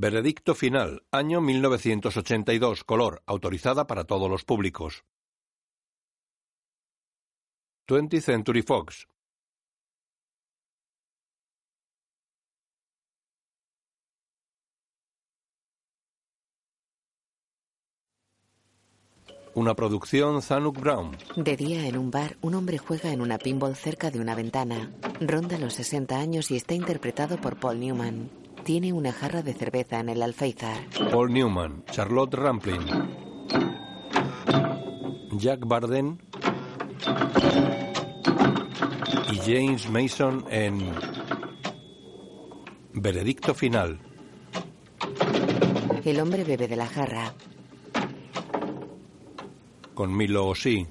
[0.00, 5.02] Veredicto final, año 1982, color, autorizada para todos los públicos.
[7.88, 9.08] 20th Century Fox.
[19.54, 21.16] Una producción Zanuck Brown.
[21.34, 24.92] De día en un bar, un hombre juega en una pinball cerca de una ventana.
[25.20, 28.47] Ronda los 60 años y está interpretado por Paul Newman.
[28.68, 30.76] Tiene una jarra de cerveza en el alféizar.
[31.10, 32.84] Paul Newman, Charlotte Rampling,
[35.38, 36.20] Jack Barden
[39.32, 40.92] y James Mason en
[42.92, 43.98] Veredicto final.
[46.04, 47.32] El hombre bebe de la jarra.
[49.94, 50.86] con Milo Osí,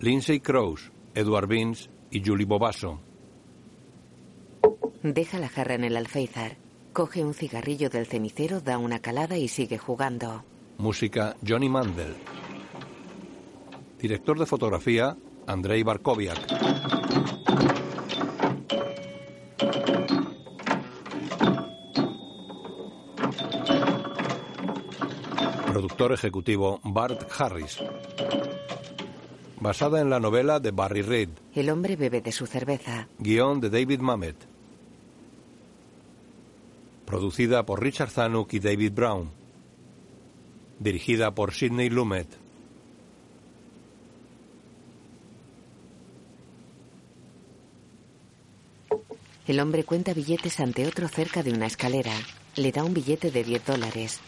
[0.00, 3.00] Lindsay Krause, Edward Vince y Julie Bobasso.
[5.02, 6.56] Deja la jarra en el alféizar.
[6.92, 10.44] Coge un cigarrillo del cenicero, da una calada y sigue jugando.
[10.76, 12.14] Música Johnny Mandel.
[13.98, 16.38] Director de fotografía Andrei Barkoviak.
[25.66, 27.78] Productor ejecutivo Bart Harris.
[29.60, 31.30] Basada en la novela de Barry Reed.
[31.54, 33.08] El hombre bebe de su cerveza.
[33.18, 34.36] Guión de David Mamet.
[37.10, 39.32] Producida por Richard Zanuck y David Brown.
[40.78, 42.28] Dirigida por Sidney Lumet.
[49.48, 52.12] El hombre cuenta billetes ante otro cerca de una escalera.
[52.54, 54.20] Le da un billete de 10 dólares.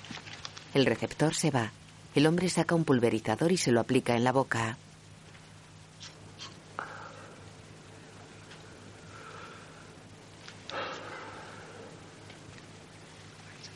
[0.74, 1.70] El receptor se va.
[2.16, 4.76] El hombre saca un pulverizador y se lo aplica en la boca.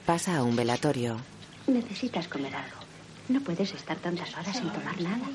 [0.06, 1.16] Pasa a un velatorio.
[1.66, 2.78] Necesitas comer algo.
[3.28, 5.26] No puedes estar tantas horas sin tomar nada.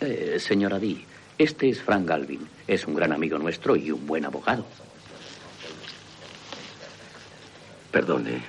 [0.00, 1.04] Eh, señora Di,
[1.36, 2.46] este es Frank Galvin.
[2.68, 4.64] Es un gran amigo nuestro y un buen abogado.
[7.90, 8.40] Perdone.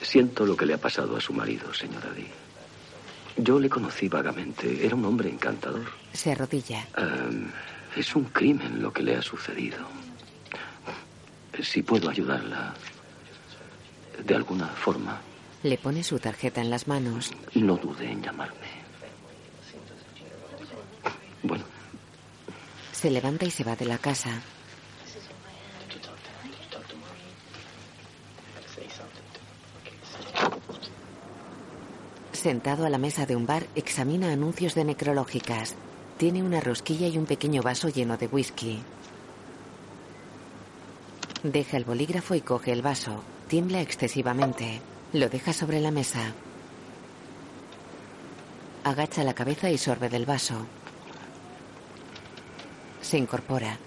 [0.00, 2.26] Siento lo que le ha pasado a su marido, señora Di.
[3.36, 4.86] Yo le conocí vagamente.
[4.86, 5.92] Era un hombre encantador.
[6.14, 6.86] Se arrodilla.
[6.96, 7.50] Em,
[7.94, 9.76] es un crimen lo que le ha sucedido.
[11.60, 12.72] Si puedo ayudarla
[14.24, 15.20] de alguna forma,
[15.62, 17.32] Le pone su tarjeta en las manos.
[17.54, 18.78] no dude en llamarme.
[21.42, 21.64] Bueno,
[22.92, 24.40] Se levanta y se va de la casa.
[32.32, 35.74] Sentado a la mesa de un bar, examina anuncios de necrológicas.
[36.18, 38.80] Tiene una rosquilla y un pequeño vaso lleno de whisky.
[41.42, 43.22] Deja el bolígrafo y coge el vaso.
[43.48, 44.82] Tiembla excesivamente.
[45.14, 46.34] Lo deja sobre la mesa.
[48.84, 50.66] Agacha la cabeza y sorbe del vaso.
[53.00, 53.78] Se incorpora.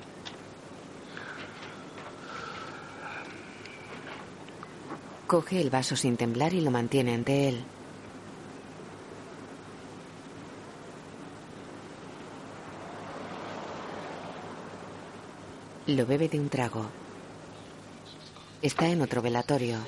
[5.27, 7.63] Coge el vaso sin temblar y lo mantiene ante él.
[15.85, 16.89] Lo bebe de un trago.
[18.61, 19.79] Está en otro velatorio.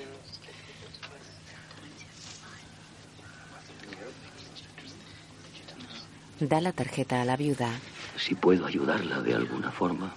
[6.39, 7.69] Da la tarjeta a la viuda.
[8.17, 10.13] si puedo ayudarla de alguna forma.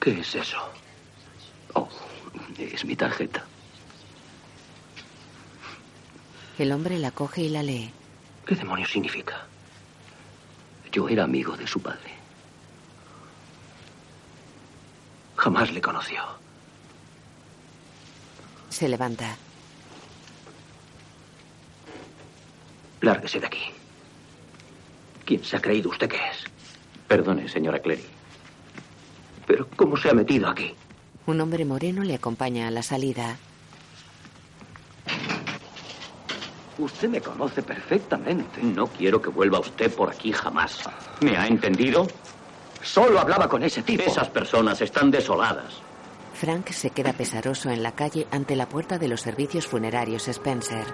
[0.00, 0.58] ¿Qué es eso?
[1.74, 1.88] Oh,
[2.58, 3.44] es mi tarjeta.
[6.58, 7.90] El hombre la coge y la lee.
[8.46, 9.46] ¿Qué demonios significa?
[10.92, 12.12] Yo era amigo de su padre.
[15.36, 16.22] Jamás le conoció.
[18.72, 19.36] Se levanta.
[23.02, 23.64] Lárguese de aquí.
[25.26, 26.46] ¿Quién se ha creído usted que es?
[27.06, 28.06] Perdone, señora Clery.
[29.46, 30.74] Pero ¿cómo se ha metido aquí?
[31.26, 33.36] Un hombre moreno le acompaña a la salida.
[36.78, 38.62] Usted me conoce perfectamente.
[38.62, 40.80] No quiero que vuelva usted por aquí jamás.
[41.20, 42.08] ¿Me ha entendido?
[42.82, 44.02] Solo hablaba con ese tipo.
[44.02, 45.82] Esas personas están desoladas.
[46.42, 50.84] Frank se queda pesaroso en la calle ante la puerta de los servicios funerarios Spencer.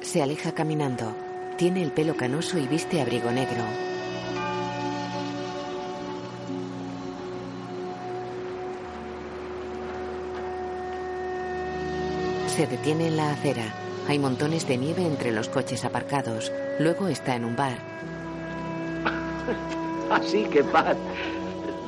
[0.00, 1.14] Se aleja caminando.
[1.58, 3.62] Tiene el pelo canoso y viste abrigo negro.
[12.56, 13.85] Se detiene en la acera.
[14.08, 16.52] Hay montones de nieve entre los coches aparcados.
[16.78, 17.78] Luego está en un bar.
[20.10, 20.96] Así que, Pat,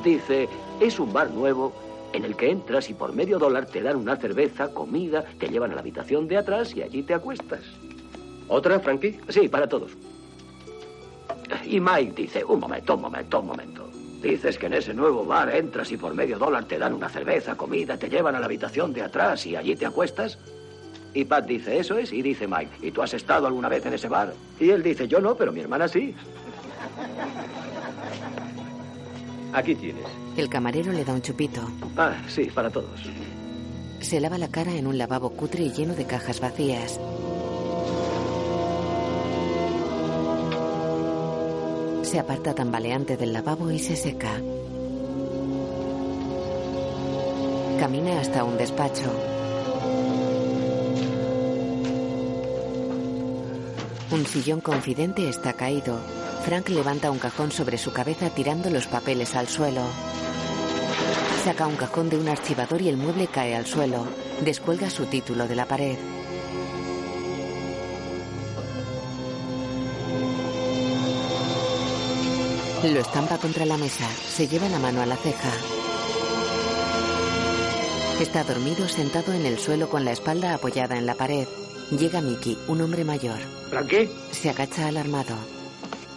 [0.03, 0.49] dice,
[0.81, 1.71] es un bar nuevo
[2.11, 5.71] en el que entras y por medio dólar te dan una cerveza, comida, te llevan
[5.71, 7.61] a la habitación de atrás y allí te acuestas.
[8.49, 9.19] ¿Otra, Frankie?
[9.29, 9.91] Sí, para todos.
[11.65, 13.89] Y Mike dice, un momento, un momento, un momento.
[14.21, 17.55] Dices que en ese nuevo bar entras y por medio dólar te dan una cerveza,
[17.55, 20.37] comida, te llevan a la habitación de atrás y allí te acuestas.
[21.13, 23.93] Y Pat dice, eso es, y dice Mike, ¿y tú has estado alguna vez en
[23.93, 24.33] ese bar?
[24.59, 26.13] Y él dice, yo no, pero mi hermana sí.
[29.53, 30.05] Aquí tienes.
[30.37, 31.61] El camarero le da un chupito.
[31.97, 33.09] Ah, sí, para todos.
[33.99, 36.99] Se lava la cara en un lavabo cutre y lleno de cajas vacías.
[42.03, 44.39] Se aparta tambaleante del lavabo y se seca.
[47.79, 49.38] Camina hasta un despacho.
[54.11, 55.99] Un sillón confidente está caído.
[56.43, 59.83] Frank levanta un cajón sobre su cabeza tirando los papeles al suelo.
[61.43, 64.07] Saca un cajón de un archivador y el mueble cae al suelo.
[64.43, 65.97] Descuelga su título de la pared.
[72.83, 74.09] Lo estampa contra la mesa.
[74.09, 75.51] Se lleva la mano a la ceja.
[78.19, 81.47] Está dormido sentado en el suelo con la espalda apoyada en la pared.
[81.91, 83.39] Llega Mickey, un hombre mayor.
[83.69, 84.09] ¿Frankie?
[84.31, 85.35] Se agacha alarmado.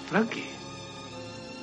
[0.08, 0.44] Frankie.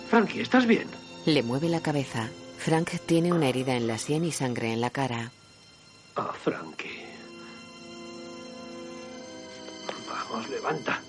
[0.10, 0.88] Frankie, ¿estás bien?
[1.26, 2.30] Le mueve la cabeza.
[2.58, 5.32] Frank tiene una herida en la sien y sangre en la cara.
[6.16, 7.06] Ah, Frankie.
[10.08, 11.02] Vamos, levanta.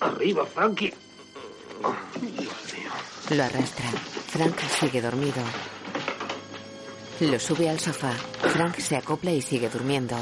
[0.00, 0.92] Arriba, Frankie.
[1.82, 2.90] Oh, Dios mío.
[3.30, 3.90] Lo arrastra.
[4.28, 5.42] Frank sigue dormido.
[7.20, 8.12] Lo sube al sofá.
[8.12, 10.16] Frank se acopla y sigue durmiendo.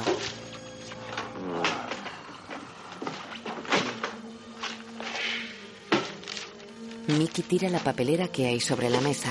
[7.09, 9.31] Mickey tira la papelera que hay sobre la mesa.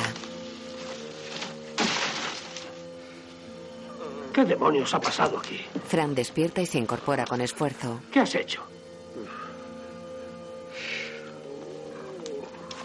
[4.33, 5.59] ¿Qué demonios ha pasado aquí?
[5.88, 8.01] Frank despierta y se incorpora con esfuerzo.
[8.12, 8.62] ¿Qué has hecho?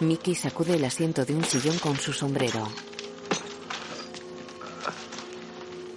[0.01, 2.69] Mickey sacude el asiento de un sillón con su sombrero.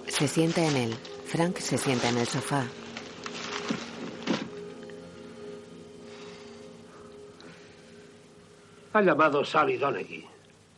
[0.08, 0.96] Se sienta en él.
[1.26, 2.66] Frank se sienta en el sofá.
[8.92, 10.26] Ha llamado Sally Donaghy.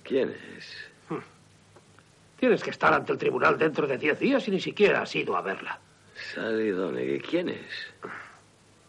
[0.03, 0.67] ¿Quién es?
[2.38, 5.37] Tienes que estar ante el tribunal dentro de diez días y ni siquiera has ido
[5.37, 5.79] a verla.
[6.35, 7.20] Sally Donaghy.
[7.20, 7.67] ¿Quién es?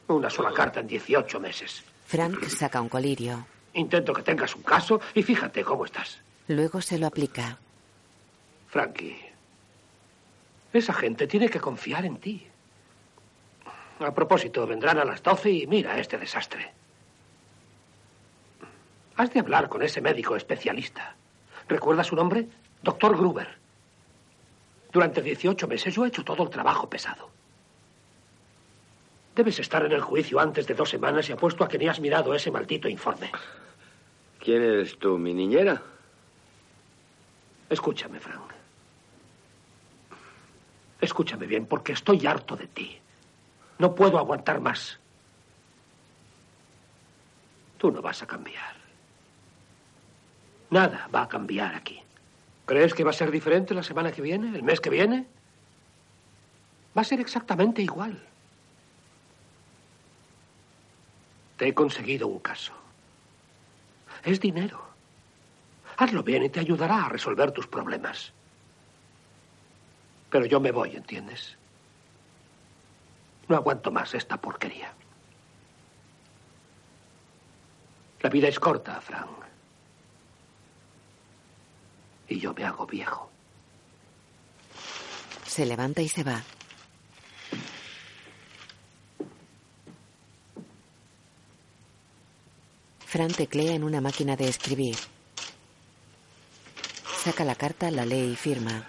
[0.07, 1.83] Una sola carta en 18 meses.
[2.07, 3.45] Frank saca un colirio.
[3.73, 6.19] Intento que tengas un caso y fíjate cómo estás.
[6.47, 7.57] Luego se lo aplica.
[8.67, 9.17] Frankie,
[10.73, 12.47] esa gente tiene que confiar en ti.
[13.99, 16.71] A propósito, vendrán a las 12 y mira este desastre.
[19.15, 21.15] Has de hablar con ese médico especialista.
[21.67, 22.47] ¿Recuerda su nombre?
[22.81, 23.47] Doctor Gruber.
[24.91, 27.29] Durante 18 meses yo he hecho todo el trabajo pesado.
[29.35, 31.99] Debes estar en el juicio antes de dos semanas y apuesto a que ni has
[31.99, 33.31] mirado ese maldito informe.
[34.39, 35.81] ¿Quién eres tú, mi niñera?
[37.69, 38.51] Escúchame, Frank.
[41.01, 42.97] Escúchame bien, porque estoy harto de ti.
[43.79, 44.99] No puedo aguantar más.
[47.77, 48.82] Tú no vas a cambiar.
[50.73, 52.01] Nada va a cambiar aquí.
[52.65, 55.27] ¿Crees que va a ser diferente la semana que viene, el mes que viene?
[56.97, 58.19] Va a ser exactamente igual.
[61.57, 62.73] Te he conseguido un caso.
[64.23, 64.83] Es dinero.
[65.97, 68.33] Hazlo bien y te ayudará a resolver tus problemas.
[70.31, 71.55] Pero yo me voy, ¿entiendes?
[73.47, 74.91] No aguanto más esta porquería.
[78.21, 79.52] La vida es corta, Frank.
[82.33, 83.29] Y yo me hago viejo.
[85.45, 86.41] Se levanta y se va.
[93.05, 94.95] Fran teclea en una máquina de escribir.
[97.23, 98.83] Saca la carta, la lee y firma.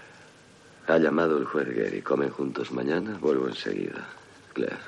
[0.87, 2.01] Ha llamado el juez Gary.
[2.01, 3.19] Comen juntos mañana.
[3.21, 4.09] Vuelvo enseguida.
[4.55, 4.79] Claire.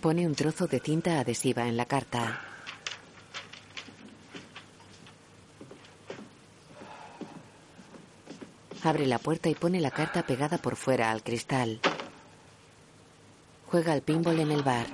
[0.00, 2.51] Pone un trozo de cinta adhesiva en la carta.
[8.84, 11.78] Abre la puerta y pone la carta pegada por fuera al cristal.
[13.70, 14.86] Juega al pinball en el bar.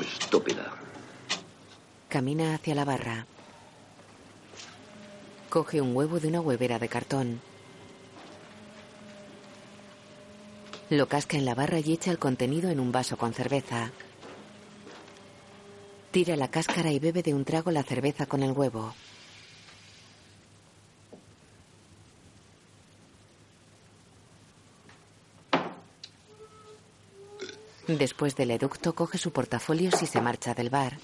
[0.00, 0.72] Estúpida.
[2.08, 3.26] Camina hacia la barra.
[5.48, 7.40] Coge un huevo de una huevera de cartón.
[10.88, 13.90] Lo casca en la barra y echa el contenido en un vaso con cerveza.
[16.10, 18.94] Tira la cáscara y bebe de un trago la cerveza con el huevo.
[27.86, 30.98] Después del educto coge su portafolio y se marcha del bar.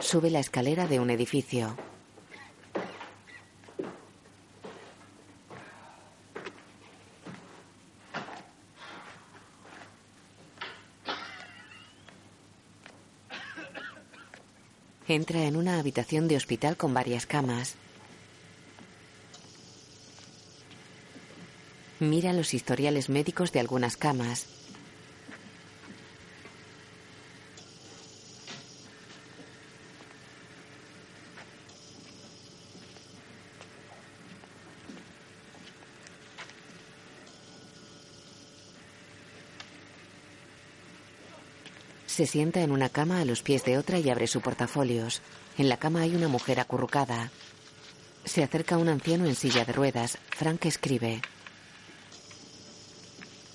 [0.00, 1.76] Sube la escalera de un edificio.
[15.08, 17.76] Entra en una habitación de hospital con varias camas.
[22.00, 24.46] Mira los historiales médicos de algunas camas.
[42.16, 45.20] Se sienta en una cama a los pies de otra y abre su portafolios.
[45.58, 47.30] En la cama hay una mujer acurrucada.
[48.24, 50.16] Se acerca un anciano en silla de ruedas.
[50.30, 51.20] Frank escribe.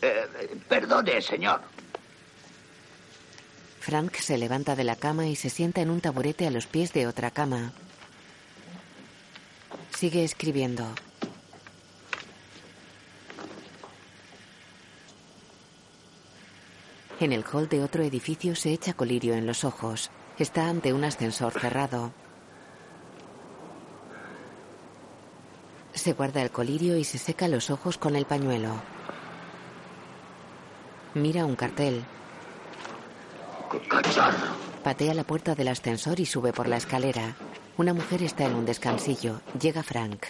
[0.03, 0.27] Eh,
[0.69, 1.63] perdone, señor.
[3.79, 6.93] Frank se levanta de la cama y se sienta en un taburete a los pies
[6.93, 7.73] de otra cama.
[9.97, 10.85] Sigue escribiendo.
[17.21, 20.09] En el hall de otro edificio se echa colirio en los ojos.
[20.39, 22.11] Está ante un ascensor cerrado.
[25.93, 28.71] Se guarda el colirio y se seca los ojos con el pañuelo.
[31.13, 32.03] Mira un cartel.
[33.87, 34.55] Cacharro.
[34.83, 37.35] Patea la puerta del ascensor y sube por la escalera.
[37.77, 39.41] Una mujer está en un descansillo.
[39.61, 40.25] Llega Frank.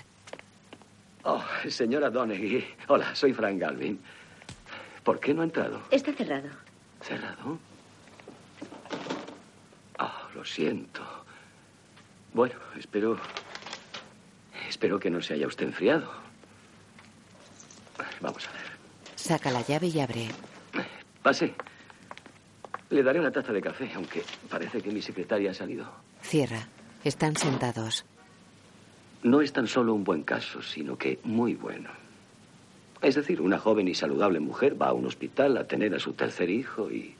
[1.24, 2.65] Oh, señora Donaghy.
[2.89, 3.98] Hola, soy Frank Galvin.
[5.05, 5.83] ¿Por qué no ha entrado?
[5.89, 6.50] Está cerrado.
[7.01, 7.58] ¿Cerrado?
[9.98, 11.01] Ah, lo siento.
[12.34, 13.17] Bueno, espero.
[14.67, 16.12] Espero que no se haya usted enfriado.
[18.22, 18.62] Vamos a ver.
[19.15, 20.27] Saca la llave y abre.
[21.22, 21.53] Pase.
[22.89, 25.91] Le daré una taza de café, aunque parece que mi secretaria ha salido.
[26.22, 26.67] Cierra.
[27.03, 28.05] Están sentados.
[29.24, 31.89] No es tan solo un buen caso, sino que muy bueno.
[33.01, 36.13] Es decir, una joven y saludable mujer va a un hospital a tener a su
[36.13, 37.15] tercer hijo y...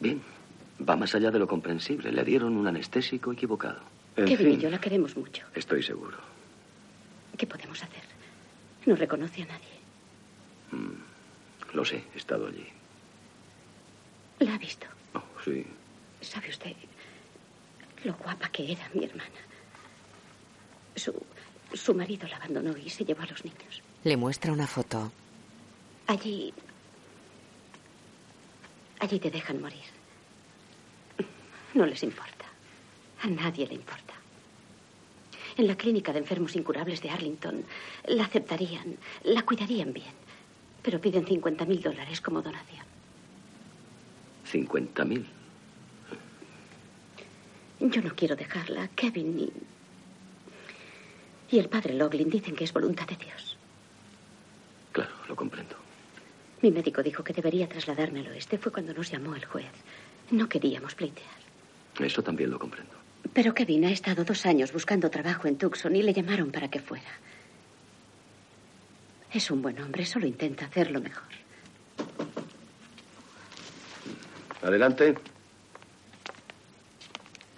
[0.00, 0.20] Bien,
[0.86, 2.12] va más allá de lo comprensible.
[2.12, 3.80] Le dieron un anestésico equivocado.
[4.16, 5.46] En Kevin y fin, yo la queremos mucho.
[5.54, 6.18] Estoy seguro.
[7.38, 8.02] ¿Qué podemos hacer?
[8.86, 9.74] No reconoce a nadie.
[11.72, 12.66] Lo sé, he estado allí.
[14.40, 14.86] La ha visto.
[15.14, 15.64] Oh, sí.
[16.20, 16.74] ¿Sabe usted
[18.04, 19.30] lo guapa que era mi hermana?
[20.96, 21.14] Su,
[21.72, 23.82] su marido la abandonó y se llevó a los niños.
[24.04, 25.10] Le muestra una foto.
[26.06, 26.52] Allí.
[29.00, 29.84] Allí te dejan morir.
[31.72, 32.44] No les importa.
[33.22, 34.12] A nadie le importa.
[35.56, 37.64] En la clínica de enfermos incurables de Arlington
[38.06, 40.12] la aceptarían, la cuidarían bien.
[40.82, 42.84] Pero piden 50 mil dólares como donación.
[44.44, 45.26] 50 mil.
[47.80, 48.88] Yo no quiero dejarla.
[48.88, 49.52] Kevin y.
[51.50, 53.53] Y el padre Loglin dicen que es voluntad de Dios.
[54.94, 55.74] Claro, lo comprendo.
[56.62, 58.58] Mi médico dijo que debería trasladarme al oeste.
[58.58, 59.72] Fue cuando nos llamó el juez.
[60.30, 61.34] No queríamos pleitear.
[61.98, 62.92] Eso también lo comprendo.
[63.32, 66.78] Pero Kevin ha estado dos años buscando trabajo en Tucson y le llamaron para que
[66.78, 67.10] fuera.
[69.32, 71.28] Es un buen hombre, solo intenta hacerlo mejor.
[74.62, 75.16] Adelante.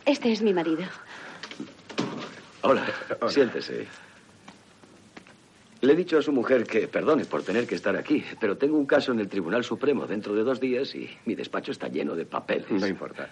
[0.07, 0.85] Este es mi marido.
[2.63, 2.87] Hola,
[3.29, 3.87] siéntese.
[5.83, 8.79] Le he dicho a su mujer que perdone por tener que estar aquí, pero tengo
[8.79, 12.15] un caso en el Tribunal Supremo dentro de dos días y mi despacho está lleno
[12.15, 12.71] de papeles.
[12.71, 13.29] No importa.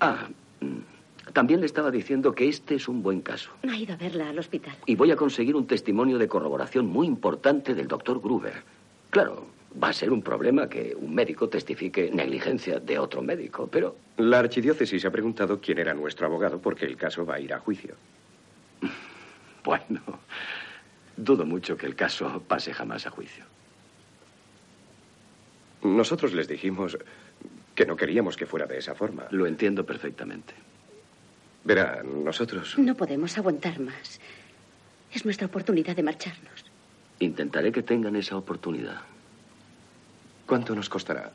[0.00, 0.28] Ah,
[0.60, 3.50] mm, también le estaba diciendo que este es un buen caso.
[3.68, 4.76] Ha ido a verla al hospital.
[4.86, 8.62] Y voy a conseguir un testimonio de corroboración muy importante del doctor Gruber.
[9.10, 9.46] Claro,
[9.82, 14.38] va a ser un problema que un médico testifique negligencia de otro médico, pero La
[14.40, 17.94] archidiócesis ha preguntado quién era nuestro abogado porque el caso va a ir a juicio.
[19.64, 20.00] bueno,
[21.18, 23.44] dudo mucho que el caso pase jamás a juicio.
[25.82, 26.96] Nosotros les dijimos
[27.74, 29.26] que no queríamos que fuera de esa forma.
[29.30, 30.54] Lo entiendo perfectamente.
[31.64, 32.78] Verá, nosotros...
[32.78, 34.20] No podemos aguantar más.
[35.12, 36.64] Es nuestra oportunidad de marcharnos.
[37.20, 39.00] Intentaré que tengan esa oportunidad.
[40.46, 41.32] ¿Cuánto nos costará?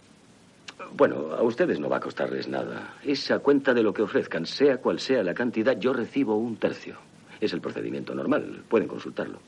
[0.95, 2.95] Bueno, a ustedes no va a costarles nada.
[3.03, 6.57] Es a cuenta de lo que ofrezcan, sea cual sea la cantidad, yo recibo un
[6.57, 6.97] tercio.
[7.39, 9.39] Es el procedimiento normal, pueden consultarlo.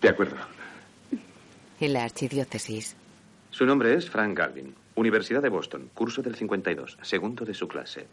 [0.00, 0.36] De acuerdo.
[1.80, 2.96] En la archidiócesis.
[3.50, 8.06] Su nombre es Frank Galvin, Universidad de Boston, curso del 52, segundo de su clase.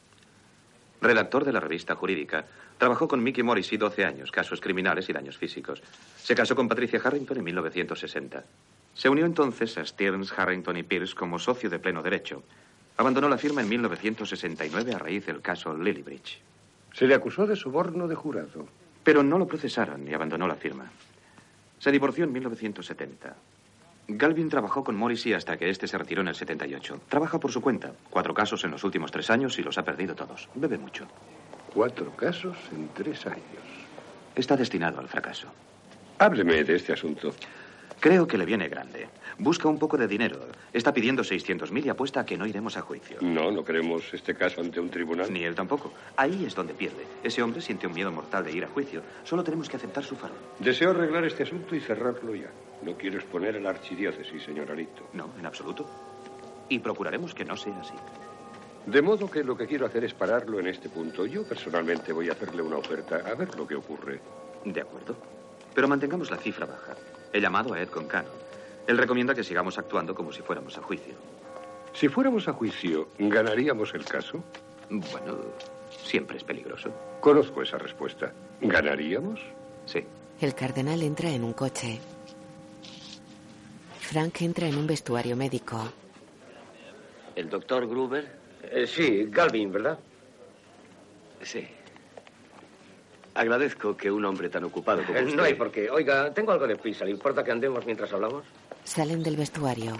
[1.02, 2.46] Redactor de la revista jurídica,
[2.78, 5.82] trabajó con Mickey Morrissey 12 años, casos criminales y daños físicos.
[6.18, 8.44] Se casó con Patricia Harrington en 1960.
[8.94, 12.44] Se unió entonces a Stearns, Harrington y Pierce como socio de pleno derecho.
[12.98, 16.40] Abandonó la firma en 1969 a raíz del caso Lilybridge.
[16.94, 18.68] Se le acusó de soborno de jurado.
[19.04, 20.90] Pero no lo procesaron y abandonó la firma.
[21.84, 23.36] Se divorció en 1970.
[24.08, 27.02] Galvin trabajó con Morrissey hasta que este se retiró en el 78.
[27.10, 27.92] Trabaja por su cuenta.
[28.10, 30.48] Cuatro casos en los últimos tres años y los ha perdido todos.
[30.56, 31.06] Bebe mucho.
[31.74, 33.44] Cuatro casos en tres años.
[34.34, 35.50] Está destinado al fracaso.
[36.20, 37.36] Hábleme de este asunto.
[38.00, 39.10] Creo que le viene grande.
[39.38, 40.40] Busca un poco de dinero.
[40.72, 43.18] Está pidiendo 600.000 y apuesta a que no iremos a juicio.
[43.22, 45.32] No, no queremos este caso ante un tribunal.
[45.32, 45.92] Ni él tampoco.
[46.18, 47.06] Ahí es donde pierde.
[47.24, 49.02] Ese hombre siente un miedo mortal de ir a juicio.
[49.24, 50.38] Solo tenemos que aceptar su farol.
[50.60, 52.50] Deseo arreglar este asunto y cerrarlo ya.
[52.84, 55.10] No quiero exponer a la archidiócesis, señor Alito.
[55.14, 55.90] No, en absoluto.
[56.70, 57.96] Y procuraremos que no sea así.
[58.86, 61.26] De modo que lo que quiero hacer es pararlo en este punto.
[61.26, 64.20] Yo personalmente voy a hacerle una oferta a ver lo que ocurre.
[64.66, 65.16] De acuerdo.
[65.74, 66.96] Pero mantengamos la cifra baja.
[67.32, 68.26] He llamado a Ed Concan.
[68.88, 71.14] Él recomienda que sigamos actuando como si fuéramos a juicio.
[71.94, 74.44] Si fuéramos a juicio, ¿ganaríamos el caso?
[74.90, 75.38] Bueno,
[76.04, 76.90] siempre es peligroso.
[77.22, 78.34] Conozco esa respuesta.
[78.62, 79.40] ¿Ganaríamos?
[79.86, 80.04] Sí.
[80.42, 82.00] El cardenal entra en un coche.
[84.00, 85.90] Frank entra en un vestuario médico.
[87.36, 88.28] ¿El doctor Gruber?
[88.64, 89.98] Eh, sí, Galvin, ¿verdad?
[91.42, 91.66] Sí.
[93.36, 95.36] Agradezco que un hombre tan ocupado como Eh, usted...
[95.36, 95.90] No hay por qué.
[95.90, 97.04] Oiga, tengo algo de prisa.
[97.06, 98.44] ¿Le importa que andemos mientras hablamos?
[98.84, 99.94] Salen del vestuario.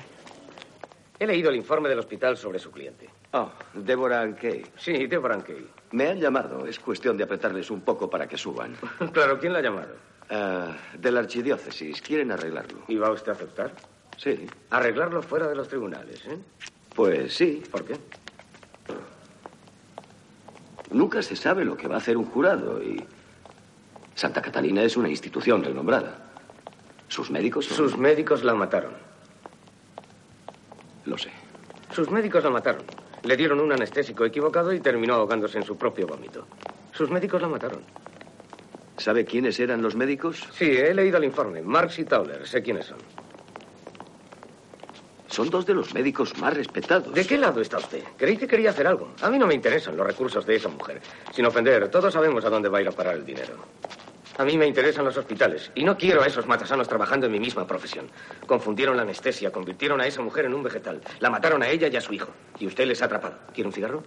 [1.20, 3.10] He leído el informe del hospital sobre su cliente.
[3.32, 4.66] Oh, Deborah Kay.
[4.78, 5.68] Sí, Deborah Kay.
[5.92, 6.66] Me han llamado.
[6.66, 8.76] Es cuestión de apretarles un poco para que suban.
[9.14, 9.96] claro, ¿quién la ha llamado?
[10.30, 12.02] Ah, de la archidiócesis.
[12.02, 12.84] Quieren arreglarlo.
[12.88, 13.72] ¿Y va usted a aceptar?
[14.18, 14.48] Sí.
[14.70, 16.38] Arreglarlo fuera de los tribunales, ¿eh?
[16.94, 17.64] Pues sí.
[17.72, 17.96] ¿Por qué?
[20.92, 23.04] Nunca se sabe lo que va a hacer un jurado y...
[24.16, 26.33] Santa Catalina es una institución renombrada.
[27.14, 27.68] Sus médicos.
[27.68, 28.94] Sus médicos la mataron.
[31.06, 31.30] Lo sé.
[31.92, 32.82] Sus médicos la mataron.
[33.22, 36.48] Le dieron un anestésico equivocado y terminó ahogándose en su propio vómito.
[36.92, 37.84] Sus médicos la mataron.
[38.98, 40.44] ¿Sabe quiénes eran los médicos?
[40.54, 41.62] Sí, he leído el informe.
[41.62, 42.98] Marx y Tauler, sé quiénes son.
[45.28, 47.14] Son dos de los médicos más respetados.
[47.14, 48.04] ¿De qué lado está usted?
[48.18, 49.14] Creí que quería hacer algo.
[49.22, 51.00] A mí no me interesan los recursos de esa mujer.
[51.32, 53.54] Sin ofender, todos sabemos a dónde va a ir a parar el dinero.
[54.38, 57.40] A mí me interesan los hospitales y no quiero a esos matasanos trabajando en mi
[57.40, 58.08] misma profesión.
[58.48, 61.02] Confundieron la anestesia, convirtieron a esa mujer en un vegetal.
[61.20, 62.32] La mataron a ella y a su hijo.
[62.60, 63.38] Y usted les ha atrapado.
[63.54, 64.04] ¿Quiere un cigarro?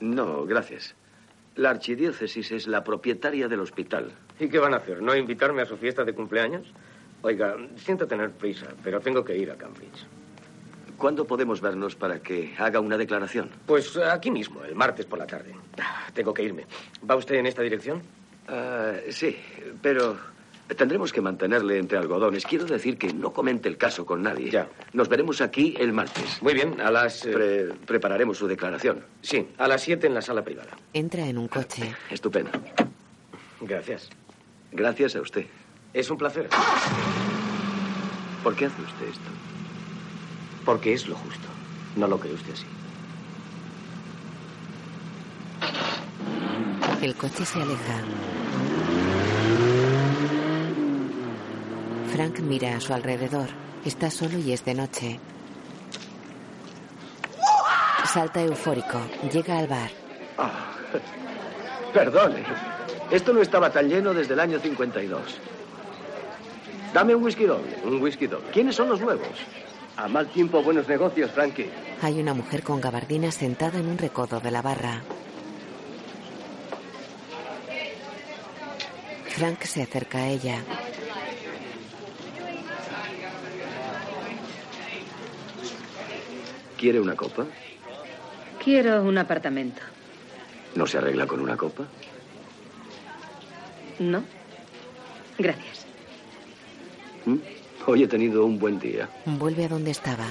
[0.00, 0.96] No, gracias.
[1.54, 4.12] La archidiócesis es la propietaria del hospital.
[4.40, 5.02] ¿Y qué van a hacer?
[5.02, 6.66] ¿No invitarme a su fiesta de cumpleaños?
[7.22, 10.06] Oiga, siento tener prisa, pero tengo que ir a Cambridge.
[10.96, 13.50] ¿Cuándo podemos vernos para que haga una declaración?
[13.66, 15.54] Pues aquí mismo, el martes por la tarde.
[15.80, 16.66] Ah, Tengo que irme.
[17.08, 18.02] ¿Va usted en esta dirección?
[18.52, 19.36] Ah, sí,
[19.80, 20.16] pero
[20.76, 22.44] tendremos que mantenerle entre algodones.
[22.44, 24.50] Quiero decir que no comente el caso con nadie.
[24.50, 24.68] Ya.
[24.92, 26.42] Nos veremos aquí el martes.
[26.42, 27.24] Muy bien, a las...
[27.26, 29.04] eh, Pre- prepararemos su declaración.
[29.22, 30.70] Sí, a las siete en la sala privada.
[30.92, 31.94] Entra en un coche.
[32.10, 32.50] Estupendo.
[33.60, 34.08] Gracias.
[34.72, 35.46] Gracias a usted.
[35.92, 36.48] Es un placer.
[38.42, 39.30] ¿Por qué hace usted esto?
[40.64, 41.46] Porque es lo justo.
[41.96, 42.66] No lo cree usted así.
[47.02, 48.02] El coche se aleja.
[52.12, 53.48] Frank mira a su alrededor.
[53.84, 55.20] Está solo y es de noche.
[58.04, 59.00] Salta eufórico.
[59.32, 59.90] Llega al bar.
[61.94, 62.42] Perdone.
[63.10, 65.22] Esto no estaba tan lleno desde el año 52.
[66.92, 67.76] Dame un whisky doble.
[67.84, 68.50] Un whisky doble.
[68.52, 69.28] ¿Quiénes son los nuevos?
[69.96, 71.70] A mal tiempo, buenos negocios, Frankie.
[72.02, 75.02] Hay una mujer con gabardina sentada en un recodo de la barra.
[79.28, 80.62] Frank se acerca a ella.
[86.80, 87.44] ¿Quiere una copa?
[88.64, 89.82] Quiero un apartamento.
[90.74, 91.84] ¿No se arregla con una copa?
[93.98, 94.24] ¿No?
[95.36, 95.84] Gracias.
[97.26, 97.36] ¿Mm?
[97.86, 99.10] Hoy he tenido un buen día.
[99.26, 100.24] Vuelve a donde estaba.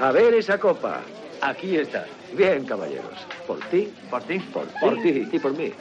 [0.00, 1.02] A ver esa copa.
[1.40, 2.06] Aquí está.
[2.36, 3.24] Bien, caballeros.
[3.46, 3.88] ¿Por ti?
[4.10, 4.40] ¿Por ti?
[4.40, 5.72] Por, por ti y por mí.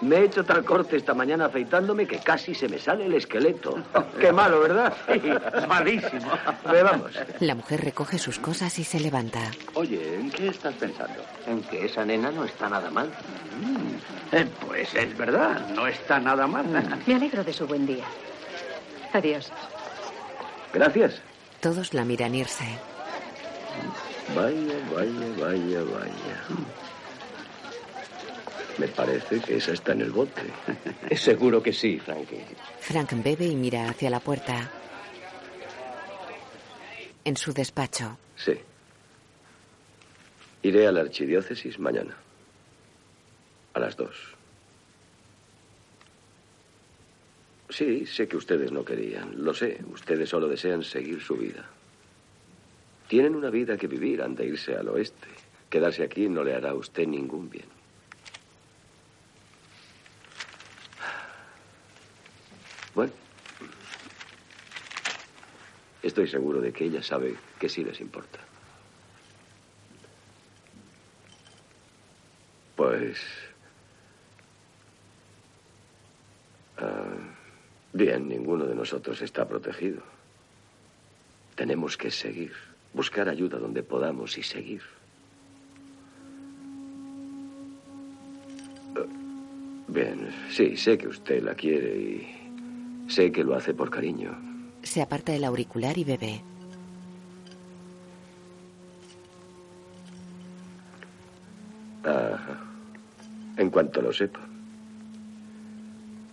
[0.00, 3.78] Me he hecho tal corte esta mañana afeitándome que casi se me sale el esqueleto.
[4.18, 4.94] Qué malo, ¿verdad?
[5.68, 6.30] Malísimo.
[6.70, 7.12] Bebamos.
[7.40, 9.50] La mujer recoge sus cosas y se levanta.
[9.74, 11.22] Oye, ¿en qué estás pensando?
[11.46, 13.10] En que esa nena no está nada mal.
[14.32, 16.64] Eh, pues es verdad, no está nada mal.
[17.06, 18.04] Me alegro de su buen día.
[19.12, 19.52] Adiós.
[20.72, 21.20] Gracias.
[21.60, 22.64] Todos la miran irse.
[24.34, 26.89] Vaya, vaya, vaya, vaya.
[28.80, 30.40] Me parece que esa está en el bote.
[31.14, 32.40] Seguro que sí, Frankie.
[32.78, 34.70] Frank bebe y mira hacia la puerta.
[37.22, 38.16] En su despacho.
[38.36, 38.54] Sí.
[40.62, 42.16] Iré a la archidiócesis mañana.
[43.74, 44.16] A las dos.
[47.68, 49.44] Sí, sé que ustedes no querían.
[49.44, 49.78] Lo sé.
[49.92, 51.68] Ustedes solo desean seguir su vida.
[53.08, 54.22] Tienen una vida que vivir.
[54.22, 55.28] Han de irse al oeste.
[55.68, 57.80] Quedarse aquí no le hará a usted ningún bien.
[62.94, 63.12] Bueno.
[66.02, 68.38] Estoy seguro de que ella sabe que sí les importa.
[72.76, 73.18] Pues...
[76.78, 77.16] ah,
[77.92, 80.02] bien, ninguno de nosotros está protegido.
[81.54, 82.54] Tenemos que seguir,
[82.94, 84.82] buscar ayuda donde podamos y seguir.
[88.96, 89.04] Ah,
[89.88, 94.49] Bien, sí, sé que usted la quiere y sé que lo hace por cariño.
[94.82, 96.42] Se aparta el auricular y bebe.
[102.04, 102.58] Ajá.
[103.56, 104.40] En cuanto lo sepa.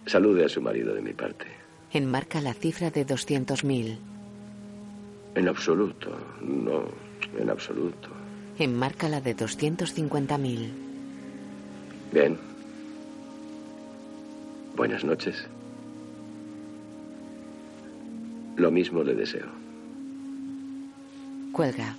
[0.06, 1.46] Salude a su marido de mi parte.
[1.92, 3.98] Enmarca la cifra de 200.000.
[5.36, 6.86] En absoluto, no,
[7.38, 8.10] en absoluto.
[8.58, 10.70] Enmarca la de 250.000.
[12.12, 12.38] Bien.
[14.76, 15.48] Buenas noches.
[18.58, 19.46] Lo mismo le deseo.
[21.52, 21.96] Cuelga.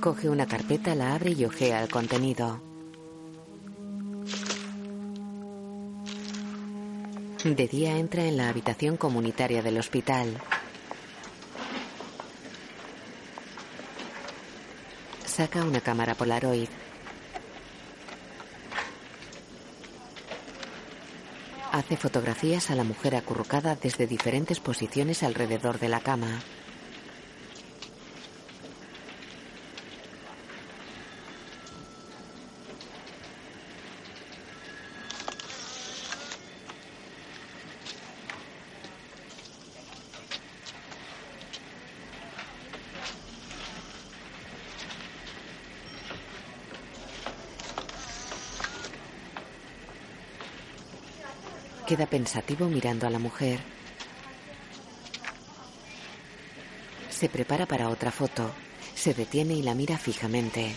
[0.00, 2.60] Coge una carpeta, la abre y ojea el contenido.
[7.42, 10.40] De día entra en la habitación comunitaria del hospital.
[15.34, 16.68] Saca una cámara Polaroid.
[21.72, 26.40] Hace fotografías a la mujer acurrucada desde diferentes posiciones alrededor de la cama.
[51.94, 53.60] Queda pensativo mirando a la mujer.
[57.08, 58.50] Se prepara para otra foto.
[58.96, 60.74] Se detiene y la mira fijamente.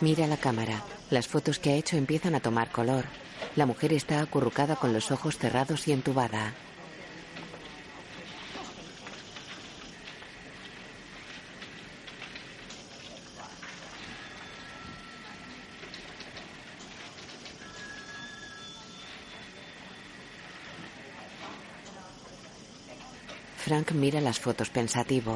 [0.00, 0.84] Mira la cámara.
[1.10, 3.04] Las fotos que ha hecho empiezan a tomar color.
[3.56, 6.54] La mujer está acurrucada con los ojos cerrados y entubada.
[23.66, 25.34] Frank mira las fotos pensativo.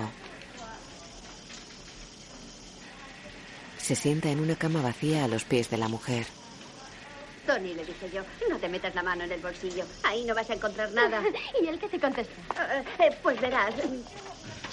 [3.76, 6.26] Se sienta en una cama vacía a los pies de la mujer.
[7.44, 9.84] Tony, le dije yo, no te metas la mano en el bolsillo.
[10.04, 11.20] Ahí no vas a encontrar nada.
[11.60, 12.32] ¿Y él qué te contestó?
[12.54, 13.74] Eh, eh, pues verás.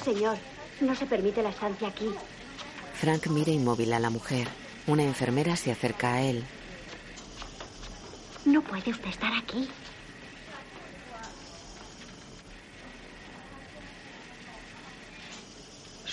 [0.06, 0.38] Señor,
[0.80, 2.12] no se permite la estancia aquí.
[2.94, 4.48] Frank mira inmóvil a la mujer.
[4.86, 6.44] Una enfermera se acerca a él.
[8.46, 9.68] No puede usted estar aquí.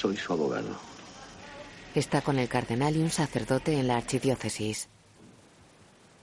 [0.04, 0.68] Soy su abogado.
[1.94, 4.86] Está con el cardenal y un sacerdote en la archidiócesis.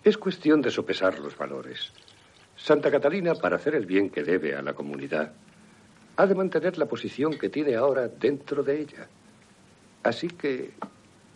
[0.03, 1.91] Es cuestión de sopesar los valores.
[2.55, 5.33] Santa Catalina, para hacer el bien que debe a la comunidad,
[6.15, 9.07] ha de mantener la posición que tiene ahora dentro de ella.
[10.03, 10.73] Así que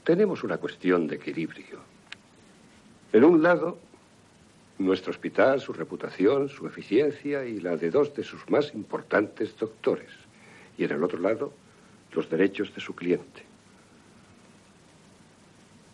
[0.03, 1.79] tenemos una cuestión de equilibrio.
[3.11, 3.79] En un lado,
[4.77, 10.11] nuestro hospital, su reputación, su eficiencia y la de dos de sus más importantes doctores.
[10.77, 11.64] Y en el otro lado,
[12.15, 13.43] los derechos de su cliente.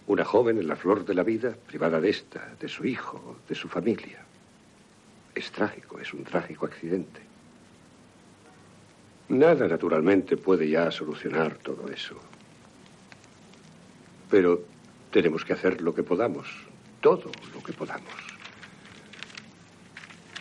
[0.08, 3.56] Una joven en la flor de la vida, privada de esta, de su hijo, de
[3.56, 4.24] su familia.
[5.34, 7.22] Es trágico, es un trágico accidente.
[9.30, 12.20] Nada, naturalmente, puede ya solucionar todo eso.
[14.30, 14.64] Pero
[15.10, 16.48] tenemos que hacer lo que podamos.
[17.00, 18.14] todo lo que podamos.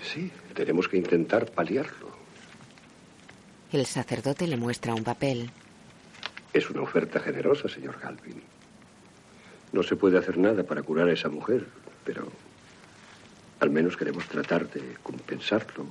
[0.02, 2.10] Sí, tenemos que intentar paliarlo.
[3.72, 5.50] El sacerdote le muestra un papel.
[6.52, 8.42] Es una oferta generosa, señor Galvin.
[9.72, 11.66] No se puede hacer nada para curar a esa mujer,
[12.04, 12.28] pero
[13.60, 15.86] al menos queremos tratar de compensarlo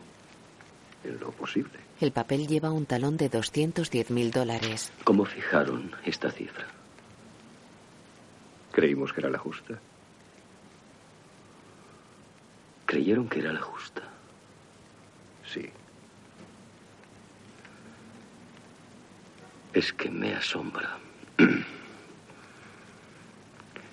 [1.03, 1.79] en lo posible.
[2.01, 4.91] El papel lleva un talón de 210 mil dólares.
[5.03, 6.67] ¿Cómo fijaron esta cifra?
[8.71, 9.79] Creímos que era la justa.
[12.85, 14.01] ¿Creyeron que era la justa?
[15.45, 15.69] Sí.
[19.73, 20.97] Es que me asombra.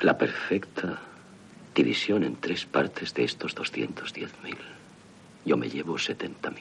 [0.00, 1.00] La perfecta
[1.74, 4.56] división en tres partes de estos 210.000.
[5.44, 6.54] Yo me llevo 70.000.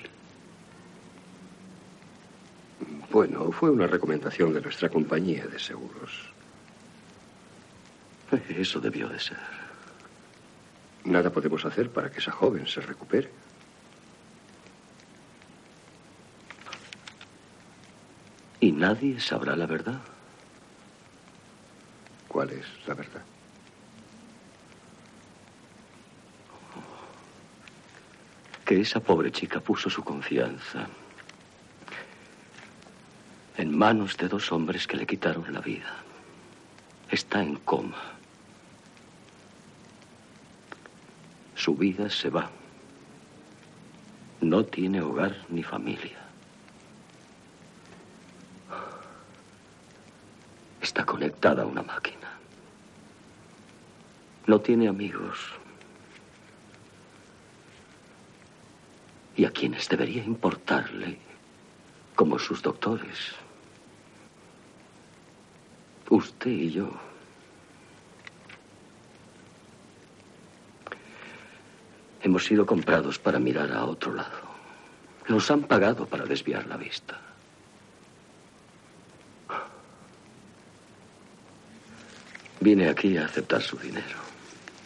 [3.11, 6.11] Bueno, fue una recomendación de nuestra compañía de seguros.
[8.49, 9.37] Eso debió de ser.
[11.05, 13.29] Nada podemos hacer para que esa joven se recupere.
[18.65, 20.01] ¿Y nadie sabrá la verdad?
[22.27, 23.21] ¿Cuál es la verdad?
[28.65, 30.87] Que esa pobre chica puso su confianza
[33.55, 35.97] en manos de dos hombres que le quitaron la vida.
[37.11, 38.01] Está en coma.
[41.53, 42.49] Su vida se va.
[44.41, 46.24] No tiene hogar ni familia.
[50.85, 52.29] Está conectada a una máquina.
[54.45, 55.39] No tiene amigos.
[59.35, 61.17] Y a quienes debería importarle,
[62.13, 63.33] como sus doctores.
[66.07, 66.91] Usted y yo.
[72.21, 74.39] Hemos sido comprados para mirar a otro lado.
[75.29, 77.19] Nos han pagado para desviar la vista.
[82.65, 84.17] Vine aquí a aceptar su dinero.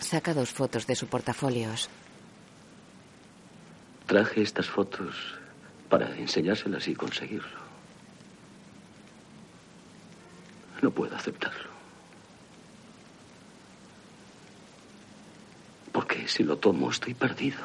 [0.02, 1.88] Saca dos fotos de su portafolios.
[4.06, 5.16] Traje estas fotos
[5.88, 7.58] para enseñárselas y conseguirlo.
[10.82, 11.70] No puedo aceptarlo.
[15.94, 17.64] Porque si lo tomo estoy perdido.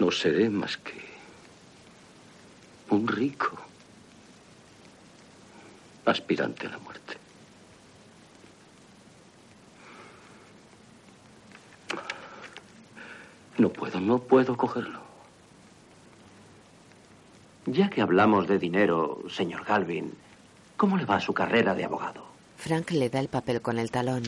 [0.00, 1.00] No seré más que
[2.90, 3.56] un rico
[6.06, 7.16] aspirante a la muerte.
[13.58, 15.00] No puedo, no puedo cogerlo.
[17.66, 20.14] Ya que hablamos de dinero, señor Galvin,
[20.76, 22.26] ¿cómo le va su carrera de abogado?
[22.56, 24.22] Frank le da el papel con el talón.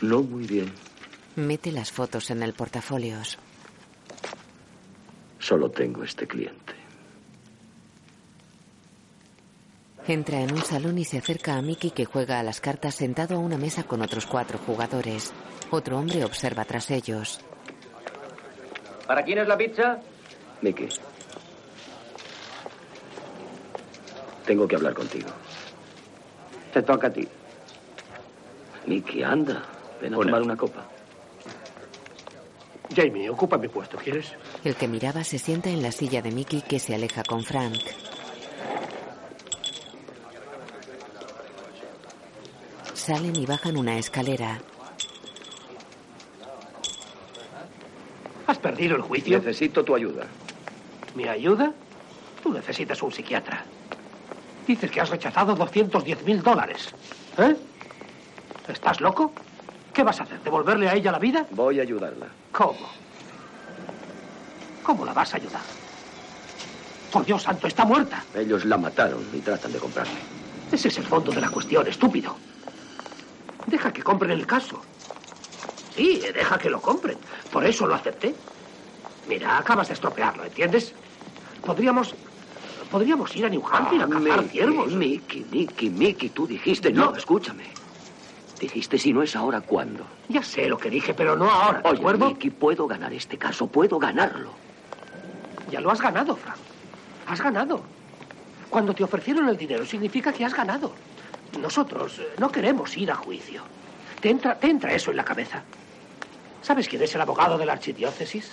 [0.00, 0.72] No muy bien.
[1.36, 3.38] Mete las fotos en el portafolios.
[5.38, 6.65] Solo tengo este cliente.
[10.08, 13.34] Entra en un salón y se acerca a Mickey que juega a las cartas sentado
[13.36, 15.32] a una mesa con otros cuatro jugadores.
[15.70, 17.40] Otro hombre observa tras ellos.
[19.06, 19.98] ¿Para quién es la pizza?
[20.62, 20.88] Mickey.
[24.46, 25.28] Tengo que hablar contigo.
[26.72, 27.26] Te toca a ti.
[28.86, 29.62] Mickey, anda.
[30.00, 30.26] Ven a Una.
[30.26, 30.86] tomar una copa.
[32.94, 34.32] Jamie, ocupa mi puesto, ¿quieres?
[34.62, 37.74] El que miraba se sienta en la silla de Mickey que se aleja con Frank.
[43.06, 44.58] Salen y bajan una escalera.
[48.48, 49.38] ¿Has perdido el juicio?
[49.38, 50.26] Necesito tu ayuda.
[51.14, 51.72] ¿Mi ayuda?
[52.42, 53.64] Tú necesitas un psiquiatra.
[54.66, 56.92] Dices que has rechazado 210 mil dólares.
[57.38, 57.54] ¿Eh?
[58.66, 59.30] ¿Estás loco?
[59.94, 60.42] ¿Qué vas a hacer?
[60.42, 61.46] ¿Devolverle a ella la vida?
[61.52, 62.26] Voy a ayudarla.
[62.50, 62.90] ¿Cómo?
[64.82, 65.62] ¿Cómo la vas a ayudar?
[67.12, 68.24] Por Dios santo, está muerta.
[68.34, 70.18] Ellos la mataron y tratan de comprarme.
[70.72, 72.36] Ese es el fondo de la cuestión, estúpido.
[73.66, 74.84] Deja que compren el caso.
[75.94, 77.18] Sí, deja que lo compren.
[77.50, 78.36] Por eso lo acepté.
[79.26, 80.94] Mira, acabas de estropearlo, ¿entiendes?
[81.64, 82.14] Podríamos.
[82.90, 84.92] Podríamos ir a New Hampshire a cazar Mickey, ciervos.
[84.94, 87.16] Mickey, Mickey, Mickey, tú dijiste no, No.
[87.16, 87.64] escúchame.
[88.58, 90.06] Dijiste si no es ahora, ¿cuándo?
[90.28, 92.26] Ya sé lo que dije, pero no ahora, ¿de Oye, acuerdo?
[92.28, 94.54] Mickey, puedo ganar este caso, puedo ganarlo.
[95.66, 96.58] Ya lo has ganado, Frank.
[97.26, 97.82] Has ganado.
[98.70, 100.94] Cuando te ofrecieron el dinero significa que has ganado.
[101.60, 103.62] Nosotros eh, no queremos ir a juicio.
[104.20, 105.62] ¿Te entra, te entra eso en la cabeza?
[106.62, 108.52] ¿Sabes quién es el abogado de la archidiócesis?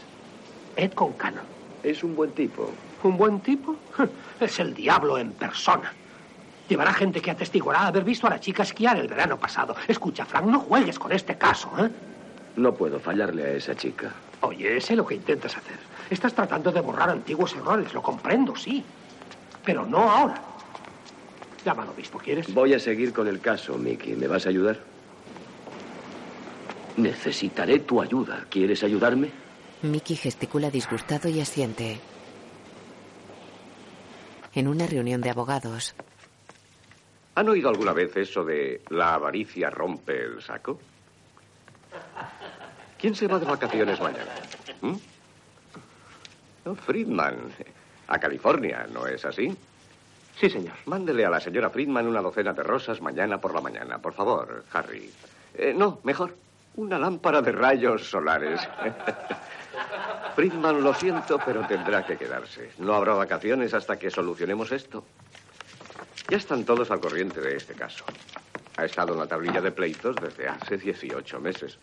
[0.75, 1.45] Ed Concannon.
[1.83, 2.69] Es un buen tipo.
[3.03, 3.75] ¿Un buen tipo?
[4.39, 5.93] Es el diablo en persona.
[6.67, 9.75] Llevará gente que atestiguará haber visto a la chica esquiar el verano pasado.
[9.87, 11.89] Escucha, Frank, no juegues con este caso, ¿eh?
[12.55, 14.11] No puedo fallarle a esa chica.
[14.41, 15.77] Oye, sé lo que intentas hacer.
[16.09, 18.83] Estás tratando de borrar antiguos errores, lo comprendo, sí.
[19.63, 20.41] Pero no ahora.
[21.65, 22.53] Llama al obispo, ¿quieres?
[22.53, 24.15] Voy a seguir con el caso, Mickey.
[24.15, 24.79] ¿Me vas a ayudar?
[26.97, 28.45] Necesitaré tu ayuda.
[28.49, 29.29] ¿Quieres ayudarme?
[29.81, 31.99] Mickey gesticula disgustado y asiente.
[34.53, 35.95] En una reunión de abogados.
[37.35, 40.79] ¿Han oído alguna vez eso de la avaricia rompe el saco?
[42.99, 44.31] ¿Quién se va de vacaciones mañana?
[44.81, 44.93] ¿Mm?
[46.85, 47.37] Friedman,
[48.07, 49.53] a California, ¿no es así?
[50.39, 50.73] Sí, señor.
[50.85, 54.65] Mándele a la señora Friedman una docena de rosas mañana por la mañana, por favor,
[54.73, 55.11] Harry.
[55.53, 56.35] Eh, no, mejor,
[56.75, 58.59] una lámpara de rayos solares.
[60.35, 62.71] Friedman, lo siento, pero tendrá que quedarse.
[62.79, 65.03] No habrá vacaciones hasta que solucionemos esto.
[66.29, 68.03] Ya están todos al corriente de este caso.
[68.77, 71.77] Ha estado en la tablilla de pleitos desde hace 18 meses.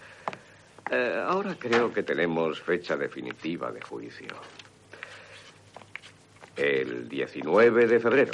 [0.90, 4.34] Eh, ahora creo que tenemos fecha definitiva de juicio.
[6.60, 8.32] El 19 de febrero.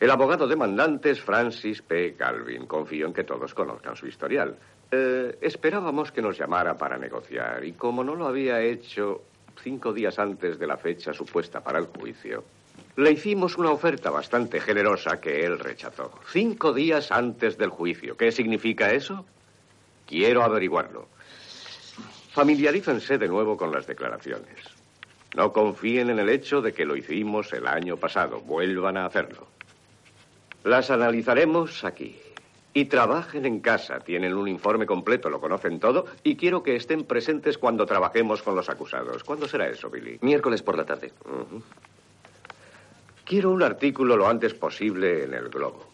[0.00, 2.14] El abogado demandante es Francis P.
[2.14, 2.66] Calvin.
[2.66, 4.56] Confío en que todos conozcan su historial.
[4.90, 9.22] Eh, esperábamos que nos llamara para negociar y como no lo había hecho
[9.62, 12.42] cinco días antes de la fecha supuesta para el juicio,
[12.96, 16.10] le hicimos una oferta bastante generosa que él rechazó.
[16.32, 18.16] Cinco días antes del juicio.
[18.16, 19.24] ¿Qué significa eso?
[20.06, 21.06] Quiero averiguarlo.
[22.32, 24.73] Familiarícense de nuevo con las declaraciones.
[25.34, 28.40] No confíen en el hecho de que lo hicimos el año pasado.
[28.40, 29.46] Vuelvan a hacerlo.
[30.62, 32.16] Las analizaremos aquí.
[32.72, 34.00] Y trabajen en casa.
[34.00, 36.06] Tienen un informe completo, lo conocen todo.
[36.22, 39.22] Y quiero que estén presentes cuando trabajemos con los acusados.
[39.22, 40.18] ¿Cuándo será eso, Billy?
[40.22, 41.12] Miércoles por la tarde.
[43.24, 45.86] Quiero un artículo lo antes posible en el Globo.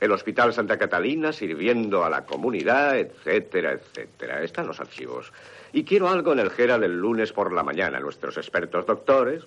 [0.00, 4.42] El Hospital Santa Catalina sirviendo a la comunidad, etcétera, etcétera.
[4.42, 5.32] Están los archivos.
[5.72, 8.00] Y quiero algo en el Gera del lunes por la mañana.
[8.00, 9.44] Nuestros expertos doctores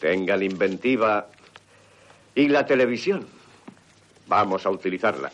[0.00, 1.28] tengan inventiva.
[2.34, 3.26] Y la televisión.
[4.26, 5.30] Vamos a utilizarla.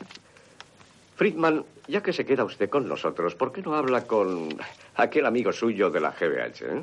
[1.17, 4.49] Friedman, ya que se queda usted con nosotros, ¿por qué no habla con
[4.97, 6.63] aquel amigo suyo de la GBH?
[6.63, 6.83] Eh?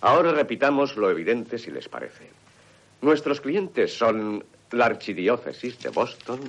[0.00, 2.30] Ahora repitamos lo evidente si les parece.
[3.00, 6.40] Nuestros clientes son la Archidiócesis de Boston,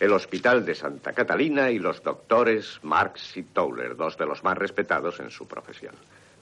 [0.00, 4.58] el Hospital de Santa Catalina y los doctores Marx y Towler, dos de los más
[4.58, 5.94] respetados en su profesión.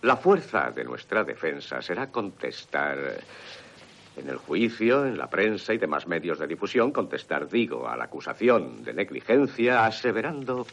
[0.03, 2.99] La fuerza de nuestra defensa será contestar
[4.17, 8.05] en el juicio, en la prensa y demás medios de difusión, contestar, digo, a la
[8.05, 10.67] acusación de negligencia, aseverando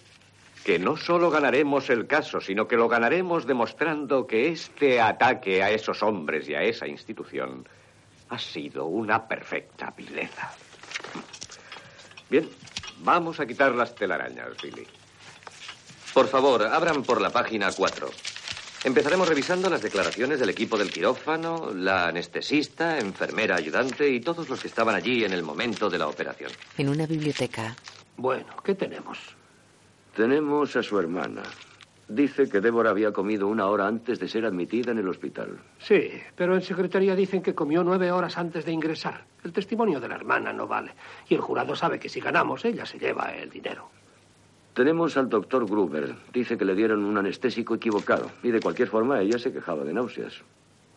[0.63, 5.71] que no solo ganaremos el caso, sino que lo ganaremos demostrando que este ataque a
[5.71, 7.65] esos hombres y a esa institución
[8.29, 10.51] ha sido una perfecta vileza.
[12.29, 12.47] Bien,
[13.03, 14.85] vamos a quitar las telarañas, Billy.
[16.13, 18.09] Por favor, abran por la página 4.
[18.83, 24.59] Empezaremos revisando las declaraciones del equipo del quirófano, la anestesista, enfermera ayudante y todos los
[24.59, 26.51] que estaban allí en el momento de la operación.
[26.77, 27.75] En una biblioteca.
[28.17, 29.19] Bueno, ¿qué tenemos?
[30.15, 31.43] Tenemos a su hermana.
[32.13, 35.57] Dice que Débora había comido una hora antes de ser admitida en el hospital.
[35.79, 39.23] Sí, pero en secretaría dicen que comió nueve horas antes de ingresar.
[39.45, 40.91] El testimonio de la hermana no vale.
[41.29, 43.87] Y el jurado sabe que si ganamos, ella se lleva el dinero.
[44.73, 46.13] Tenemos al doctor Gruber.
[46.33, 48.29] Dice que le dieron un anestésico equivocado.
[48.43, 50.41] Y de cualquier forma, ella se quejaba de náuseas.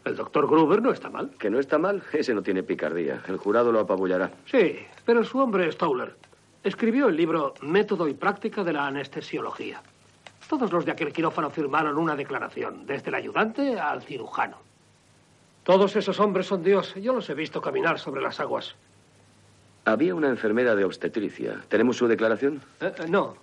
[0.05, 1.31] El doctor Gruber no está mal.
[1.39, 3.23] Que no está mal, ese no tiene picardía.
[3.29, 4.33] El jurado lo apabullará.
[4.47, 6.17] Sí, pero su hombre es Towler.
[6.65, 9.81] Escribió el libro Método y Práctica de la Anestesiología.
[10.49, 14.59] Todos los de aquel quirófano firmaron una declaración, desde el ayudante al cirujano.
[15.63, 16.95] Todos esos hombres son Dios.
[16.97, 18.75] Yo los he visto caminar sobre las aguas.
[19.87, 21.63] Había una enfermera de obstetricia.
[21.69, 22.61] ¿Tenemos su declaración?
[22.81, 23.37] Eh, eh, no.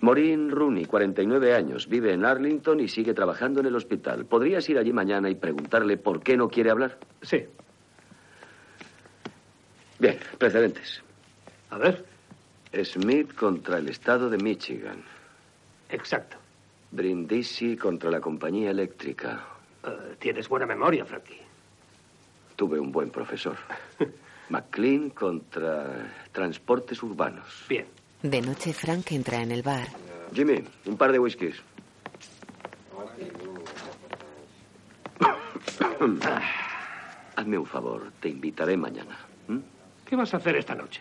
[0.00, 4.24] Maureen Rooney, 49 años, vive en Arlington y sigue trabajando en el hospital.
[4.26, 6.98] ¿Podrías ir allí mañana y preguntarle por qué no quiere hablar?
[7.22, 7.44] Sí.
[10.00, 11.02] Bien, precedentes.
[11.70, 12.04] A ver.
[12.84, 15.04] Smith contra el estado de Michigan.
[15.92, 16.38] Exacto.
[16.90, 19.44] Brindisi contra la compañía eléctrica.
[19.84, 21.40] Eh, tienes buena memoria, Frankie.
[22.56, 23.56] Tuve un buen profesor.
[24.48, 27.66] McLean contra transportes urbanos.
[27.68, 27.86] Bien.
[28.22, 29.88] De noche, Frank entra en el bar.
[30.34, 31.56] Jimmy, un par de whiskies.
[37.36, 39.18] Hazme un favor, te invitaré mañana.
[40.04, 41.00] ¿Qué vas a hacer esta noche?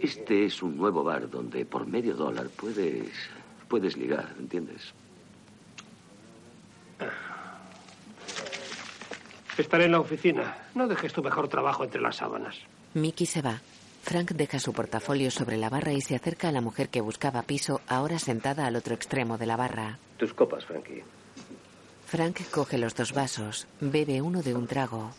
[0.00, 3.30] Este es un nuevo bar donde por medio dólar puedes
[3.74, 4.94] puedes ligar, ¿entiendes?
[9.58, 10.56] Estaré en la oficina.
[10.76, 12.54] No dejes tu mejor trabajo entre las sábanas.
[12.94, 13.60] Mickey se va.
[14.04, 17.42] Frank deja su portafolio sobre la barra y se acerca a la mujer que buscaba
[17.42, 19.98] piso, ahora sentada al otro extremo de la barra.
[20.18, 21.02] Tus copas, Frankie.
[22.06, 25.10] Frank coge los dos vasos, bebe uno de un trago.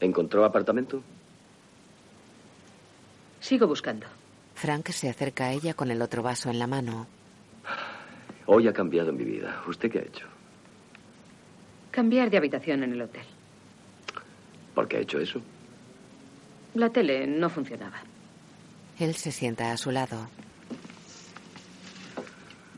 [0.00, 1.02] ¿Encontró apartamento?
[3.40, 4.06] Sigo buscando.
[4.54, 7.06] Frank se acerca a ella con el otro vaso en la mano.
[8.46, 9.62] Hoy ha cambiado mi vida.
[9.66, 10.26] ¿Usted qué ha hecho?
[11.90, 13.24] Cambiar de habitación en el hotel.
[14.74, 15.40] ¿Por qué ha hecho eso?
[16.74, 17.98] La tele no funcionaba.
[18.98, 20.28] Él se sienta a su lado.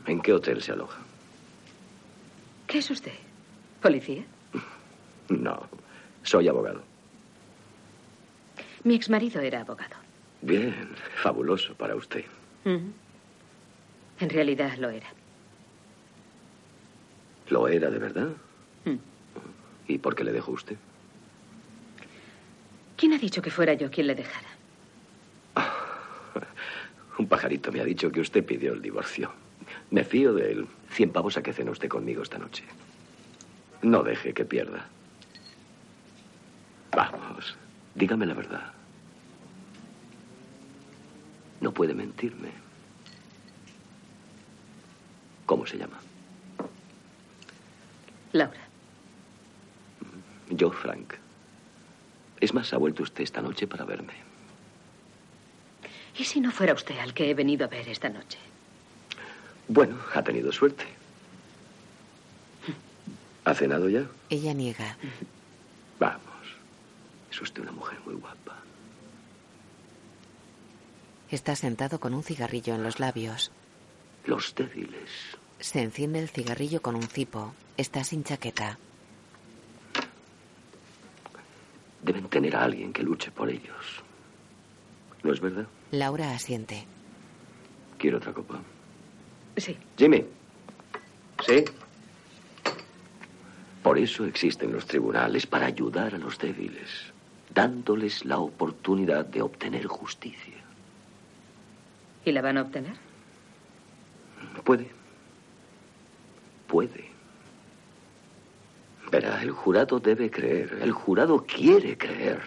[0.07, 0.99] ¿En qué hotel se aloja?
[2.67, 3.13] ¿Qué es usted?
[3.81, 4.23] ¿Policía?
[5.29, 5.61] No,
[6.23, 6.83] soy abogado.
[8.83, 9.95] Mi exmarido era abogado.
[10.41, 10.89] Bien,
[11.21, 12.25] fabuloso para usted.
[12.65, 15.07] En realidad lo era.
[17.49, 18.29] ¿Lo era de verdad?
[18.85, 18.95] Mm.
[19.87, 20.77] ¿Y por qué le dejó usted?
[22.97, 24.47] ¿Quién ha dicho que fuera yo quien le dejara?
[27.17, 29.31] Un pajarito me ha dicho que usted pidió el divorcio.
[29.89, 30.67] Me fío de él.
[30.89, 32.63] Cien pavos a que cene usted conmigo esta noche.
[33.81, 34.87] No deje que pierda.
[36.91, 37.57] Vamos,
[37.95, 38.71] dígame la verdad.
[41.59, 42.49] No puede mentirme.
[45.45, 45.99] ¿Cómo se llama?
[48.31, 48.59] Laura.
[50.49, 51.13] Yo, Frank.
[52.39, 54.13] Es más, ha vuelto usted esta noche para verme.
[56.17, 58.37] ¿Y si no fuera usted al que he venido a ver esta noche?
[59.67, 60.85] Bueno, ha tenido suerte.
[63.45, 64.05] ¿Ha cenado ya?
[64.29, 64.97] Ella niega.
[65.99, 66.30] Vamos.
[67.41, 68.55] Es usted una mujer muy guapa.
[71.31, 73.51] Está sentado con un cigarrillo en los labios.
[74.25, 75.09] Los débiles.
[75.59, 77.55] Se enciende el cigarrillo con un cipo.
[77.77, 78.77] Está sin chaqueta.
[82.03, 84.03] Deben tener a alguien que luche por ellos.
[85.23, 85.65] ¿No es verdad?
[85.89, 86.85] Laura asiente.
[87.97, 88.61] ¿Quiere otra copa?
[89.57, 89.75] Sí.
[89.97, 90.25] Jimmy.
[91.43, 91.65] ¿Sí?
[93.81, 97.10] Por eso existen los tribunales, para ayudar a los débiles,
[97.53, 100.55] dándoles la oportunidad de obtener justicia.
[102.25, 102.95] ¿Y la van a obtener?
[104.63, 104.89] Puede.
[106.67, 107.09] Puede.
[109.11, 112.41] Verá, el jurado debe creer, el jurado quiere creer.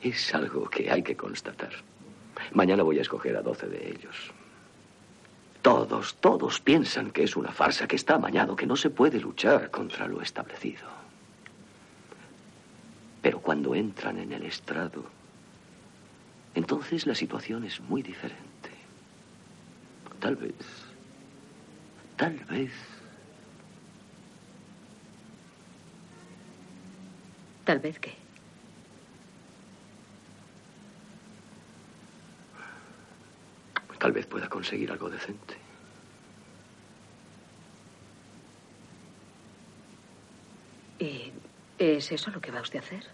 [0.00, 1.72] Es algo que hay que constatar.
[2.52, 4.32] Mañana voy a escoger a doce de ellos.
[5.60, 9.70] Todos, todos piensan que es una farsa, que está amañado, que no se puede luchar
[9.70, 10.99] contra lo establecido.
[13.22, 15.04] Pero cuando entran en el estrado,
[16.54, 18.70] entonces la situación es muy diferente.
[20.20, 20.54] Tal vez,
[22.16, 22.72] tal vez,
[27.70, 28.10] Tal vez que.
[34.00, 35.54] tal vez pueda conseguir algo decente.
[40.98, 41.39] ¿Y
[41.80, 43.06] es eso lo que va usted a hacer?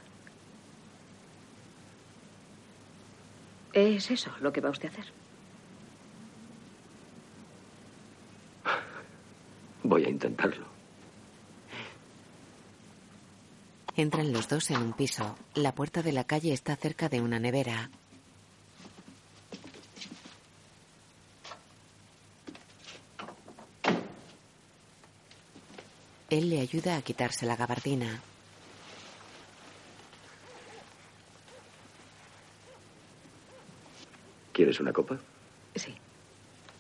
[3.73, 5.13] ¿Es eso lo que va usted a hacer?
[9.85, 10.67] Voy a intentarlo.
[13.97, 15.39] Entran los dos en un piso.
[15.55, 17.91] La puerta de la calle está cerca de una nevera.
[26.29, 28.21] Él le ayuda a quitarse la gabardina.
[34.57, 35.19] ¿Quieres una copa?
[35.75, 35.95] Sí.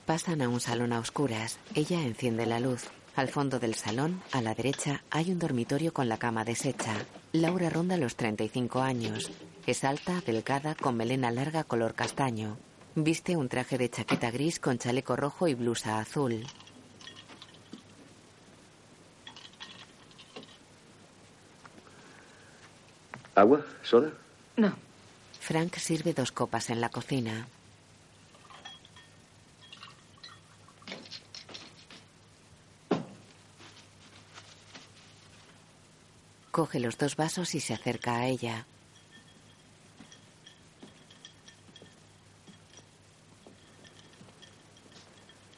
[0.07, 1.59] Pasan a un salón a oscuras.
[1.74, 2.85] Ella enciende la luz.
[3.16, 6.95] Al fondo del salón, a la derecha, hay un dormitorio con la cama deshecha.
[7.33, 9.31] Laura ronda los 35 años.
[9.66, 12.57] Es alta, delgada, con melena larga color castaño.
[12.95, 16.47] Viste un traje de chaqueta gris con chaleco rojo y blusa azul.
[23.35, 23.66] ¿Agua?
[23.83, 24.12] ¿Soda?
[24.57, 24.74] No.
[25.41, 27.47] Frank sirve dos copas en la cocina.
[36.57, 38.64] Coge los dos vasos y se acerca a ella.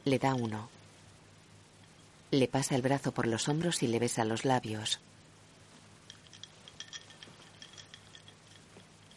[0.05, 0.69] Le da uno.
[2.33, 4.99] Le pasa el brazo por los hombros y le besa los labios.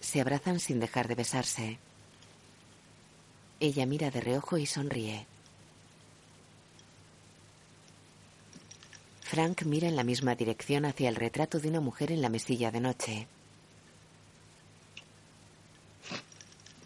[0.01, 1.79] Se abrazan sin dejar de besarse.
[3.59, 5.30] Ella mira de reojo y sonríe.
[9.31, 12.69] Frank mira en la misma dirección hacia el retrato de una mujer en la mesilla
[12.69, 13.27] de noche.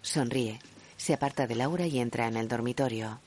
[0.03, 0.59] Sonríe,
[0.95, 3.19] se aparta de Laura y entra en el dormitorio.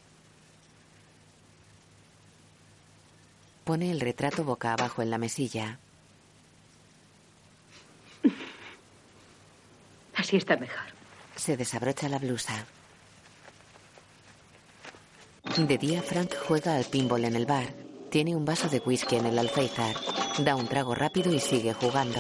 [3.65, 5.81] Pone el retrato boca abajo en la mesilla.
[10.15, 10.93] Así está mejor.
[11.35, 12.67] Se desabrocha la blusa.
[15.57, 17.88] De día, Frank juega al pinball en el bar.
[18.11, 19.95] Tiene un vaso de whisky en el alféizar.
[20.39, 22.19] Da un trago rápido y sigue jugando.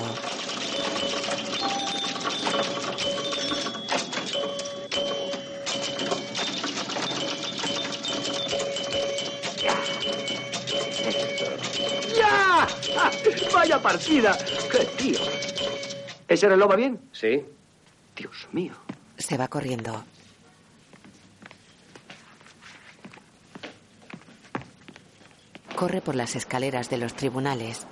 [12.15, 12.69] ¡Ya!
[12.99, 13.11] ¡Ah!
[13.55, 14.37] ¡Vaya partida!
[14.71, 15.21] ¡Qué tío!
[16.29, 17.01] ¿Ese reloj va bien?
[17.13, 17.47] Sí.
[18.15, 18.75] Dios mío.
[19.17, 20.05] Se va corriendo.
[25.79, 27.87] Corre por las escaleras de los tribunales.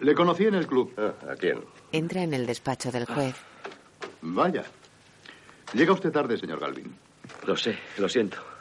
[0.00, 0.94] Le conocí en el club.
[0.96, 1.62] Ah, ¿A quién?
[1.92, 3.36] Entra en el despacho del juez.
[4.22, 4.64] Vaya.
[5.74, 6.96] Llega usted tarde, señor Galvin.
[7.46, 8.51] Lo sé, lo siento.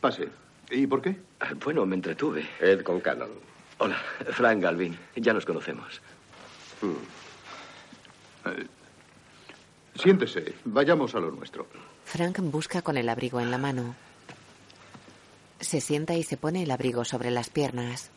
[0.00, 0.28] Pase.
[0.70, 1.16] ¿Y por qué?
[1.64, 2.46] Bueno, me entretuve.
[2.60, 3.30] Ed con Cannon.
[3.78, 3.96] Hola,
[4.32, 4.96] Frank Galvin.
[5.16, 6.00] Ya nos conocemos.
[8.44, 8.66] Eh,
[9.94, 10.54] siéntese.
[10.64, 11.66] Vayamos a lo nuestro.
[12.04, 13.94] Frank busca con el abrigo en la mano.
[15.60, 18.10] Se sienta y se pone el abrigo sobre las piernas.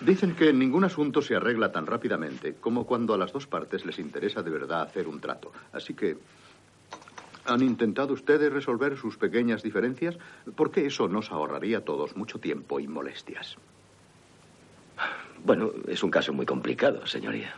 [0.00, 3.98] Dicen que ningún asunto se arregla tan rápidamente como cuando a las dos partes les
[3.98, 5.52] interesa de verdad hacer un trato.
[5.72, 6.16] Así que...
[7.46, 10.18] ¿Han intentado ustedes resolver sus pequeñas diferencias?
[10.54, 13.56] Porque eso nos ahorraría a todos mucho tiempo y molestias.
[15.44, 17.54] Bueno, es un caso muy complicado, señoría.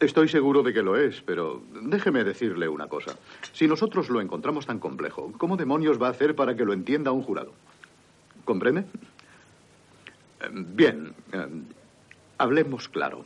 [0.00, 3.16] Estoy seguro de que lo es, pero déjeme decirle una cosa.
[3.52, 7.12] Si nosotros lo encontramos tan complejo, ¿cómo demonios va a hacer para que lo entienda
[7.12, 7.52] un jurado?
[8.44, 8.80] ¿Comprende?
[10.40, 11.46] Eh, Bien, eh,
[12.38, 13.24] hablemos claro.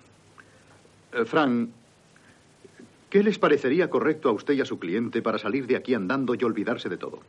[1.12, 1.70] Eh, Frank,
[3.10, 6.34] ¿qué les parecería correcto a usted y a su cliente para salir de aquí andando
[6.34, 7.20] y olvidarse de todo?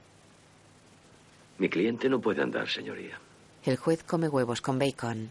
[1.58, 3.20] Mi cliente no puede andar, señoría.
[3.64, 5.30] El juez come huevos con bacon.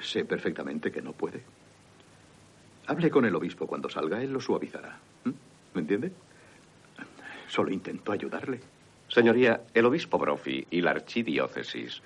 [0.00, 1.42] Sé perfectamente que no puede.
[2.86, 4.98] Hable con el obispo cuando salga, él lo suavizará.
[5.24, 5.30] ¿Mm?
[5.74, 6.12] ¿Me entiende?
[7.48, 8.60] Solo intento ayudarle.
[9.08, 12.02] Señoría, el obispo Brophy y la archidiócesis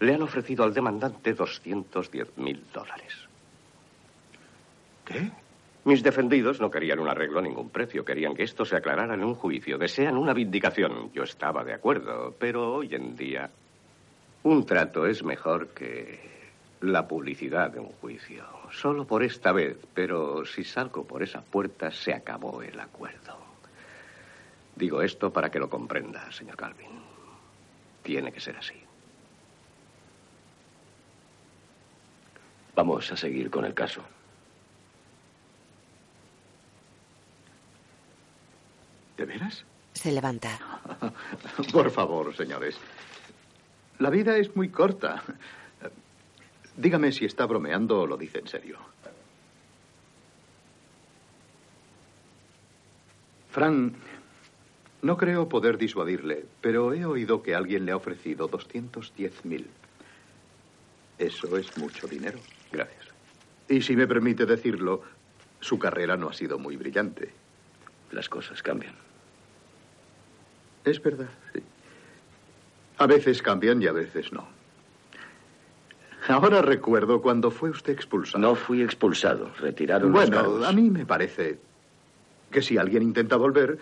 [0.00, 3.28] le han ofrecido al demandante 210 mil dólares.
[5.04, 5.30] ¿Qué?
[5.84, 9.24] Mis defendidos no querían un arreglo a ningún precio, querían que esto se aclarara en
[9.24, 11.10] un juicio, desean una vindicación.
[11.12, 13.50] Yo estaba de acuerdo, pero hoy en día
[14.44, 16.20] un trato es mejor que
[16.82, 18.44] la publicidad de un juicio.
[18.70, 23.36] Solo por esta vez, pero si salgo por esa puerta se acabó el acuerdo.
[24.76, 26.90] Digo esto para que lo comprenda, señor Calvin.
[28.02, 28.80] Tiene que ser así.
[32.74, 34.02] Vamos a seguir con el caso.
[39.16, 39.64] ¿De veras?
[39.92, 40.58] Se levanta.
[41.72, 42.76] Por favor, señores.
[43.98, 45.22] La vida es muy corta.
[46.76, 48.78] Dígame si está bromeando o lo dice en serio.
[53.50, 53.94] Frank,
[55.02, 59.68] no creo poder disuadirle, pero he oído que alguien le ha ofrecido 210 mil.
[61.18, 62.38] Eso es mucho dinero.
[62.72, 63.08] Gracias.
[63.68, 65.02] Y si me permite decirlo,
[65.60, 67.41] su carrera no ha sido muy brillante.
[68.12, 68.94] Las cosas cambian.
[70.84, 71.62] Es verdad, sí.
[72.98, 74.46] A veces cambian y a veces no.
[76.28, 78.38] Ahora recuerdo cuando fue usted expulsado.
[78.38, 79.50] No fui expulsado.
[79.58, 81.58] Retiraron los Bueno, a mí me parece
[82.50, 83.78] que si alguien intenta volver,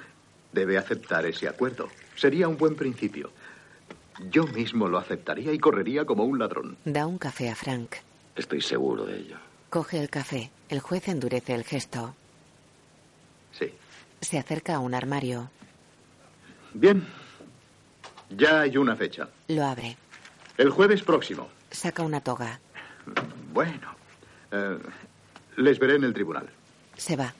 [0.53, 1.89] debe aceptar ese acuerdo.
[2.17, 3.31] Sería un buen principio.
[4.31, 6.77] Yo mismo lo aceptaría y correría como un ladrón.
[6.85, 7.97] Da un café a Frank.
[8.37, 9.37] Estoy seguro de ello.
[9.69, 10.51] Coge el café.
[10.69, 12.15] El juez endurece el gesto.
[14.21, 15.51] Se acerca a un armario.
[16.75, 17.07] Bien.
[18.31, 19.29] Ya hay una fecha.
[19.49, 19.97] Lo abre.
[20.57, 21.49] El jueves próximo.
[21.71, 22.61] Saca una toga.
[23.53, 23.95] Bueno.
[24.53, 24.79] eh,
[25.57, 26.49] les veré en el tribunal.
[26.97, 27.33] Se va.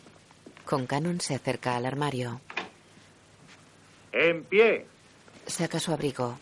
[0.65, 2.41] Con Cannon se acerca al armario.
[4.13, 4.87] En pie.
[5.47, 6.39] Saca su abrigo.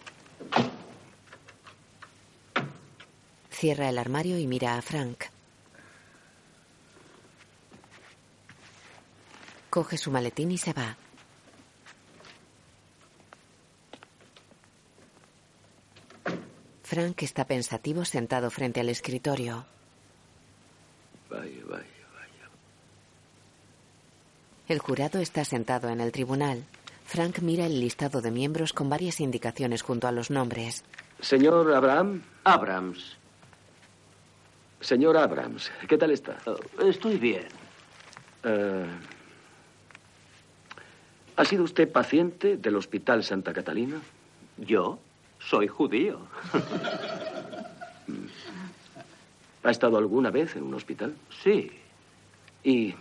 [3.51, 5.25] Cierra el armario y mira a Frank.
[9.71, 10.97] Coge su maletín y se va.
[16.83, 19.67] Frank está pensativo sentado frente al escritorio.
[21.29, 21.85] Vaya, vaya.
[24.69, 26.65] El jurado está sentado en el tribunal.
[27.05, 30.85] Frank mira el listado de miembros con varias indicaciones junto a los nombres.
[31.21, 32.23] Señor Abraham.
[32.45, 33.17] Abrams.
[34.81, 36.37] Señor Abrams, ¿qué tal está?
[36.47, 36.57] Oh,
[36.87, 37.49] estoy bien.
[38.45, 38.87] Eh,
[41.39, 44.01] ¿Ha sido usted paciente del Hospital Santa Catalina?
[44.57, 44.99] ¿Yo?
[45.39, 46.19] Soy judío.
[49.63, 51.15] ¿Ha estado alguna vez en un hospital?
[51.45, 51.71] Sí.
[52.65, 52.93] ¿Y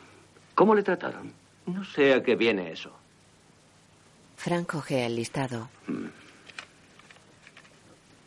[0.54, 1.34] cómo le trataron?
[1.66, 2.92] No sé a qué viene eso.
[4.36, 5.70] Frank coge el listado.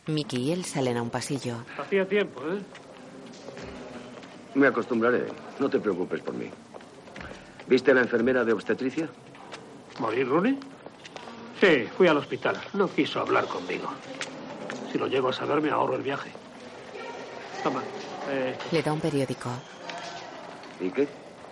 [0.07, 1.63] Mickey y él salen a un pasillo.
[1.77, 2.59] Hacía tiempo, ¿eh?
[4.55, 5.27] Me acostumbraré.
[5.57, 6.49] No te preocupes por mí.
[7.65, 9.07] ¿Viste a la enfermera de obstetricia?
[9.99, 10.57] ¿Morir Rooney?
[11.59, 12.57] Sí, fui al hospital.
[12.73, 13.89] No quiso hablar conmigo.
[14.91, 16.31] Si lo llego a saber, me ahorro el viaje.
[17.63, 17.81] Toma.
[18.29, 19.49] eh, Le da un periódico.
[20.79, 21.07] ¿Y qué?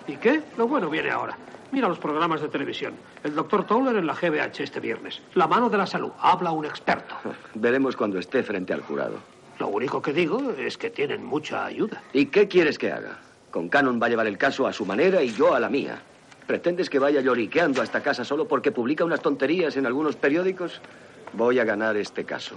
[0.08, 0.42] ¿Y qué?
[0.58, 1.38] Lo bueno viene ahora.
[1.72, 2.96] Mira los programas de televisión.
[3.24, 5.22] El doctor Towler en la GBH este viernes.
[5.36, 6.12] La mano de la salud.
[6.20, 7.16] Habla un experto.
[7.54, 9.18] Veremos cuando esté frente al jurado.
[9.60, 12.02] Lo único que digo es que tienen mucha ayuda.
[12.14, 13.20] ¿Y qué quieres que haga?
[13.52, 16.02] Con Cannon va a llevar el caso a su manera y yo a la mía.
[16.50, 20.82] ¿Pretendes que vaya lloriqueando a esta casa solo porque publica unas tonterías en algunos periódicos?
[21.34, 22.56] Voy a ganar este caso.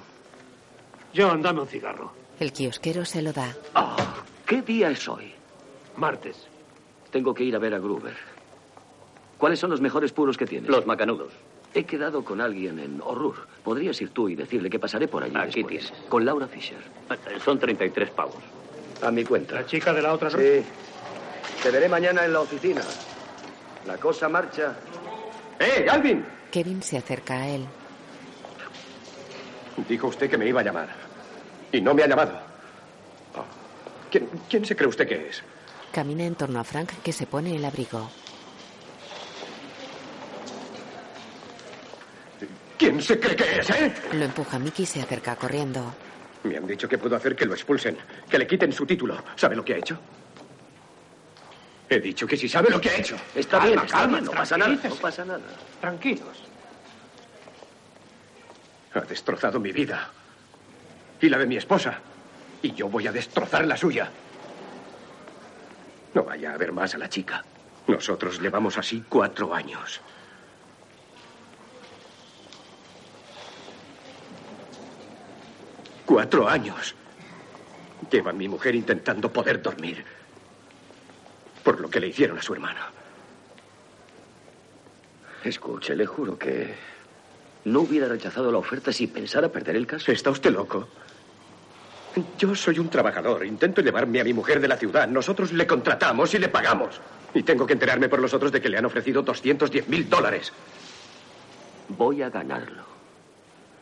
[1.14, 2.10] John, dame un cigarro.
[2.40, 3.54] El kiosquero se lo da.
[3.74, 3.94] Oh,
[4.46, 5.34] ¿Qué día es hoy?
[5.98, 6.38] Martes.
[7.10, 8.14] Tengo que ir a ver a Gruber.
[9.36, 10.70] ¿Cuáles son los mejores puros que tienes?
[10.70, 11.34] Los macanudos.
[11.74, 13.46] He quedado con alguien en Horror.
[13.62, 15.84] Podrías ir tú y decirle que pasaré por allí Aquí después.
[15.90, 16.08] tienes.
[16.08, 16.78] Con Laura Fisher.
[17.44, 18.36] Son 33 pavos.
[19.02, 19.56] A mi cuenta.
[19.56, 20.62] La chica de la otra Sí.
[21.62, 22.80] Te veré mañana en la oficina.
[23.86, 24.76] La cosa marcha.
[25.58, 26.24] ¡Eh, Alvin!
[26.50, 27.66] Kevin se acerca a él.
[29.88, 30.88] Dijo usted que me iba a llamar.
[31.72, 32.32] Y no me ha llamado.
[33.34, 33.44] Oh.
[34.10, 35.42] ¿Quién, quién se cree usted que es?
[35.90, 38.10] Camina en torno a Frank que se pone el abrigo.
[42.78, 43.94] ¿Quién se cree que es, eh?
[44.12, 45.94] Lo empuja Mickey y se acerca corriendo.
[46.42, 47.96] Me han dicho que puedo hacer que lo expulsen,
[48.28, 49.16] que le quiten su título.
[49.36, 49.98] ¿Sabe lo que ha hecho?
[51.92, 53.16] He dicho que si sabe lo que ha hecho.
[53.34, 54.78] Está Calma, bien, está calma, bien, no pasa nada.
[54.82, 55.42] No pasa nada.
[55.78, 56.42] Tranquilos.
[58.94, 60.10] Ha destrozado mi vida.
[61.20, 61.98] Y la de mi esposa.
[62.62, 64.10] Y yo voy a destrozar la suya.
[66.14, 67.44] No vaya a ver más a la chica.
[67.86, 70.00] Nosotros llevamos así cuatro años.
[76.06, 76.94] Cuatro años.
[78.10, 80.02] Lleva mi mujer intentando poder dormir.
[81.62, 82.90] Por lo que le hicieron a su hermana.
[85.44, 86.74] Escuche, le juro que
[87.64, 90.12] no hubiera rechazado la oferta si pensara perder el caso.
[90.12, 90.88] ¿Está usted loco?
[92.38, 93.44] Yo soy un trabajador.
[93.46, 95.08] Intento llevarme a mi mujer de la ciudad.
[95.08, 97.00] Nosotros le contratamos y le pagamos.
[97.34, 100.52] Y tengo que enterarme por los otros de que le han ofrecido 210 mil dólares.
[101.88, 102.84] Voy a ganarlo.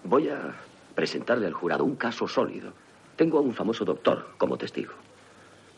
[0.05, 0.55] Voy a
[0.95, 2.72] presentarle al jurado un caso sólido.
[3.16, 4.93] Tengo a un famoso doctor como testigo.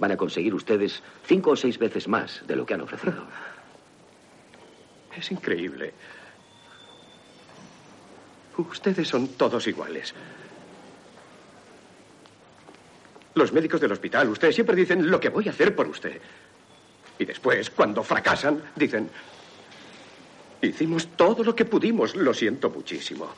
[0.03, 3.23] Van a conseguir ustedes cinco o seis veces más de lo que han ofrecido.
[5.15, 5.95] Es increíble.
[8.57, 10.13] Ustedes son todos iguales.
[13.35, 16.21] Los médicos del hospital, ustedes siempre dicen lo que voy a hacer por usted.
[17.21, 19.09] Y después, cuando fracasan, dicen,
[20.63, 23.33] hicimos todo lo que pudimos, lo siento muchísimo.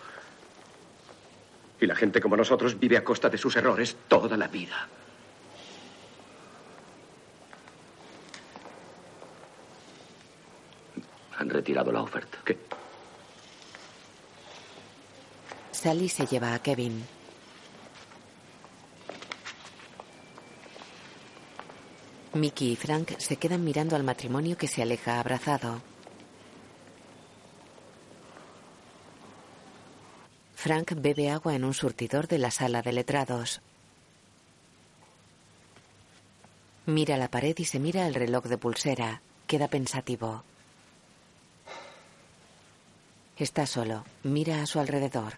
[1.79, 4.89] Y la gente como nosotros vive a costa de sus errores toda la vida.
[11.39, 12.39] Han retirado la oferta.
[12.45, 12.59] ¿Qué?
[15.73, 17.05] Sally se lleva a Kevin.
[22.35, 25.83] Mickey y Frank se quedan mirando al matrimonio que se aleja abrazado.
[30.55, 33.61] Frank bebe agua en un surtidor de la sala de letrados.
[36.87, 39.21] Mira la pared y se mira el reloj de pulsera.
[39.47, 40.43] Queda pensativo.
[43.37, 44.05] Está solo.
[44.23, 45.35] Mira a su alrededor.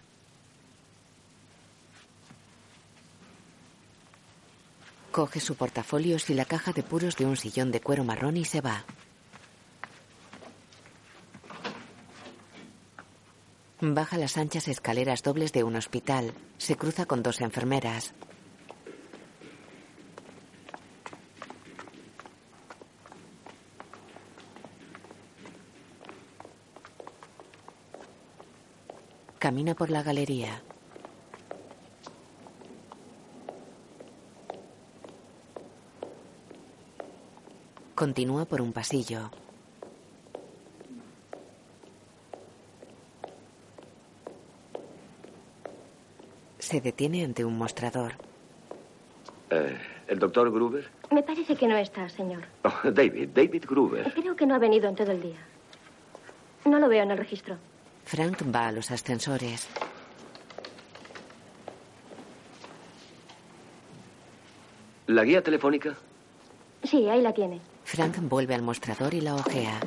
[5.11, 8.45] Coge su portafolios y la caja de puros de un sillón de cuero marrón y
[8.45, 8.85] se va.
[13.81, 16.33] Baja las anchas escaleras dobles de un hospital.
[16.57, 18.13] Se cruza con dos enfermeras.
[29.39, 30.61] Camina por la galería.
[37.93, 39.29] Continúa por un pasillo.
[46.57, 48.13] Se detiene ante un mostrador.
[49.51, 49.77] Eh,
[50.07, 50.89] ¿El doctor Gruber?
[51.11, 52.43] Me parece que no está, señor.
[52.63, 54.11] Oh, David, David Gruber.
[54.13, 55.37] Creo que no ha venido en todo el día.
[56.65, 57.57] No lo veo en el registro.
[58.07, 59.67] Frank va a los ascensores.
[65.07, 65.97] ¿La guía telefónica?
[66.83, 67.59] Sí, ahí la tiene.
[67.83, 69.81] Frank vuelve al mostrador y la ojea.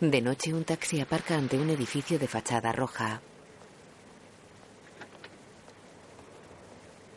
[0.00, 3.22] De noche un taxi aparca ante un edificio de fachada roja.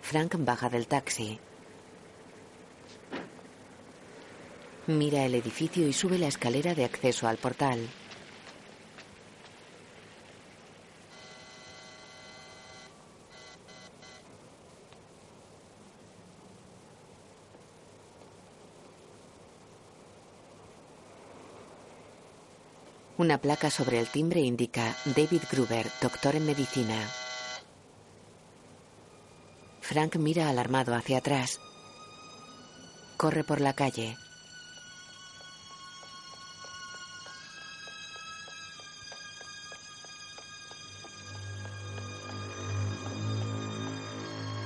[0.03, 1.37] Frank baja del taxi.
[4.87, 7.89] Mira el edificio y sube la escalera de acceso al portal.
[23.18, 26.97] Una placa sobre el timbre indica David Gruber, doctor en medicina.
[29.80, 31.61] Frank mira alarmado hacia atrás.
[33.16, 34.18] Corre por la calle.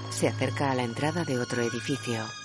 [0.09, 2.38] Se acerca a la entrada de otro edificio.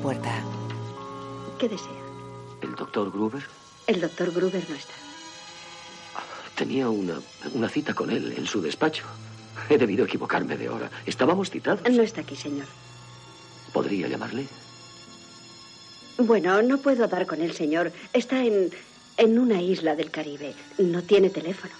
[0.00, 0.42] Puerta.
[1.58, 1.90] ¿Qué desea?
[2.62, 3.42] ¿El doctor Gruber?
[3.86, 4.94] El doctor Gruber no está.
[6.54, 7.14] Tenía una,
[7.54, 9.04] una cita con él en su despacho.
[9.68, 10.90] He debido equivocarme de hora.
[11.06, 11.80] Estábamos citados.
[11.90, 12.66] No está aquí, señor.
[13.72, 14.46] ¿Podría llamarle?
[16.18, 17.92] Bueno, no puedo dar con él, señor.
[18.12, 18.70] Está en,
[19.16, 20.54] en una isla del Caribe.
[20.78, 21.72] No tiene teléfono.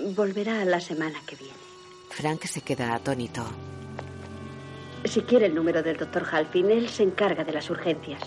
[0.00, 1.54] Volverá la semana que viene.
[2.10, 3.44] Frank se queda atónito.
[5.10, 8.22] Si quiere el número del doctor Halpin, él se encarga de las urgencias.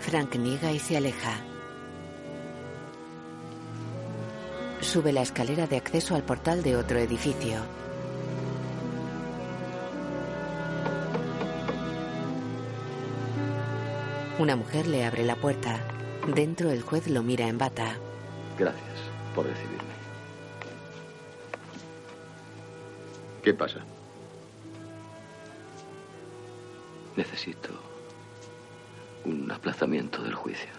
[0.00, 1.32] Frank niega y se aleja.
[4.82, 7.60] Sube la escalera de acceso al portal de otro edificio.
[14.38, 15.80] Una mujer le abre la puerta.
[16.34, 17.96] Dentro el juez lo mira en bata.
[18.58, 18.98] Gracias
[19.34, 19.94] por recibirme.
[23.42, 23.82] ¿Qué pasa?
[27.20, 27.68] Necesito
[29.26, 30.70] un aplazamiento del juicio.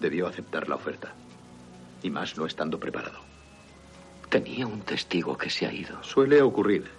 [0.00, 1.12] Debió aceptar la oferta.
[2.02, 3.18] Y más no estando preparado.
[4.30, 6.02] Tenía un testigo que se ha ido.
[6.02, 6.90] Suele ocurrir.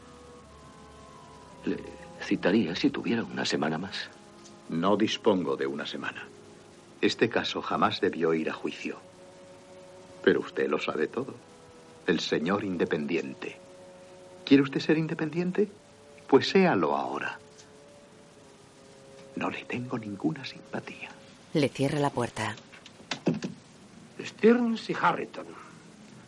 [1.65, 1.77] Le
[2.21, 4.11] citaría si tuviera una semana más.
[4.69, 6.27] No dispongo de una semana.
[7.01, 8.99] Este caso jamás debió ir a juicio.
[10.23, 11.33] Pero usted lo sabe todo.
[12.05, 13.57] El señor independiente.
[14.45, 15.80] ¿Quiere usted ser independiente?
[16.31, 17.37] Pues séalo ahora.
[19.35, 21.09] No le tengo ninguna simpatía.
[21.53, 22.55] Le cierra la puerta.
[24.17, 25.47] Stearns y Harrington.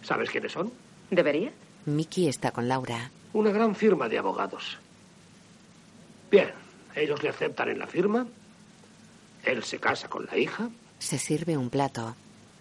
[0.01, 0.73] ¿Sabes quiénes son?
[1.09, 1.53] ¿Debería?
[1.85, 3.11] Mickey está con Laura.
[3.31, 4.77] Una gran firma de abogados.
[6.29, 6.51] Bien,
[6.95, 8.27] ellos le aceptan en la firma.
[9.45, 10.69] Él se casa con la hija.
[10.99, 12.13] Se sirve un plato.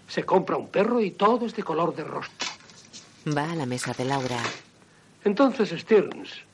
[0.07, 2.49] Se compra un perro y todo es de color de rostro.
[3.37, 4.41] Va a la mesa de Laura.
[5.25, 6.52] Entonces Stearns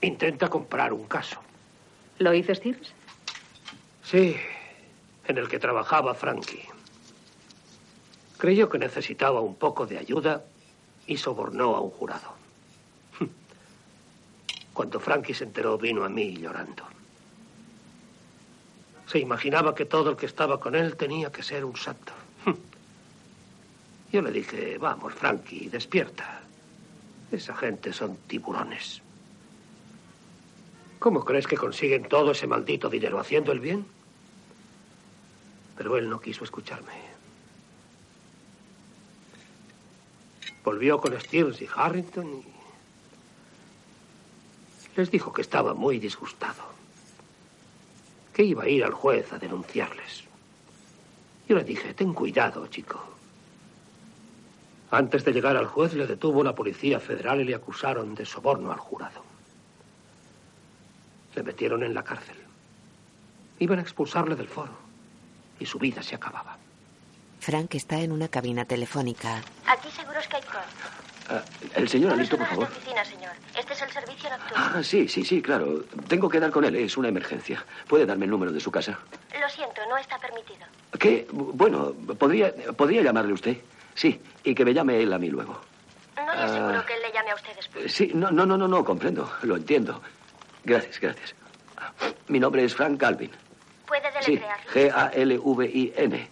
[0.00, 1.40] intenta comprar un caso.
[2.18, 2.92] ¿Lo hizo Stearns?
[4.04, 4.36] Sí,
[5.26, 6.64] en el que trabajaba Frankie.
[8.38, 10.44] Creyó que necesitaba un poco de ayuda
[11.06, 12.32] y sobornó a un jurado.
[14.72, 16.84] Cuando Frankie se enteró, vino a mí llorando.
[19.06, 22.12] Se imaginaba que todo el que estaba con él tenía que ser un santo.
[24.12, 26.42] Yo le dije, vamos, Frankie, despierta.
[27.30, 29.02] Esa gente son tiburones.
[30.98, 33.86] ¿Cómo crees que consiguen todo ese maldito dinero haciendo el bien?
[35.76, 36.92] Pero él no quiso escucharme.
[40.64, 42.44] Volvió con Steels y Harrington y
[44.96, 46.64] les dijo que estaba muy disgustado,
[48.34, 50.24] que iba a ir al juez a denunciarles.
[51.48, 53.00] Yo le dije, ten cuidado, chico.
[54.90, 58.72] Antes de llegar al juez le detuvo la Policía Federal y le acusaron de soborno
[58.72, 59.37] al jurado.
[61.34, 62.36] Le metieron en la cárcel.
[63.58, 64.72] Iban a expulsarle del foro.
[65.60, 66.56] Y su vida se acababa.
[67.40, 69.42] Frank está en una cabina telefónica.
[69.66, 70.42] Aquí seguro que hay
[71.30, 71.42] Ah,
[71.74, 72.64] el señor sus por favor.
[72.64, 73.32] oficina, señor.
[73.58, 74.54] Este es el servicio nocturno.
[74.56, 75.84] Ah, sí, sí, sí, claro.
[76.08, 76.74] Tengo que dar con él.
[76.76, 77.62] Es una emergencia.
[77.86, 78.98] ¿Puede darme el número de su casa?
[79.38, 80.66] Lo siento, no está permitido.
[80.98, 81.26] ¿Qué?
[81.30, 83.58] Bueno, ¿podría, ¿podría llamarle usted?
[83.94, 85.60] Sí, y que me llame él a mí luego.
[86.16, 86.44] No le Ah.
[86.44, 87.92] aseguro que él le llame a usted después.
[87.92, 89.30] Sí, no, no, no, no, no, comprendo.
[89.42, 90.00] Lo entiendo.
[90.68, 91.34] Gracias, gracias.
[92.28, 93.30] Mi nombre es Frank Galvin.
[93.86, 94.70] ¿Puede Sí, deletrearlo?
[94.70, 96.28] G-A-L-V-I-N.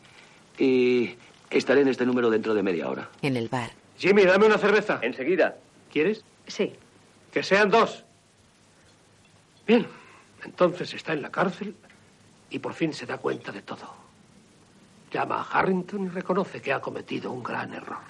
[0.59, 1.17] Y
[1.49, 3.09] estaré en este número dentro de media hora.
[3.23, 3.71] En el bar.
[3.97, 4.99] Jimmy, dame una cerveza.
[5.01, 5.57] Enseguida.
[5.91, 6.23] ¿Quieres?
[6.47, 6.75] Sí.
[7.33, 8.05] Que sean dos.
[9.67, 9.87] Bien,
[10.45, 11.75] entonces está en la cárcel
[12.51, 13.95] y por fin se da cuenta de todo.
[15.11, 18.03] Llama a Harrington y reconoce que ha cometido un gran error.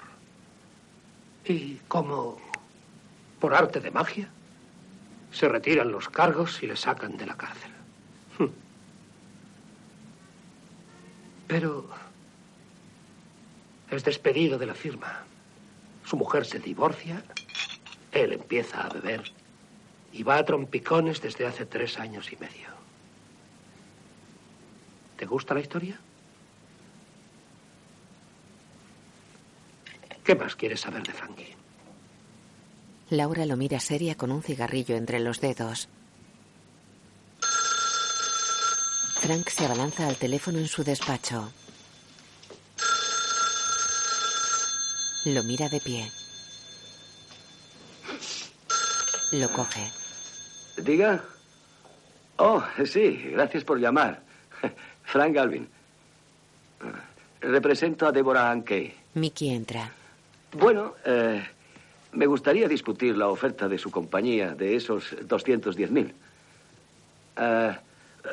[1.44, 2.36] Y como
[3.38, 4.28] por arte de magia,
[5.36, 7.70] se retiran los cargos y le sacan de la cárcel.
[8.38, 8.48] Hm.
[11.46, 11.90] Pero
[13.90, 15.24] es despedido de la firma.
[16.06, 17.22] Su mujer se divorcia,
[18.12, 19.30] él empieza a beber
[20.10, 22.70] y va a trompicones desde hace tres años y medio.
[25.18, 26.00] ¿Te gusta la historia?
[30.24, 31.55] ¿Qué más quieres saber de Frankie?
[33.10, 35.88] Laura lo mira seria con un cigarrillo entre los dedos.
[39.20, 41.52] Frank se abalanza al teléfono en su despacho.
[45.26, 46.10] Lo mira de pie.
[49.32, 49.90] Lo coge.
[50.76, 51.24] Diga.
[52.36, 54.22] Oh, sí, gracias por llamar.
[55.04, 55.68] Frank Galvin.
[57.40, 58.94] Represento a Deborah Ankey.
[59.14, 59.90] Mickey entra.
[60.52, 61.44] Bueno, eh,
[62.16, 66.12] me gustaría discutir la oferta de su compañía de esos 210.000.
[67.36, 67.76] Eh,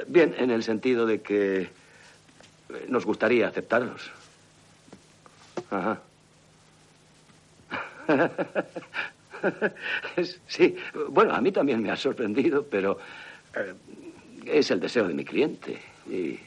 [0.08, 1.70] bien, en el sentido de que
[2.88, 4.12] nos gustaría aceptarlos.
[5.70, 6.02] Ajá.
[10.48, 10.78] Sí,
[11.10, 12.98] bueno, a mí también me ha sorprendido, pero
[13.54, 13.74] eh,
[14.46, 15.78] es el deseo de mi cliente.
[16.10, 16.40] Y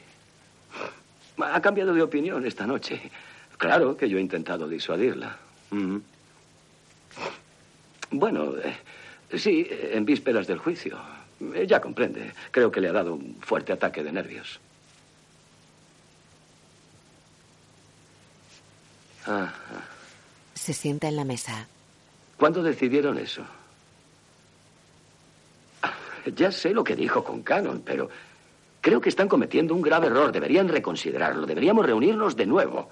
[1.37, 2.99] ha cambiado de opinión esta noche.
[3.55, 5.37] Claro que yo he intentado disuadirla.
[8.11, 10.97] Bueno, eh, sí, en vísperas del juicio.
[11.53, 12.31] Eh, Ya comprende.
[12.51, 14.59] Creo que le ha dado un fuerte ataque de nervios.
[19.25, 19.53] Ah.
[20.53, 21.67] Se sienta en la mesa.
[22.37, 23.43] ¿Cuándo decidieron eso?
[26.35, 28.09] Ya sé lo que dijo con Cannon, pero
[28.81, 30.31] creo que están cometiendo un grave error.
[30.31, 31.45] Deberían reconsiderarlo.
[31.45, 32.89] Deberíamos reunirnos de nuevo.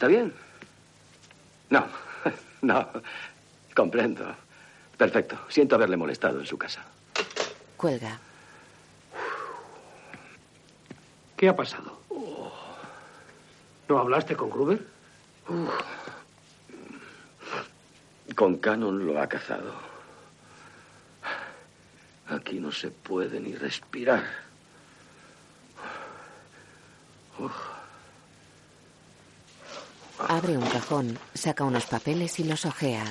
[0.00, 0.32] ¿Está bien?
[1.68, 1.84] No,
[2.62, 2.88] no.
[3.76, 4.34] Comprendo.
[4.96, 5.38] Perfecto.
[5.50, 6.82] Siento haberle molestado en su casa.
[7.76, 8.18] Cuelga.
[11.36, 12.00] ¿Qué ha pasado?
[13.90, 14.82] ¿No hablaste con Gruber?
[18.34, 19.74] Con Cannon lo ha cazado.
[22.26, 24.24] Aquí no se puede ni respirar.
[30.28, 33.04] Abre un cajón, saca unos papeles y los ojea.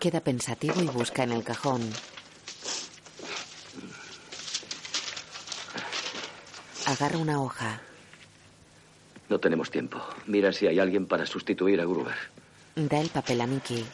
[0.00, 1.82] Queda pensativo y busca en el cajón.
[6.86, 7.80] Agarra una hoja.
[9.28, 10.00] No tenemos tiempo.
[10.26, 12.14] Mira si hay alguien para sustituir a Gruber.
[12.76, 13.84] Da el papel a Mickey.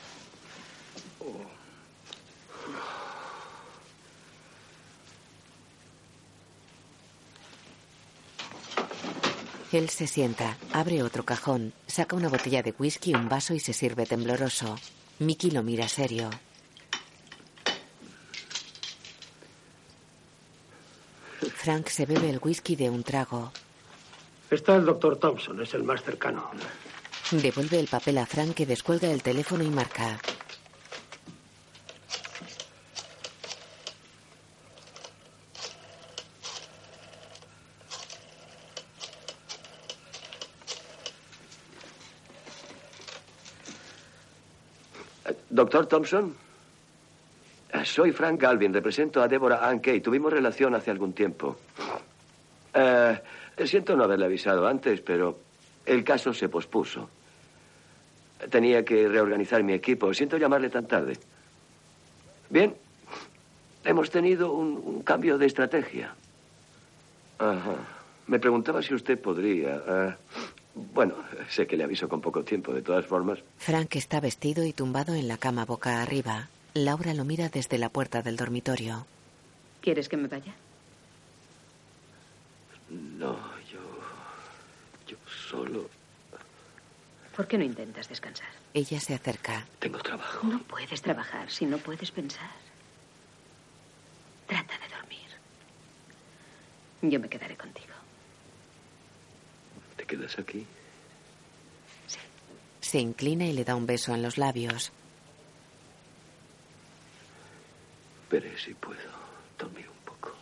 [9.72, 13.72] Él se sienta, abre otro cajón, saca una botella de whisky, un vaso y se
[13.72, 14.78] sirve tembloroso.
[15.18, 16.28] Mickey lo mira serio.
[21.54, 23.50] Frank se bebe el whisky de un trago.
[24.50, 26.50] Está el doctor Thompson, es el más cercano.
[27.30, 30.18] Devuelve el papel a Frank que descuelga el teléfono y marca.
[45.62, 46.34] Doctor Thompson.
[47.72, 50.00] Eh, Soy Frank Galvin, represento a Deborah Ann Kay.
[50.00, 51.56] Tuvimos relación hace algún tiempo.
[52.74, 53.20] Eh,
[53.64, 55.38] siento no haberle avisado antes, pero
[55.86, 57.08] el caso se pospuso.
[58.50, 60.12] Tenía que reorganizar mi equipo.
[60.12, 61.16] Siento llamarle tan tarde.
[62.50, 62.74] Bien,
[63.84, 66.12] hemos tenido un, cambio de estrategia.
[68.26, 69.80] Me preguntaba si usted podría.
[69.86, 70.14] eh,
[70.74, 71.14] Bueno,
[71.50, 73.38] sé que le aviso con poco tiempo, de todas formas.
[73.58, 76.48] Frank está vestido y tumbado en la cama boca arriba.
[76.74, 79.06] Laura lo mira desde la puerta del dormitorio.
[79.82, 80.54] ¿Quieres que me vaya?
[82.88, 83.36] No,
[83.70, 83.80] yo.
[85.06, 85.16] Yo
[85.50, 85.90] solo.
[87.36, 88.48] ¿Por qué no intentas descansar?
[88.74, 89.66] Ella se acerca.
[89.78, 90.46] Tengo trabajo.
[90.46, 92.50] No puedes trabajar si no puedes pensar.
[94.46, 95.28] Trata de dormir.
[97.02, 97.91] Yo me quedaré contigo.
[100.12, 100.66] ¿Te quedas aquí?
[102.82, 104.92] Se inclina y le da un beso en los labios.
[108.30, 109.00] Veré si puedo
[109.58, 110.34] dormir un poco.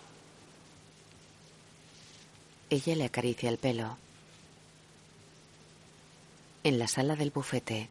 [2.69, 3.97] Ella le acaricia el pelo.
[6.65, 7.89] En la sala del bufete.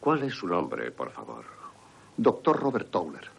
[0.00, 1.44] ¿Cuál es su nombre, por favor?
[2.16, 3.35] Doctor Robert Towler.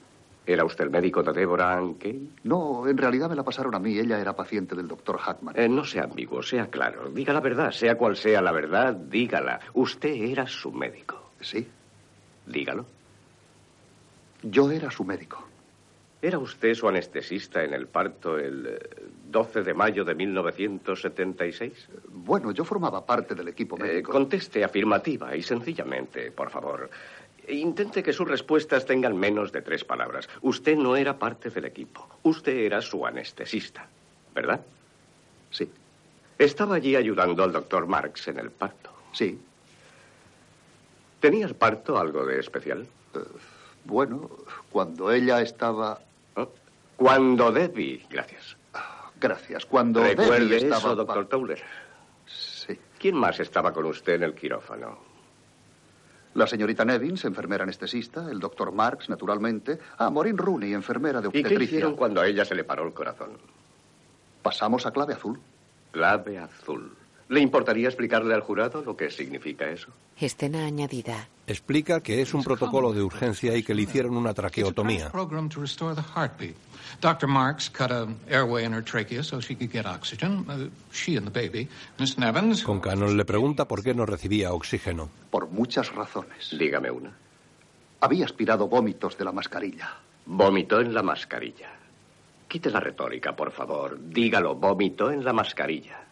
[0.48, 2.30] ¿Era usted el médico de Deborah Ankey?
[2.44, 4.00] No, en realidad me la pasaron a mí.
[4.00, 5.54] Ella era paciente del doctor Hackman.
[5.60, 7.10] Eh, no sea ambiguo, sea claro.
[7.10, 9.60] Diga la verdad, sea cual sea la verdad, dígala.
[9.74, 11.32] Usted era su médico.
[11.42, 11.68] Sí.
[12.46, 12.86] Dígalo.
[14.42, 15.44] Yo era su médico.
[16.22, 18.80] ¿Era usted su anestesista en el parto el eh,
[19.30, 21.90] 12 de mayo de 1976?
[22.10, 24.12] Bueno, yo formaba parte del equipo Eh, médico.
[24.14, 26.90] conteste afirmativa y sencillamente, por favor.
[27.48, 30.28] Intente que sus respuestas tengan menos de tres palabras.
[30.42, 32.08] Usted no era parte del equipo.
[32.24, 33.88] Usted era su anestesista,
[34.36, 34.60] ¿verdad?
[35.50, 35.70] Sí.
[36.38, 38.92] Estaba allí ayudando al doctor Marx en el parto.
[39.14, 39.40] Sí.
[41.20, 42.86] ¿Tenía el parto algo de especial?
[43.16, 43.20] Eh,
[43.86, 44.30] bueno,
[44.70, 46.00] cuando ella estaba...
[46.98, 48.58] Cuando Debbie, gracias.
[49.20, 49.66] Gracias.
[49.66, 50.96] Cuando Recuerde Debbie eso, estaba...
[50.96, 51.64] doctor Towler.
[52.26, 52.78] Sí.
[53.00, 55.07] ¿Quién más estaba con usted en el quirófano?
[56.38, 61.32] La señorita Nevins, enfermera anestesista, el doctor Marx, naturalmente, ah, Maureen Rooney, enfermera de ¿Y
[61.32, 61.66] qué obstetricia.
[61.78, 63.32] hicieron cuando a ella se le paró el corazón?
[64.44, 65.40] Pasamos a clave azul.
[65.92, 66.96] Clave azul.
[67.30, 69.88] ¿Le importaría explicarle al jurado lo que significa eso?
[70.22, 71.28] Escena añadida.
[71.48, 75.10] Explica que es un protocolo de urgencia y que le hicieron una traqueotomía.
[77.00, 77.28] Dr.
[77.28, 80.46] Marks cut an airway in her trachea so she could get oxygen.
[80.50, 81.68] Uh, she and the baby.
[82.00, 82.64] Miss Nevins.
[82.64, 85.10] Con Cannon le pregunta por qué no recibía oxígeno.
[85.30, 86.56] Por muchas razones.
[86.58, 87.12] Dígame una.
[88.02, 89.96] Había aspirado vómitos de la mascarilla.
[90.26, 91.70] Vomitó en la mascarilla.
[92.48, 93.98] Quite la retórica, por favor.
[94.02, 96.07] Dígalo, vomitó en la mascarilla.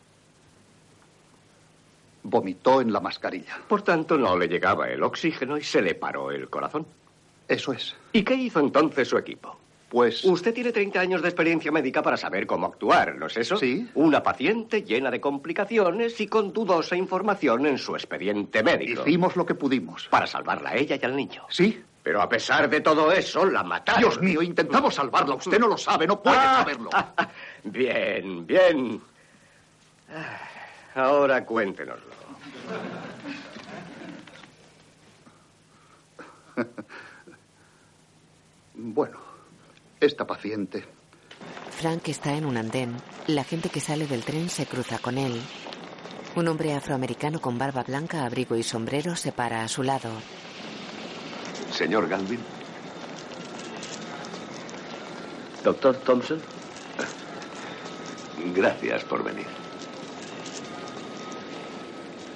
[2.28, 3.59] Vomitó en la mascarilla.
[3.67, 6.88] Por tanto, no le llegaba el oxígeno y se le paró el corazón.
[7.47, 7.95] Eso es.
[8.13, 9.59] ¿Y qué hizo entonces su equipo?
[9.89, 10.26] Pues...
[10.26, 13.57] Usted tiene 30 años de experiencia médica para saber cómo actuar, ¿no es eso?
[13.57, 13.88] Sí.
[13.93, 19.03] Una paciente llena de complicaciones y con dudosa información en su expediente médico.
[19.05, 20.07] Hicimos lo que pudimos.
[20.09, 21.43] Para salvarla a ella y al niño.
[21.49, 21.80] Sí.
[22.01, 24.01] Pero a pesar de todo eso, la mataron.
[24.01, 25.36] Dios mío, intentamos salvarla.
[25.36, 26.89] Usted no lo sabe, no puede Ah, saberlo.
[27.63, 28.99] Bien, bien.
[30.95, 32.15] Ah, Ahora cuéntenoslo.
[38.73, 39.17] Bueno,
[39.99, 40.85] esta paciente...
[41.71, 42.95] Frank está en un andén.
[43.27, 45.41] La gente que sale del tren se cruza con él.
[46.35, 50.09] Un hombre afroamericano con barba blanca, abrigo y sombrero se para a su lado.
[51.71, 52.39] Señor Galvin.
[55.63, 56.41] Doctor Thompson.
[58.53, 59.64] Gracias por venir.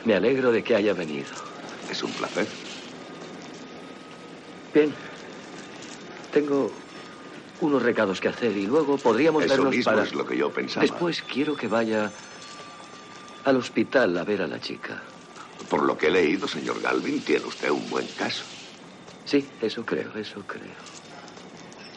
[0.06, 1.28] Me alegro de que haya venido.
[1.90, 2.48] Es un placer.
[4.74, 4.94] Bien.
[6.32, 6.72] Tengo
[7.62, 10.04] unos recados que hacer y luego podríamos Eso vernos mismo para...
[10.04, 10.82] es lo que yo pensaba.
[10.84, 12.12] Después quiero que vaya
[13.46, 15.02] al hospital a ver a la chica.
[15.70, 18.44] Por lo que he leído, señor Galvin, tiene usted un buen caso.
[19.26, 20.72] Sí, eso creo, eso creo.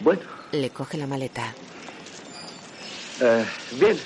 [0.00, 0.22] Bueno,
[0.52, 1.54] Le coge la maleta.
[3.20, 3.44] eh,
[3.78, 3.98] bien.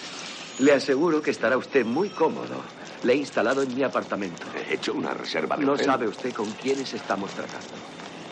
[0.58, 2.62] Le aseguro que estará usted muy cómodo.
[3.06, 4.44] Le he instalado en mi apartamento.
[4.68, 5.86] He hecho una reserva de No hotel.
[5.86, 7.68] sabe usted con quiénes estamos tratando.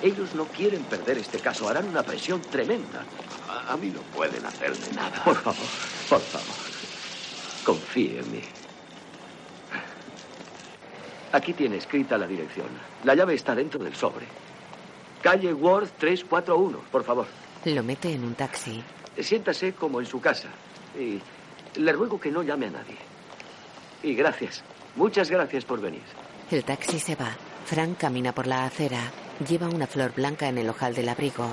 [0.02, 1.68] Ellos no quieren perder este caso.
[1.68, 3.04] Harán una presión tremenda.
[3.48, 5.22] A, a mí no pueden hacerme nada.
[5.24, 5.60] Por favor,
[6.10, 6.56] por favor.
[7.64, 8.40] Confíe en mí.
[11.30, 12.66] Aquí tiene escrita la dirección.
[13.04, 14.26] La llave está dentro del sobre.
[15.22, 17.26] Calle Worth 341, por favor.
[17.64, 18.82] Lo mete en un taxi.
[19.20, 20.48] Siéntase como en su casa.
[20.98, 21.20] Y
[21.78, 22.96] le ruego que no llame a nadie.
[24.04, 24.62] Y gracias.
[24.96, 26.02] Muchas gracias por venir.
[26.50, 27.30] El taxi se va.
[27.64, 29.00] Frank camina por la acera.
[29.48, 31.48] Lleva una flor blanca en el ojal del abrigo.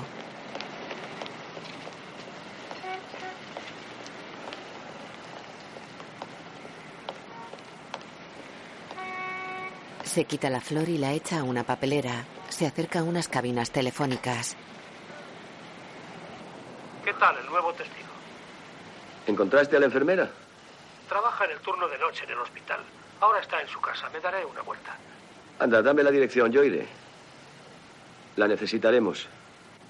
[10.04, 12.26] Se quita la flor y la echa a una papelera.
[12.50, 14.58] Se acerca a unas cabinas telefónicas.
[17.02, 18.10] ¿Qué tal el nuevo testigo?
[19.26, 20.30] ¿Encontraste a la enfermera?
[21.08, 22.80] Trabaja en el turno de noche en el hospital.
[23.20, 24.08] Ahora está en su casa.
[24.10, 24.96] Me daré una vuelta.
[25.58, 26.86] Anda, dame la dirección, yo iré.
[28.36, 29.28] La necesitaremos.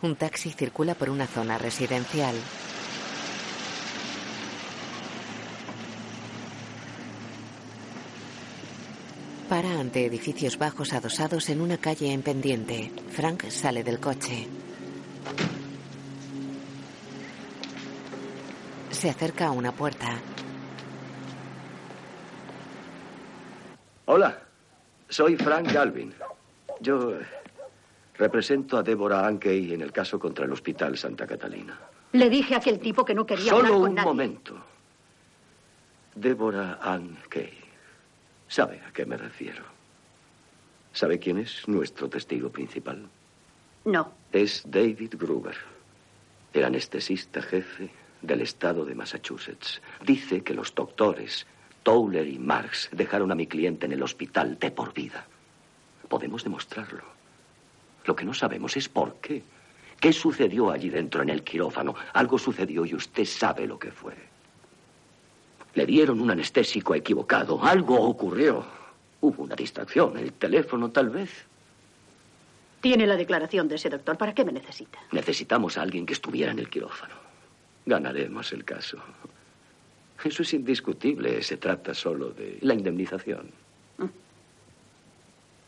[0.02, 2.34] Un taxi circula por una zona residencial.
[9.48, 12.90] Para ante edificios bajos adosados en una calle en pendiente.
[13.10, 14.48] Frank sale del coche.
[18.90, 20.20] Se acerca a una puerta.
[24.06, 24.38] Hola,
[25.08, 26.12] soy Frank Galvin.
[26.80, 27.24] Yo eh,
[28.14, 31.78] represento a Débora Ankey en el caso contra el Hospital Santa Catalina.
[32.12, 34.08] Le dije a aquel tipo que no quería hablar Solo con un nadie.
[34.08, 34.56] momento.
[36.14, 37.58] Débora Ankey.
[38.48, 39.62] ¿Sabe a qué me refiero?
[40.92, 43.08] ¿Sabe quién es nuestro testigo principal?
[43.86, 44.12] No.
[44.30, 45.56] Es David Gruber,
[46.52, 47.90] el anestesista jefe
[48.20, 49.80] del estado de Massachusetts.
[50.04, 51.46] Dice que los doctores
[51.82, 55.26] Towler y Marx dejaron a mi cliente en el hospital de por vida.
[56.08, 57.02] Podemos demostrarlo.
[58.04, 59.42] Lo que no sabemos es por qué.
[60.00, 61.94] ¿Qué sucedió allí dentro en el quirófano?
[62.12, 64.14] Algo sucedió y usted sabe lo que fue.
[65.74, 67.62] Le dieron un anestésico equivocado.
[67.62, 68.64] Algo ocurrió.
[69.20, 70.16] Hubo una distracción.
[70.16, 71.46] El teléfono, tal vez.
[72.80, 74.18] Tiene la declaración de ese doctor.
[74.18, 74.98] ¿Para qué me necesita?
[75.12, 77.14] Necesitamos a alguien que estuviera en el quirófano.
[77.86, 78.98] Ganaremos el caso.
[80.24, 81.42] Eso es indiscutible.
[81.42, 83.50] Se trata solo de la indemnización.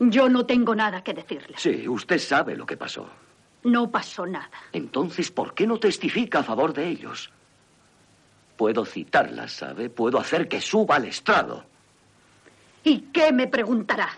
[0.01, 1.55] Yo no tengo nada que decirle.
[1.57, 3.09] Sí, usted sabe lo que pasó.
[3.63, 4.51] No pasó nada.
[4.73, 7.31] Entonces, ¿por qué no testifica a favor de ellos?
[8.57, 9.89] Puedo citarla, ¿sabe?
[9.91, 11.65] Puedo hacer que suba al estrado.
[12.83, 14.11] ¿Y qué me preguntará?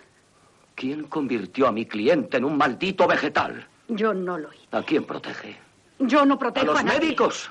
[0.74, 3.66] ¿Quién convirtió a mi cliente en un maldito vegetal?
[3.89, 4.66] Yo no lo hice.
[4.72, 5.57] ¿A quién protege?
[6.01, 6.99] Yo no ¿A protejo a, los nadie.
[7.01, 7.51] médicos?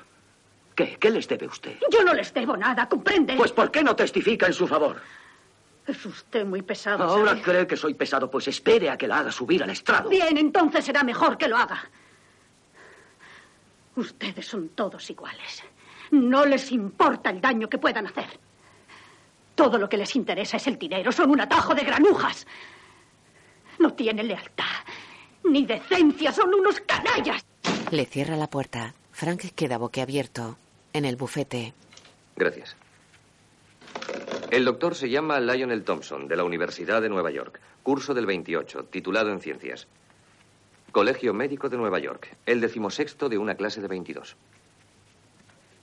[0.76, 0.96] ¿Qué?
[1.00, 1.78] ¿Qué les debe usted?
[1.90, 3.34] Yo no les debo nada, ¿comprende?
[3.34, 5.00] Pues ¿por qué no testifica en su favor?
[5.86, 7.02] Es usted muy pesado.
[7.02, 7.42] Ahora ¿sabe?
[7.42, 10.10] cree que soy pesado, pues espere a que la haga subir al estrado.
[10.10, 11.88] Bien, entonces será mejor que lo haga.
[13.94, 15.62] Ustedes son todos iguales.
[16.10, 18.38] No les importa el daño que puedan hacer.
[19.54, 21.10] Todo lo que les interesa es el dinero.
[21.10, 22.46] Son un atajo de granujas.
[23.78, 24.64] No tienen lealtad
[25.44, 26.32] ni decencia.
[26.32, 27.46] Son unos canallas.
[27.90, 28.94] Le cierra la puerta.
[29.12, 30.58] Frank queda boquiabierto.
[30.96, 31.74] En el bufete.
[32.36, 32.74] Gracias.
[34.50, 37.60] El doctor se llama Lionel Thompson, de la Universidad de Nueva York.
[37.82, 39.88] Curso del 28, titulado en Ciencias.
[40.92, 44.38] Colegio Médico de Nueva York, el decimosexto de una clase de 22.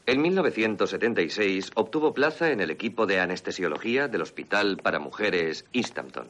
[0.08, 6.30] En 1976 obtuvo plaza en el equipo de anestesiología del Hospital para Mujeres Easthampton.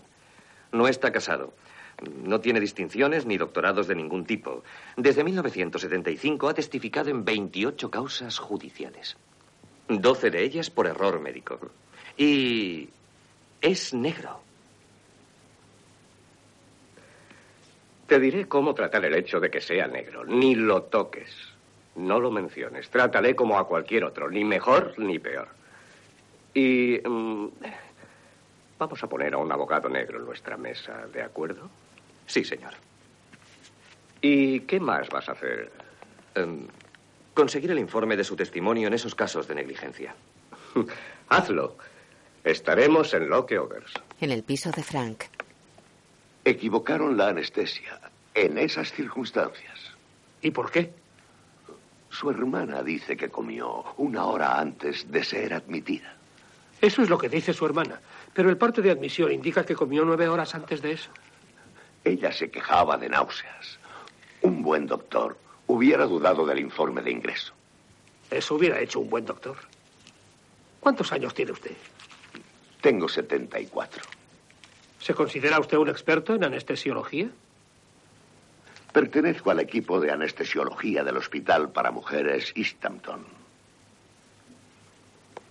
[0.73, 1.53] No está casado.
[2.01, 4.63] No tiene distinciones ni doctorados de ningún tipo.
[4.97, 9.15] Desde 1975 ha testificado en 28 causas judiciales.
[9.87, 11.59] 12 de ellas por error médico.
[12.17, 12.89] Y
[13.61, 14.41] es negro.
[18.07, 20.25] Te diré cómo tratar el hecho de que sea negro.
[20.25, 21.29] Ni lo toques.
[21.95, 22.89] No lo menciones.
[22.89, 24.29] Trátale como a cualquier otro.
[24.29, 25.47] Ni mejor ni peor.
[26.53, 26.99] Y...
[27.03, 27.47] mm,
[28.83, 31.69] vamos a poner a un abogado negro en nuestra mesa, ¿de acuerdo?
[32.27, 32.73] Sí, señor.
[34.21, 35.71] ¿Y qué más vas a hacer?
[36.35, 36.67] Em,
[37.33, 40.15] conseguir el informe de su testimonio en esos casos de negligencia.
[41.29, 41.77] Hazlo.
[42.43, 43.93] Estaremos en Locke Overs.
[44.19, 45.23] En el piso de Frank.
[46.43, 47.99] Equivocaron la anestesia
[48.33, 49.79] en esas circunstancias.
[50.41, 50.91] ¿Y por qué?
[52.09, 56.15] Su hermana dice que comió una hora antes de ser admitida.
[56.81, 58.01] Eso es lo que dice su hermana.
[58.33, 61.11] Pero el parte de admisión indica que comió nueve horas antes de eso.
[62.03, 63.79] Ella se quejaba de náuseas.
[64.41, 67.53] Un buen doctor hubiera dudado del informe de ingreso.
[68.29, 69.57] Eso hubiera hecho un buen doctor.
[70.79, 71.71] ¿Cuántos años tiene usted?
[72.81, 74.03] Tengo 74.
[74.99, 77.29] ¿Se considera usted un experto en anestesiología?
[78.91, 83.25] Pertenezco al equipo de anestesiología del Hospital para Mujeres Easthampton.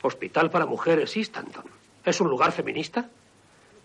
[0.02, 1.64] Hospital para Mujeres Easthampton.
[2.04, 3.08] ¿Es un lugar feminista?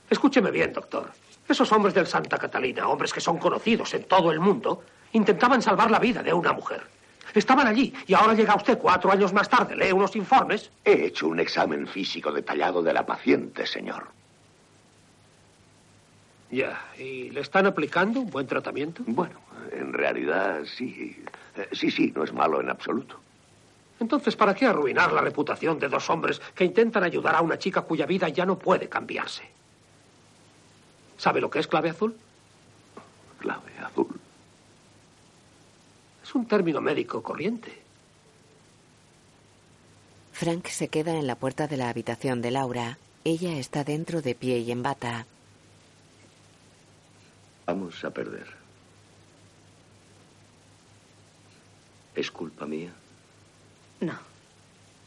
[0.10, 1.12] Escúcheme bien, doctor.
[1.48, 4.84] Esos hombres del Santa Catalina, hombres que son conocidos en todo el mundo,
[5.14, 6.82] intentaban salvar la vida de una mujer.
[7.34, 10.72] Estaban allí y ahora llega usted cuatro años más tarde, lee unos informes.
[10.84, 14.08] He hecho un examen físico detallado de la paciente, señor.
[16.50, 19.04] Ya, ¿y le están aplicando un buen tratamiento?
[19.06, 19.40] Bueno,
[19.72, 21.22] en realidad sí.
[21.56, 23.20] Eh, Sí, sí, no es malo en absoluto.
[24.00, 27.82] Entonces, ¿para qué arruinar la reputación de dos hombres que intentan ayudar a una chica
[27.82, 29.57] cuya vida ya no puede cambiarse?
[31.18, 32.16] ¿Sabe lo que es clave azul?
[33.40, 34.20] Clave azul.
[36.24, 37.82] Es un término médico corriente.
[40.34, 42.98] Frank se queda en la puerta de la habitación de Laura.
[43.24, 45.26] Ella está dentro de pie y en bata.
[47.66, 48.48] Vamos a perder.
[52.16, 52.92] ¿Es culpa mía?
[54.00, 54.18] No.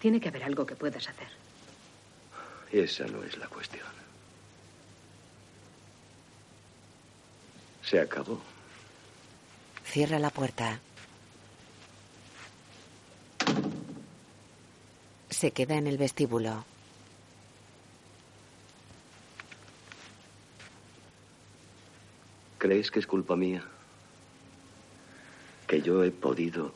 [0.01, 1.29] Tiene que haber algo que puedas hacer.
[2.73, 4.00] Esa no es la cuestión.
[7.91, 8.41] Se acabó.
[9.85, 10.79] Cierra la puerta.
[15.29, 16.65] Se queda en el vestíbulo.
[22.59, 23.65] ¿Crees que es culpa mía?
[25.67, 26.73] Que yo he podido...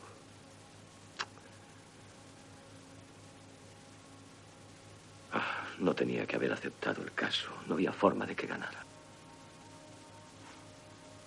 [5.33, 7.53] Ah, no tenía que haber aceptado el caso.
[7.69, 8.84] No había forma de que ganara.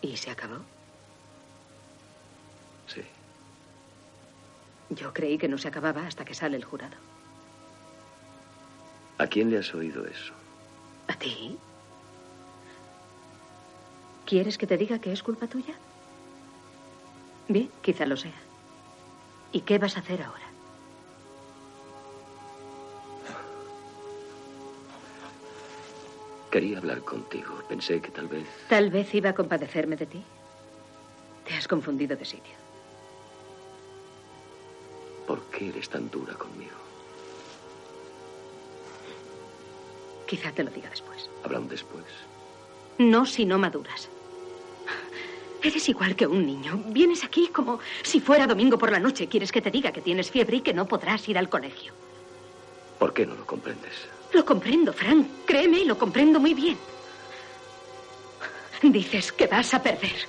[0.01, 0.57] ¿Y se acabó?
[2.87, 3.01] Sí.
[4.89, 6.95] Yo creí que no se acababa hasta que sale el jurado.
[9.17, 10.33] ¿A quién le has oído eso?
[11.07, 11.57] ¿A ti?
[14.25, 15.73] ¿Quieres que te diga que es culpa tuya?
[17.47, 18.33] Bien, quizá lo sea.
[19.51, 20.46] ¿Y qué vas a hacer ahora?
[26.51, 27.61] Quería hablar contigo.
[27.67, 28.45] Pensé que tal vez...
[28.69, 30.23] Tal vez iba a compadecerme de ti.
[31.45, 32.53] Te has confundido de sitio.
[35.25, 36.77] ¿Por qué eres tan dura conmigo?
[40.25, 41.29] Quizá te lo diga después.
[41.43, 42.05] Hablamos después.
[42.97, 44.09] No si no maduras.
[45.61, 46.81] Eres igual que un niño.
[46.87, 49.27] Vienes aquí como si fuera domingo por la noche.
[49.27, 51.93] Quieres que te diga que tienes fiebre y que no podrás ir al colegio.
[52.99, 54.07] ¿Por qué no lo comprendes?
[54.33, 55.27] Lo comprendo, Frank.
[55.45, 56.77] Créeme, lo comprendo muy bien.
[58.81, 60.27] Dices que vas a perder.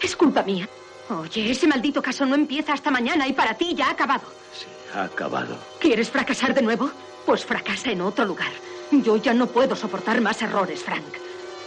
[0.00, 0.68] Es culpa mía.
[1.10, 4.24] Oye, ese maldito caso no empieza hasta mañana y para ti ya ha acabado.
[4.52, 5.56] Sí, ha acabado.
[5.80, 6.90] ¿Quieres fracasar de nuevo?
[7.24, 8.52] Pues fracasa en otro lugar.
[8.90, 11.04] Yo ya no puedo soportar más errores, Frank.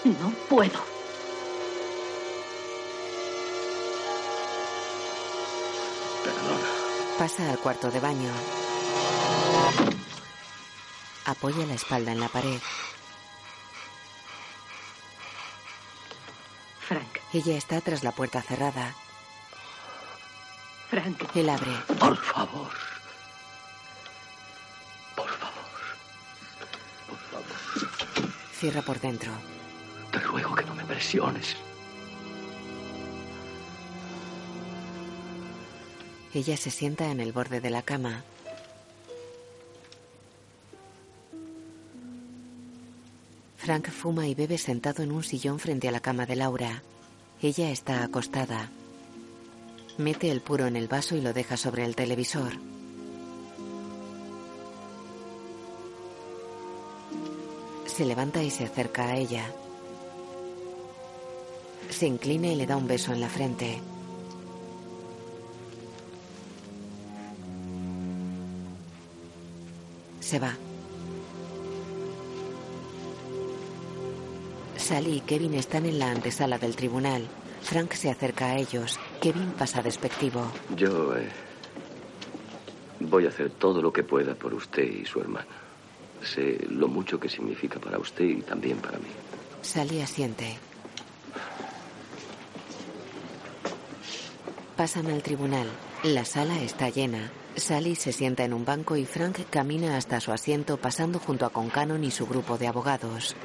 [0.06, 0.80] No puedo.
[7.18, 8.32] Pasa al cuarto de baño.
[11.26, 12.60] Apoya la espalda en la pared.
[16.88, 17.19] Frank.
[17.34, 18.95] Ella está tras la puerta cerrada.
[20.89, 21.23] Frank.
[21.35, 21.72] Él abre.
[21.99, 22.69] Por favor.
[28.60, 29.31] Cierra por dentro.
[30.11, 31.56] Te ruego que no me presiones.
[36.34, 38.23] Ella se sienta en el borde de la cama.
[43.62, 46.82] Frank fuma y bebe sentado en un sillón frente a la cama de Laura.
[47.44, 48.72] Ella está acostada.
[50.00, 52.54] Mete el puro en el vaso y lo deja sobre el televisor.
[57.86, 59.46] Se levanta y se acerca a ella.
[61.92, 63.80] Se inclina y le da un beso en la frente.
[70.20, 70.58] Se va.
[74.92, 77.26] Sally y Kevin están en la antesala del tribunal.
[77.62, 79.00] Frank se acerca a ellos.
[79.22, 80.52] Kevin pasa despectivo.
[80.76, 81.30] Yo eh,
[83.00, 85.48] voy a hacer todo lo que pueda por usted y su hermana.
[86.22, 89.08] Sé lo mucho que significa para usted y también para mí.
[89.62, 90.58] Sally asiente.
[94.76, 95.70] Pasan al tribunal.
[96.04, 97.32] La sala está llena.
[97.56, 101.50] Sally se sienta en un banco y Frank camina hasta su asiento pasando junto a
[101.50, 103.38] Concanon y su grupo de abogados.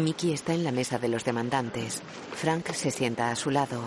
[0.00, 2.02] Mickey está en la mesa de los demandantes.
[2.34, 3.82] Frank se sienta a su lado.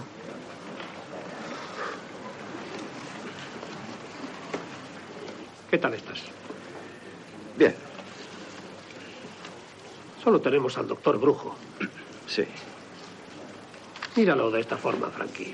[5.70, 6.22] ¿Qué tal estás?
[7.58, 7.76] Bien.
[10.24, 11.56] Solo tenemos al doctor Brujo.
[12.28, 12.46] Sí.
[14.16, 15.54] Míralo de esta forma, Frankie.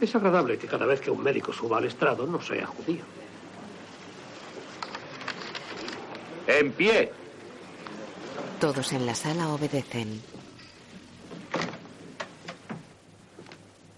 [0.00, 3.04] Es agradable que cada vez que un médico suba al estrado no sea judío.
[6.46, 7.23] En pie.
[8.60, 10.20] Todos en la sala obedecen.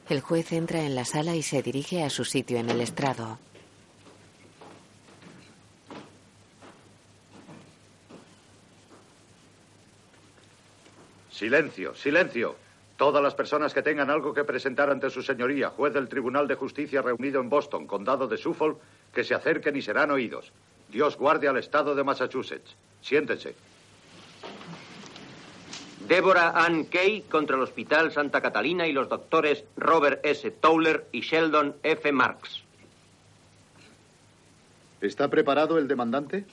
[0.08, 3.38] El juez entra en la sala y se dirige a su sitio en el estrado.
[11.30, 12.56] Silencio, silencio.
[12.96, 16.54] Todas las personas que tengan algo que presentar ante su señoría, juez del Tribunal de
[16.54, 18.78] Justicia reunido en Boston, condado de Suffolk,
[19.12, 20.50] que se acerquen y serán oídos.
[20.88, 22.74] Dios guarde al estado de Massachusetts.
[23.02, 23.54] Siéntense.
[26.06, 30.50] Débora Ann Kay contra el Hospital Santa Catalina y los doctores Robert S.
[30.52, 32.12] Towler y Sheldon F.
[32.12, 32.62] Marks.
[35.00, 36.44] ¿Está preparado el demandante?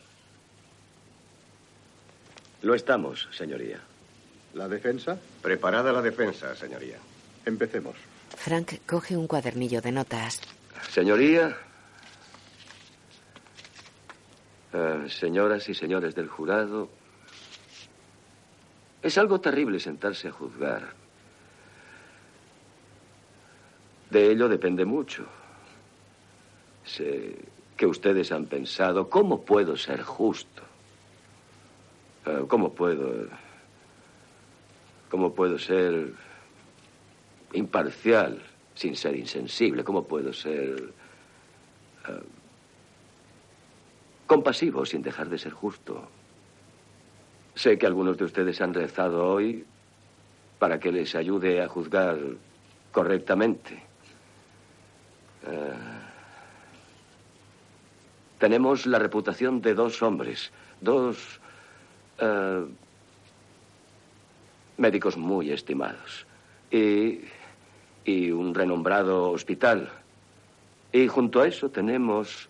[2.61, 3.79] Lo estamos, señoría.
[4.53, 5.17] ¿La defensa?
[5.41, 6.97] Preparada la defensa, señoría.
[7.45, 7.95] Empecemos.
[8.35, 10.41] Frank coge un cuadernillo de notas.
[10.89, 11.55] Señoría,
[14.73, 16.89] eh, señoras y señores del jurado,
[19.03, 20.93] es algo terrible sentarse a juzgar.
[24.09, 25.25] De ello depende mucho.
[26.85, 27.35] Sé
[27.75, 30.63] que ustedes han pensado, ¿cómo puedo ser justo?
[32.25, 33.27] Eh, ¿Cómo puedo...
[35.09, 36.11] ¿Cómo puedo ser
[37.53, 38.41] imparcial
[38.73, 39.83] sin ser insensible?
[39.83, 40.91] ¿Cómo puedo ser
[42.07, 42.23] eh,
[44.25, 46.09] compasivo sin dejar de ser justo?
[47.55, 49.65] Sé que algunos de ustedes han rezado hoy
[50.57, 52.17] para que les ayude a juzgar
[52.91, 53.83] correctamente.
[55.45, 55.73] Eh,
[58.39, 60.51] tenemos la reputación de dos hombres,
[60.81, 61.39] dos
[62.17, 62.65] eh,
[64.77, 66.25] médicos muy estimados
[66.71, 67.21] y,
[68.03, 69.89] y un renombrado hospital.
[70.91, 72.49] Y junto a eso tenemos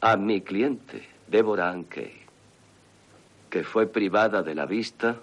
[0.00, 2.23] a mi cliente, Deborah Ankey,
[3.54, 5.14] que fue privada de la vista,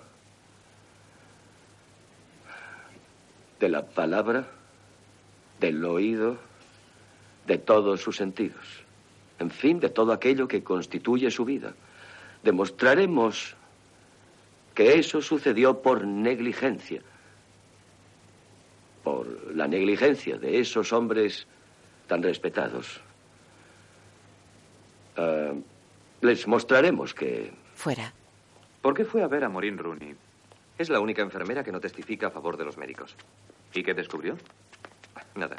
[3.60, 4.48] de la palabra,
[5.60, 6.38] del oído,
[7.46, 8.86] de todos sus sentidos.
[9.38, 11.74] En fin, de todo aquello que constituye su vida.
[12.42, 13.58] Demostraremos
[14.76, 17.02] que eso sucedió por negligencia.
[19.04, 21.48] Por la negligencia de esos hombres
[22.08, 23.02] tan respetados.
[25.18, 25.52] Ah,
[26.22, 27.52] les mostraremos que...
[27.76, 28.14] Fuera.
[28.82, 30.16] ¿Por qué fue a ver a Maureen Rooney?
[30.78, 33.16] Es la única enfermera que no testifica a favor de los médicos.
[33.74, 34.38] ¿Y qué descubrió?
[35.36, 35.58] Nada.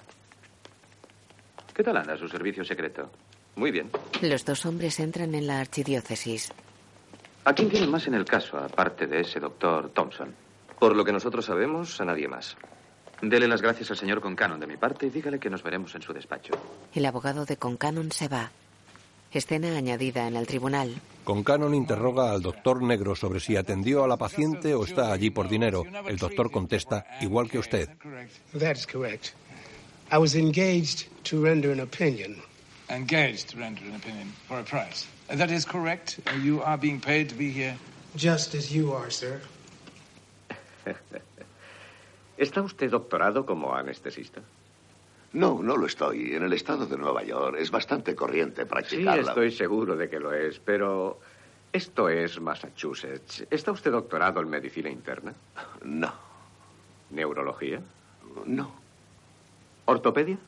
[1.72, 3.10] ¿Qué tal anda su servicio secreto?
[3.56, 3.90] Muy bien.
[4.20, 6.52] Los dos hombres entran en la archidiócesis.
[7.44, 10.34] ¿A quién tienen más en el caso, aparte de ese doctor Thompson?
[10.78, 12.56] Por lo que nosotros sabemos, a nadie más.
[13.20, 16.02] Dele las gracias al señor Concanon de mi parte y dígale que nos veremos en
[16.02, 16.54] su despacho.
[16.92, 18.50] El abogado de Concanon se va.
[19.30, 20.94] Escena añadida en el tribunal.
[21.24, 25.48] Concanon interroga al doctor negro sobre si atendió a la paciente o está allí por
[25.48, 25.84] dinero.
[26.06, 27.88] El doctor contesta, igual que usted.
[28.58, 29.34] That is correct.
[30.10, 32.42] I was engaged to render an opinion.
[32.90, 35.06] Engaged to render an opinion for a price.
[35.28, 36.20] That is correct.
[36.42, 37.76] You are being paid to be here.
[38.16, 39.40] Just as you are, sir.
[42.36, 44.42] ¿Está usted doctorado como anestesista?
[45.32, 46.34] No, no lo estoy.
[46.34, 49.22] En el estado de Nueva York es bastante corriente Sí, practicarla.
[49.30, 51.20] estoy seguro de que lo es, pero
[51.72, 53.46] esto es Massachusetts.
[53.50, 55.34] ¿Está usted doctorado en medicina interna?
[55.84, 56.12] No.
[57.10, 57.80] ¿Neurología?
[58.46, 58.72] No.
[59.86, 60.38] ¿Ortopedia?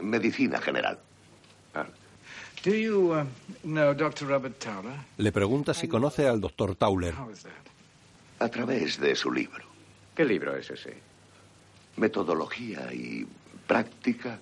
[0.00, 0.98] Medicina general.
[2.62, 3.24] Do you uh,
[3.62, 4.26] know Dr.
[4.28, 4.92] Robert Towler?
[5.16, 6.76] Le pregunta si conoce al doctor
[7.42, 8.44] that?
[8.44, 9.64] A través de su libro.
[10.14, 10.98] ¿Qué libro es ese?
[11.96, 13.26] Metodología y
[13.70, 14.38] práctica.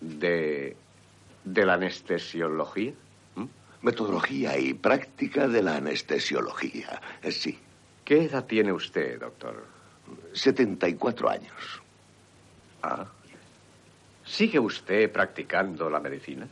[0.00, 0.74] ¿De.
[1.44, 2.92] de la anestesiología?
[3.82, 7.00] Metodología y práctica de la anestesiología.
[7.22, 7.58] Eh, Sí.
[8.04, 9.66] ¿Qué edad tiene usted, doctor?
[10.32, 11.82] 74 años.
[12.82, 13.06] Ah.
[14.24, 16.48] ¿Sigue usted practicando la medicina?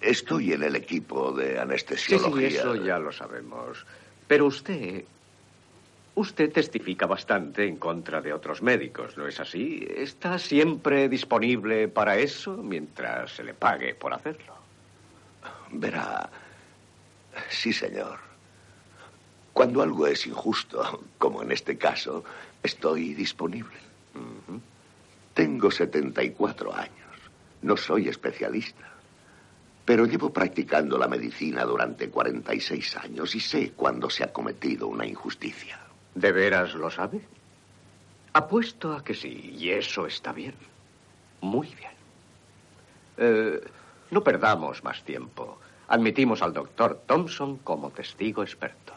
[0.00, 2.48] Estoy en el equipo de Sí, anestesiología.
[2.50, 3.84] sí, eso ya lo sabemos.
[4.26, 5.04] Pero usted.
[6.14, 9.86] Usted testifica bastante en contra de otros médicos, ¿no es así?
[9.96, 14.54] ¿Está siempre disponible para eso mientras se le pague por hacerlo?
[15.70, 16.28] Verá.
[17.48, 18.18] Sí, señor.
[19.54, 22.24] Cuando algo es injusto, como en este caso,
[22.62, 23.76] estoy disponible.
[25.32, 26.92] Tengo 74 años.
[27.62, 28.86] No soy especialista.
[29.86, 35.06] Pero llevo practicando la medicina durante 46 años y sé cuándo se ha cometido una
[35.06, 35.78] injusticia.
[36.14, 37.20] ¿De veras lo sabe?
[38.34, 40.54] Apuesto a que sí, y eso está bien.
[41.40, 41.92] Muy bien.
[43.18, 43.60] Eh,
[44.10, 45.58] no perdamos más tiempo.
[45.88, 48.94] Admitimos al doctor Thompson como testigo experto.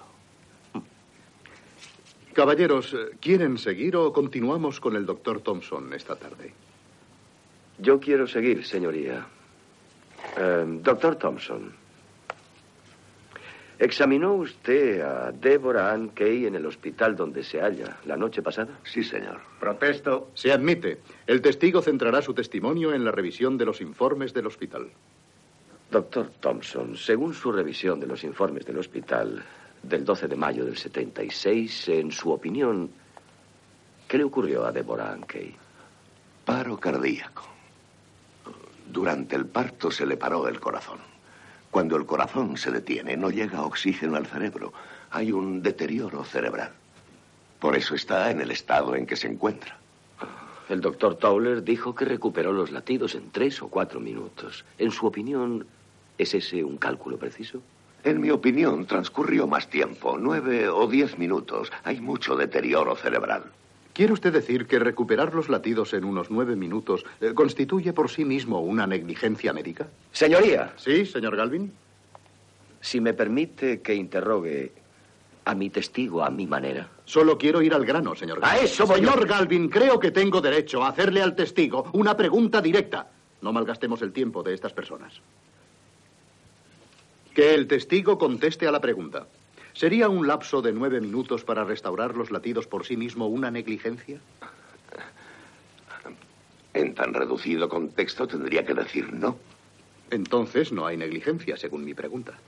[2.33, 6.53] Caballeros, eh, ¿quieren seguir o continuamos con el doctor Thompson esta tarde?
[7.77, 9.25] Yo quiero seguir, señoría.
[10.37, 11.73] Eh, doctor Thompson,
[13.79, 18.79] ¿examinó usted a Deborah Ann Kay en el hospital donde se halla la noche pasada?
[18.83, 19.39] Sí, señor.
[19.59, 20.31] Protesto.
[20.33, 20.99] Se admite.
[21.27, 24.89] El testigo centrará su testimonio en la revisión de los informes del hospital.
[25.91, 29.43] Doctor Thompson, según su revisión de los informes del hospital
[29.83, 32.89] del 12 de mayo del 76, en su opinión,
[34.07, 35.55] ¿qué le ocurrió a Deborah Ankey?
[36.43, 37.43] Paro cardíaco.
[38.91, 41.14] Durante el parto se le paró el corazón.
[41.75, 44.71] Cuando el corazón se detiene, no llega oxígeno al cerebro.
[45.11, 46.71] Hay un deterioro cerebral.
[47.59, 49.77] Por eso está en el estado en que se encuentra.
[50.69, 54.63] El doctor Towler dijo que recuperó los latidos en tres o cuatro minutos.
[54.77, 55.67] En su opinión,
[56.17, 57.61] ¿es ese un cálculo preciso?
[58.05, 61.73] En mi opinión, transcurrió más tiempo, nueve o diez minutos.
[61.83, 63.51] Hay mucho deterioro cerebral.
[63.95, 68.25] ¿Quiere usted decir que recuperar los latidos en unos nueve minutos eh, constituye por sí
[68.25, 69.87] mismo una negligencia médica?
[70.11, 70.73] Señoría.
[70.75, 71.71] Sí, señor Galvin.
[72.81, 74.73] Si me permite que interrogue
[75.45, 76.89] a mi testigo a mi manera.
[77.05, 78.59] Solo quiero ir al grano, señor Galvin.
[78.59, 79.27] A eso voy Señor yo.
[79.27, 83.07] Galvin, creo que tengo derecho a hacerle al testigo una pregunta directa.
[83.41, 85.21] No malgastemos el tiempo de estas personas.
[87.33, 89.25] Que el testigo conteste a la pregunta.
[89.75, 94.21] ¿Sería un lapso de nueve minutos para restaurar los latidos por sí mismo una negligencia?
[96.73, 99.37] En tan reducido contexto tendría que decir no.
[100.11, 102.39] Entonces no hay negligencia, según mi pregunta.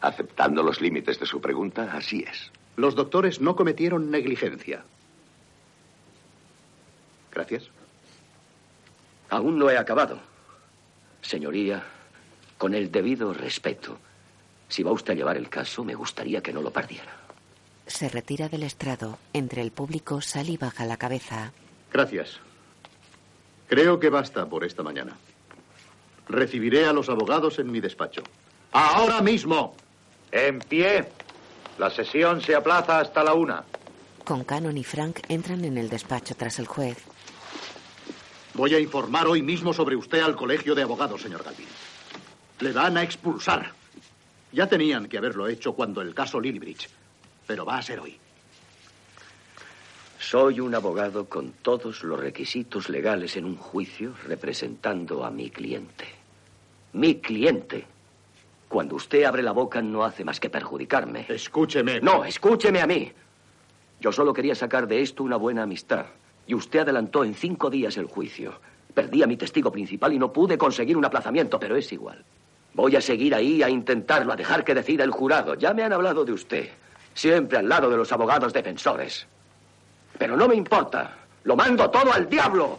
[0.00, 2.52] Aceptando los límites de su pregunta, así es.
[2.76, 4.84] Los doctores no cometieron negligencia.
[7.32, 7.68] Gracias.
[9.28, 10.20] Aún no he acabado.
[11.20, 11.82] Señoría,
[12.58, 13.98] con el debido respeto,
[14.68, 17.16] si va usted a llevar el caso, me gustaría que no lo perdiera.
[17.86, 19.18] Se retira del estrado.
[19.32, 21.52] Entre el público, Sally baja la cabeza.
[21.92, 22.40] Gracias.
[23.68, 25.16] Creo que basta por esta mañana.
[26.28, 28.22] Recibiré a los abogados en mi despacho.
[28.72, 29.76] ¡Ahora mismo!
[30.32, 31.08] En pie.
[31.78, 33.64] La sesión se aplaza hasta la una.
[34.24, 36.98] Con Cannon y Frank entran en el despacho tras el juez.
[38.54, 41.68] Voy a informar hoy mismo sobre usted al colegio de abogados, señor Galvin.
[42.60, 43.72] Le van a expulsar.
[44.56, 46.88] Ya tenían que haberlo hecho cuando el caso Lilibridge,
[47.46, 48.16] pero va a ser hoy.
[50.18, 56.06] Soy un abogado con todos los requisitos legales en un juicio representando a mi cliente.
[56.94, 57.84] Mi cliente.
[58.66, 61.26] Cuando usted abre la boca no hace más que perjudicarme.
[61.28, 62.00] Escúcheme.
[62.00, 63.12] No, escúcheme a mí.
[64.00, 66.06] Yo solo quería sacar de esto una buena amistad.
[66.46, 68.58] Y usted adelantó en cinco días el juicio.
[68.94, 72.24] Perdí a mi testigo principal y no pude conseguir un aplazamiento, pero es igual.
[72.76, 75.54] Voy a seguir ahí a intentarlo, a dejar que decida el jurado.
[75.54, 76.68] Ya me han hablado de usted.
[77.14, 79.26] Siempre al lado de los abogados defensores.
[80.18, 81.16] Pero no me importa.
[81.44, 82.78] Lo mando todo al diablo.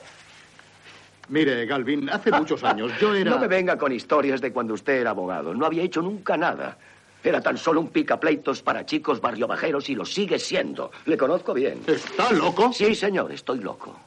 [1.29, 3.31] Mire, Galvin, hace muchos años yo era...
[3.31, 5.55] No me venga con historias de cuando usted era abogado.
[5.55, 6.77] No había hecho nunca nada.
[7.23, 10.91] Era tan solo un picapleitos para chicos barriobajeros y lo sigue siendo.
[11.07, 11.81] Le conozco bien.
[11.87, 12.71] ¿Está loco?
[12.71, 13.99] Sí, señor, estoy loco.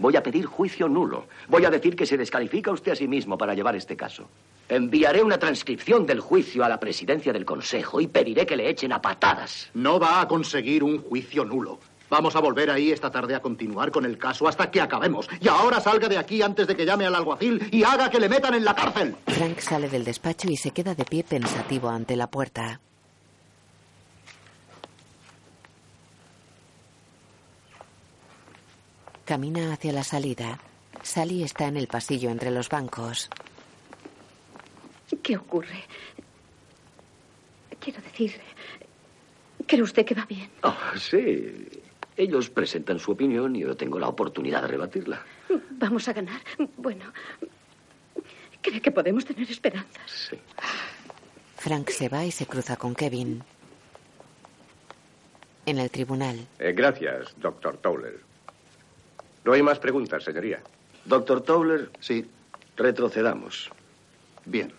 [0.00, 1.26] Voy a pedir juicio nulo.
[1.46, 4.28] Voy a decir que se descalifica usted a sí mismo para llevar este caso.
[4.68, 8.92] Enviaré una transcripción del juicio a la presidencia del Consejo y pediré que le echen
[8.92, 9.70] a patadas.
[9.74, 11.78] No va a conseguir un juicio nulo.
[12.10, 15.28] Vamos a volver ahí esta tarde a continuar con el caso hasta que acabemos.
[15.40, 18.28] Y ahora salga de aquí antes de que llame al alguacil y haga que le
[18.28, 19.16] metan en la cárcel.
[19.26, 22.80] Frank sale del despacho y se queda de pie pensativo ante la puerta.
[29.24, 30.58] Camina hacia la salida.
[31.02, 33.28] Sally está en el pasillo entre los bancos.
[35.22, 35.84] ¿Qué ocurre?
[37.80, 38.32] Quiero decir,
[39.66, 40.50] ¿cree usted que va bien?
[40.62, 41.68] Ah, sí.
[42.16, 45.22] Ellos presentan su opinión y yo tengo la oportunidad de rebatirla.
[45.72, 46.40] Vamos a ganar.
[46.76, 47.12] Bueno,
[48.62, 50.10] ¿cree que podemos tener esperanzas?
[50.30, 50.36] Sí.
[51.56, 53.42] Frank se va y se cruza con Kevin.
[55.66, 58.20] En el tribunal, Eh, gracias, doctor Towler.
[59.44, 60.60] No hay más preguntas, señoría.
[61.04, 61.90] Doctor Towler.
[62.00, 62.24] Sí.
[62.76, 63.70] Retrocedamos.
[64.44, 64.72] Bien.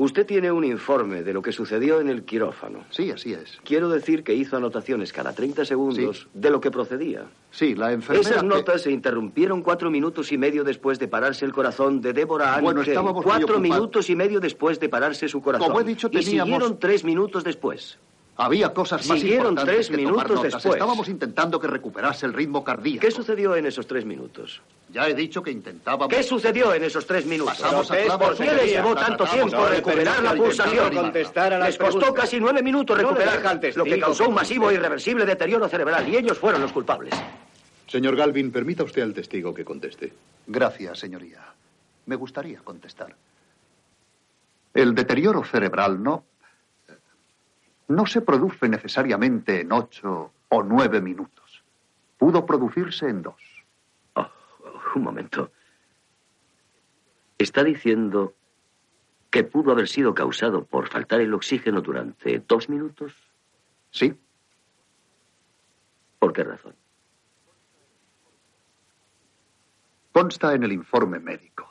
[0.00, 2.86] Usted tiene un informe de lo que sucedió en el quirófano.
[2.88, 3.58] Sí, así es.
[3.64, 7.26] Quiero decir que hizo anotaciones cada 30 segundos de lo que procedía.
[7.50, 8.26] Sí, la enfermera...
[8.26, 12.14] Esas que- notas se interrumpieron cuatro minutos y medio después de pararse el corazón de
[12.14, 15.68] Deborah Ann Bueno, estábamos Cuatro minutos y medio después de pararse su corazón.
[15.68, 17.98] Como he dicho, Y teníamos- siguieron tres minutos después.
[18.42, 20.52] Había cosas más Siguieron importantes tres que minutos tomar notas.
[20.54, 20.74] después.
[20.74, 23.00] Estábamos intentando que recuperase el ritmo cardíaco.
[23.02, 24.62] ¿Qué sucedió en esos tres minutos?
[24.88, 26.08] Ya he dicho que intentábamos...
[26.08, 27.58] ¿Qué sucedió en esos tres minutos?
[27.58, 30.94] Pasamos a ¿Por qué les llevó tanto tiempo recuperar la pulsación?
[30.94, 32.24] contestar a las Les costó preguntas.
[32.24, 36.08] casi nueve minutos No recuperar, al lo que causó un masivo e irreversible deterioro cerebral
[36.08, 37.14] y ellos fueron los culpables.
[37.88, 40.14] Señor Galvin, permita usted al testigo que conteste.
[40.46, 41.40] Gracias, señoría.
[42.06, 43.14] Me gustaría contestar.
[44.72, 46.24] El deterioro cerebral no.
[47.90, 51.64] No se produce necesariamente en ocho o nueve minutos.
[52.18, 53.64] Pudo producirse en dos.
[54.94, 55.50] Un momento.
[57.36, 58.34] ¿Está diciendo
[59.28, 63.12] que pudo haber sido causado por faltar el oxígeno durante dos minutos?
[63.90, 64.16] Sí.
[66.18, 66.76] ¿Por qué razón?
[70.12, 71.68] Consta en el informe médico.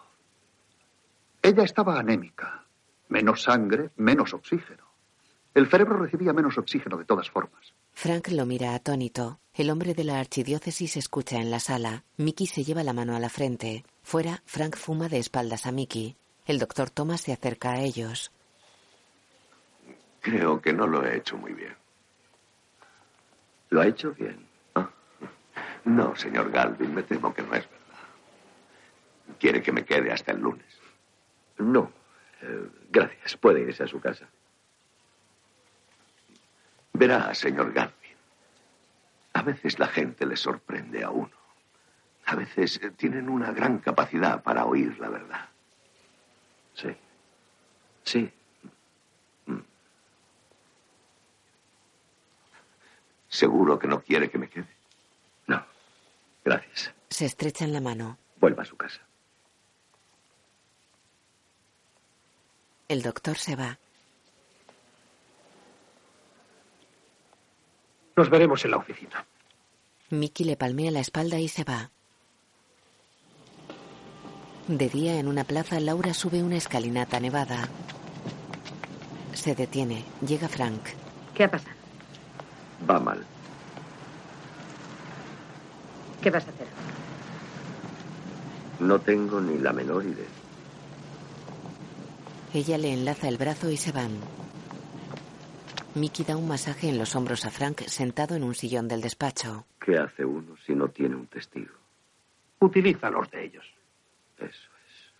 [1.41, 2.65] Ella estaba anémica.
[3.07, 4.88] Menos sangre, menos oxígeno.
[5.53, 7.73] El cerebro recibía menos oxígeno de todas formas.
[7.93, 9.39] Frank lo mira atónito.
[9.53, 12.05] El hombre de la archidiócesis escucha en la sala.
[12.17, 13.83] Mickey se lleva la mano a la frente.
[14.03, 16.15] Fuera, Frank fuma de espaldas a Mickey.
[16.45, 18.31] El doctor Thomas se acerca a ellos.
[20.21, 21.75] Creo que no lo he hecho muy bien.
[23.69, 24.47] ¿Lo ha hecho bien?
[24.75, 24.89] Ah.
[25.85, 27.79] No, señor Galvin, me temo que no es verdad.
[29.39, 30.79] ¿Quiere que me quede hasta el lunes?
[31.57, 31.91] No.
[32.41, 33.37] Eh, gracias.
[33.37, 34.27] Puede irse a su casa.
[36.99, 38.17] Verá, señor Galvin.
[39.31, 41.31] A veces la gente le sorprende a uno.
[42.25, 45.47] A veces eh, tienen una gran capacidad para oír la verdad.
[46.73, 46.93] Sí.
[48.03, 48.33] Sí.
[53.29, 54.67] ¿Seguro que no quiere que me quede?
[55.47, 55.63] No.
[56.43, 56.93] Gracias.
[57.09, 58.17] Se estrechan la mano.
[58.41, 58.99] Vuelva a su casa.
[62.89, 63.79] El doctor se va.
[68.19, 69.25] Nos veremos en la oficina.
[70.09, 71.89] Mickey le palmea la espalda y se va.
[74.67, 77.69] De día, en una plaza, Laura sube una escalinata nevada.
[79.31, 80.03] Se detiene.
[80.19, 80.81] Llega Frank.
[81.33, 81.77] ¿Qué ha pasado?
[82.89, 83.25] Va mal.
[86.21, 86.67] ¿Qué vas a hacer?
[88.81, 90.27] No tengo ni la menor idea.
[92.53, 94.19] Ella le enlaza el brazo y se van.
[95.95, 99.65] Mickey da un masaje en los hombros a Frank sentado en un sillón del despacho.
[99.79, 101.73] ¿Qué hace uno si no tiene un testigo?
[102.59, 103.65] Utiliza los de ellos.
[104.37, 105.13] Eso es.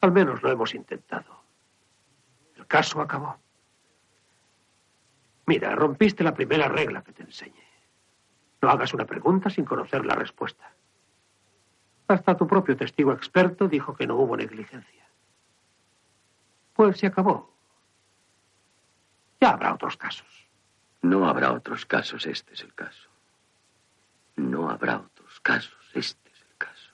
[0.00, 1.42] Al menos lo hemos intentado.
[2.56, 3.36] El caso acabó.
[5.46, 7.66] Mira, rompiste la primera regla que te enseñé.
[8.60, 10.72] No hagas una pregunta sin conocer la respuesta.
[12.08, 15.08] Hasta tu propio testigo experto dijo que no hubo negligencia.
[16.74, 17.51] Pues se acabó.
[19.42, 20.46] Ya habrá otros casos.
[21.00, 23.08] No habrá otros casos, este es el caso.
[24.36, 26.92] No habrá otros casos, este es el caso.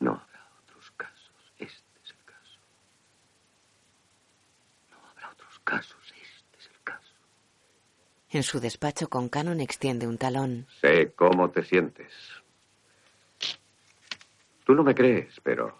[0.00, 2.58] No habrá otros casos, este es el caso.
[4.90, 7.12] No habrá otros casos, este es el caso.
[8.30, 10.66] En su despacho con Canon extiende un talón.
[10.80, 12.10] Sé cómo te sientes.
[14.64, 15.76] Tú no me crees, pero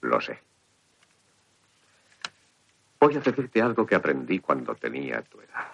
[0.00, 0.53] lo sé.
[3.04, 5.66] Voy a decirte algo que aprendí cuando tenía tu edad.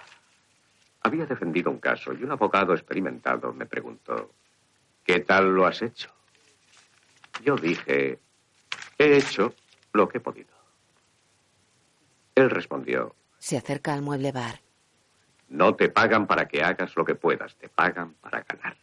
[1.02, 4.32] Había defendido un caso y un abogado experimentado me preguntó,
[5.05, 6.11] ¿qué tal lo has hecho?
[7.44, 8.19] Yo dije,
[8.98, 9.55] he hecho
[9.93, 10.51] lo que he podido.
[12.35, 14.61] Él respondió, Se acerca al mueble bar.
[15.51, 18.77] no te pagan para que hagas lo que puedas, te pagan para ganar.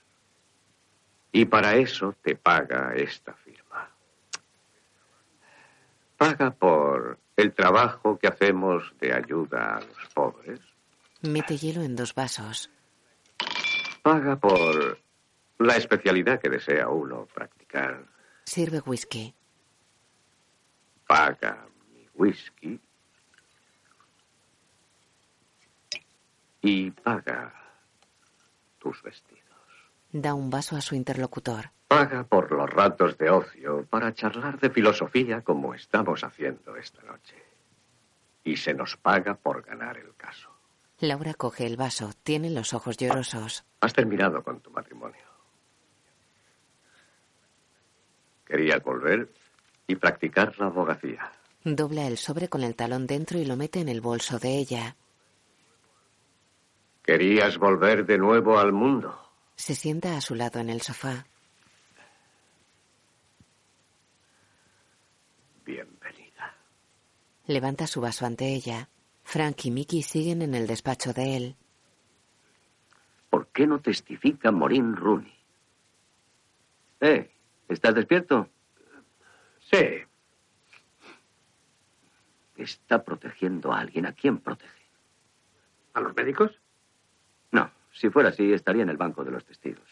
[1.34, 3.90] Y para eso te paga esta firma.
[6.16, 10.60] Paga por el trabajo que hacemos de ayuda a los pobres.
[11.22, 12.70] Mete hielo en dos vasos.
[14.02, 15.00] Paga por
[15.60, 18.06] la especialidad que desea uno practicar.
[18.44, 19.34] Sirve whisky.
[21.06, 22.80] Paga mi whisky.
[26.62, 27.54] Y paga
[28.80, 29.37] tus vestidos.
[30.12, 31.72] Da un vaso a su interlocutor.
[31.88, 37.36] Paga por los ratos de ocio para charlar de filosofía como estamos haciendo esta noche.
[38.44, 40.50] Y se nos paga por ganar el caso.
[41.00, 42.12] Laura coge el vaso.
[42.24, 43.66] Tiene los ojos llorosos.
[43.82, 45.28] Has terminado con tu matrimonio.
[48.46, 49.30] Querías volver
[49.88, 51.32] y practicar la abogacía.
[51.64, 54.96] Dobla el sobre con el talón dentro y lo mete en el bolso de ella.
[57.04, 59.27] Querías volver de nuevo al mundo.
[59.58, 61.26] Se sienta a su lado en el sofá.
[65.66, 66.56] Bienvenida.
[67.48, 68.88] Levanta su vaso ante ella.
[69.24, 71.56] Frank y Mickey siguen en el despacho de él.
[73.32, 75.36] ¿Por qué no testifica Morín Rooney?
[77.02, 77.32] ¿Eh?
[77.68, 78.48] ¿Estás despierto?
[79.72, 80.04] Sí.
[82.56, 84.06] Está protegiendo a alguien.
[84.06, 84.86] ¿A quién protege?
[85.94, 86.52] ¿A los médicos?
[87.98, 89.90] Si fuera así, estaría en el banco de los testigos.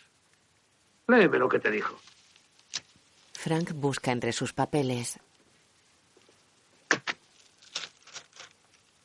[1.08, 1.98] Léeme lo que te dijo.
[3.34, 5.20] Frank busca entre sus papeles.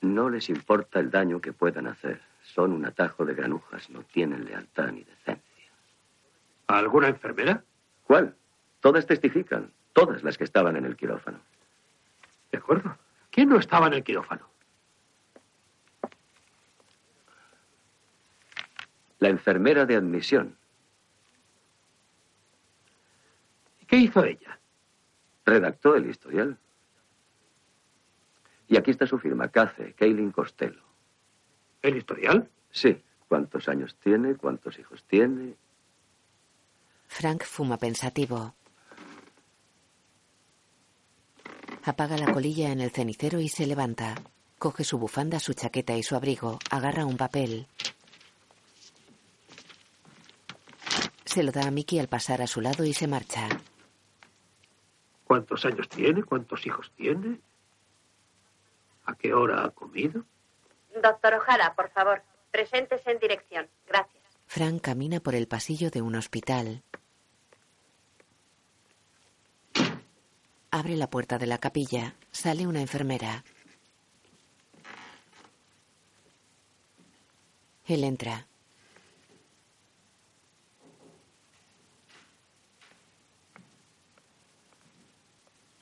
[0.02, 2.20] No les importa el daño que puedan hacer.
[2.42, 3.88] Son un atajo de granujas.
[3.88, 5.72] No tienen lealtad ni decencia.
[6.66, 7.64] ¿A alguna enfermera?
[8.04, 8.36] ¿Cuál?
[8.80, 9.72] Todas testifican.
[9.94, 11.40] Todas las que estaban en el quirófano.
[12.52, 12.96] De acuerdo.
[13.30, 14.49] ¿Quién no estaba en el quirófano?
[19.20, 20.56] La enfermera de admisión.
[23.80, 24.58] ¿Y qué hizo ella?
[25.46, 26.58] Redactó el historial.
[28.68, 30.82] Y aquí está su firma, CACE, Kaylin Costello.
[31.82, 32.50] ¿El historial?
[32.70, 33.02] Sí.
[33.28, 34.34] ¿Cuántos años tiene?
[34.34, 35.54] ¿Cuántos hijos tiene?
[37.06, 38.54] Frank fuma pensativo.
[41.84, 44.14] Apaga la colilla en el cenicero y se levanta.
[44.58, 46.58] Coge su bufanda, su chaqueta y su abrigo.
[46.70, 47.66] Agarra un papel.
[51.30, 53.48] Se lo da a Mickey al pasar a su lado y se marcha.
[55.22, 56.24] ¿Cuántos años tiene?
[56.24, 57.38] ¿Cuántos hijos tiene?
[59.04, 60.24] ¿A qué hora ha comido?
[61.00, 63.68] Doctor Ojara, por favor, preséntese en dirección.
[63.86, 64.24] Gracias.
[64.48, 66.82] Frank camina por el pasillo de un hospital.
[70.72, 72.16] Abre la puerta de la capilla.
[72.32, 73.44] Sale una enfermera.
[77.86, 78.49] Él entra.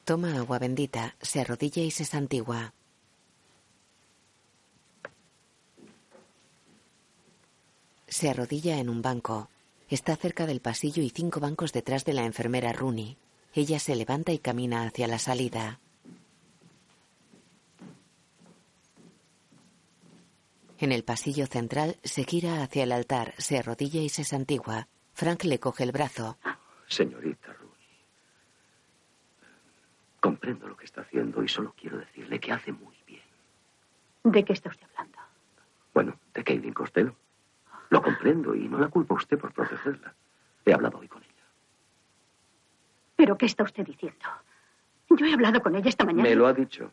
[0.09, 2.73] Toma agua bendita, se arrodilla y se santigua.
[8.07, 9.51] Se arrodilla en un banco.
[9.91, 13.19] Está cerca del pasillo y cinco bancos detrás de la enfermera Rooney.
[13.53, 15.79] Ella se levanta y camina hacia la salida.
[20.79, 24.89] En el pasillo central se gira hacia el altar, se arrodilla y se santigua.
[25.13, 26.39] Frank le coge el brazo.
[26.87, 27.58] Señorita
[30.21, 33.23] comprendo lo que está haciendo y solo quiero decirle que hace muy bien.
[34.25, 35.19] ¿De qué está usted hablando?
[35.95, 37.15] Bueno, de Kaylin Costello.
[37.91, 40.15] Lo comprendo y no la culpa a usted por protegerla.
[40.65, 41.33] He hablado hoy con ella.
[43.17, 44.27] ¿Pero qué está usted diciendo?
[45.11, 46.29] Yo he hablado con ella esta mañana.
[46.29, 46.93] Me lo ha dicho.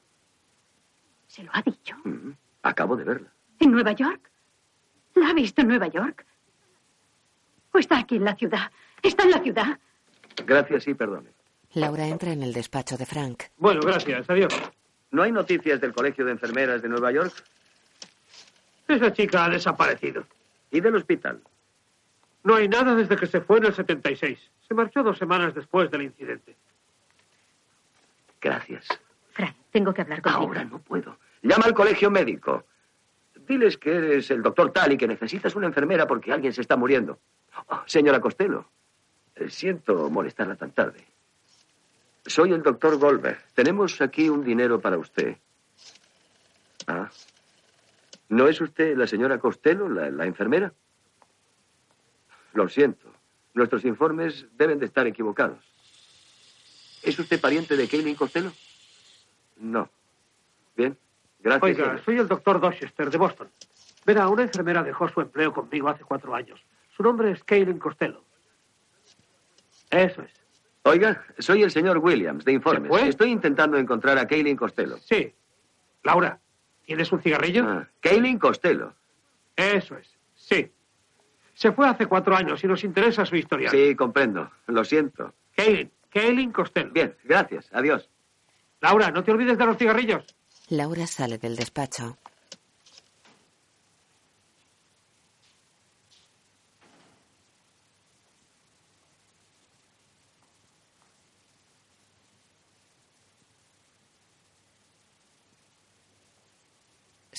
[1.28, 1.96] ¿Se lo ha dicho?
[2.06, 2.32] Mm,
[2.64, 3.30] Acabo de verla.
[3.60, 4.32] ¿En Nueva York?
[5.16, 6.26] ¿La ha visto en Nueva York?
[7.74, 8.72] ¿O está aquí en la ciudad?
[9.04, 9.80] ¿Está en la ciudad?
[10.46, 11.30] Gracias y perdone.
[11.76, 13.44] Laura entra en el despacho de Frank.
[13.58, 14.30] Bueno, gracias.
[14.30, 14.54] Adiós.
[15.12, 17.34] ¿No hay noticias del Colegio de Enfermeras de Nueva York?
[18.88, 20.26] Esa chica ha desaparecido.
[20.72, 21.42] ¿Y del hospital?
[22.44, 24.40] No hay nada desde que se fue en el 76.
[24.68, 26.56] Se marchó dos semanas después del incidente.
[28.40, 28.88] Gracias.
[29.32, 30.44] Frank, tengo que hablar contigo.
[30.44, 31.18] Ahora no puedo.
[31.42, 32.64] Llama al colegio médico.
[33.48, 36.78] Diles que eres el doctor tal y que necesitas una enfermera porque alguien se está
[36.78, 37.20] muriendo.
[37.68, 38.66] Oh, señora Costello,
[39.36, 41.06] eh, siento molestarla tan tarde.
[42.26, 43.40] Soy el doctor Goldberg.
[43.54, 45.38] Tenemos aquí un dinero para usted.
[46.88, 47.10] Ah.
[48.30, 50.74] ¿No es usted la señora Costello, la, enfermera?
[52.54, 53.14] Lo siento.
[53.54, 55.60] Nuestros informes deben de estar equivocados.
[57.04, 58.52] ¿Es usted pariente de Kaylin Costello?
[59.58, 59.90] No.
[60.76, 60.98] Bien.
[61.40, 61.64] Gracias.
[61.64, 63.50] Oiga, soy el doctor Dochester de Boston.
[64.04, 66.60] Verá, una enfermera dejó su empleo conmigo hace cuatro años.
[66.98, 68.24] Su nombre es Kaylin Costello.
[69.92, 70.45] Eso es.
[70.88, 72.92] Oiga, soy el señor Williams, de informes.
[73.04, 74.98] Estoy intentando encontrar a Kaylin Costello.
[75.00, 75.34] Sí.
[76.04, 76.40] Laura,
[76.86, 77.66] ¿tienes un cigarrillo?
[77.68, 78.94] Ah, Kaylin Costello.
[79.56, 80.08] Eso es.
[80.36, 80.72] Sí.
[81.56, 83.72] Se fue hace cuatro años y nos interesa su historial.
[83.72, 84.52] Sí, comprendo.
[84.68, 85.34] Lo siento.
[85.56, 86.92] Kaylin, Kaylin Costello.
[86.94, 87.68] Bien, gracias.
[87.72, 88.08] Adiós.
[88.80, 90.24] Laura, no te olvides de los cigarrillos.
[90.70, 92.18] Laura sale del despacho.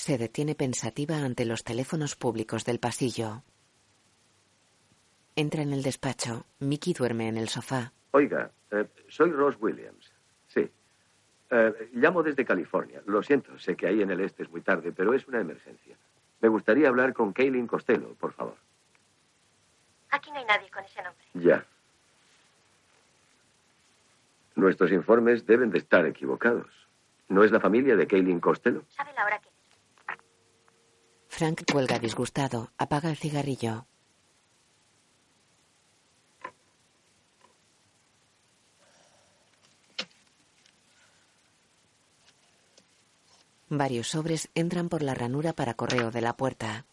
[0.07, 3.43] Se detiene pensativa ante los teléfonos públicos del pasillo.
[5.35, 6.45] Entra en el despacho.
[6.59, 7.91] Mickey duerme en el sofá.
[8.11, 10.09] Oiga, eh, soy Ross Williams.
[10.47, 10.71] Sí.
[11.49, 13.01] Eh, llamo desde California.
[13.05, 15.97] Lo siento, sé que ahí en el este es muy tarde, pero es una emergencia.
[16.39, 18.55] Me gustaría hablar con Kaylin Costello, por favor.
[20.11, 21.25] Aquí no hay nadie con ese nombre.
[21.33, 21.65] Ya.
[24.55, 26.71] Nuestros informes deben de estar equivocados.
[27.27, 28.85] ¿No es la familia de Kaylin Costello?
[28.87, 29.56] ¿Sabe la hora que
[31.37, 32.71] Frank cuelga disgustado.
[32.79, 33.85] Apaga el cigarrillo.
[43.69, 46.87] Varios sobres entran por la ranura para correo de la puerta.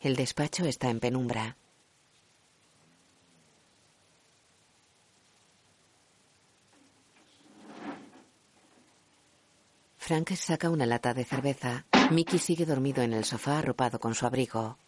[0.00, 1.58] El despacho está en penumbra.
[10.08, 11.84] Frank saca una lata de cerveza.
[12.10, 14.78] Mickey sigue dormido en el sofá arropado con su abrigo.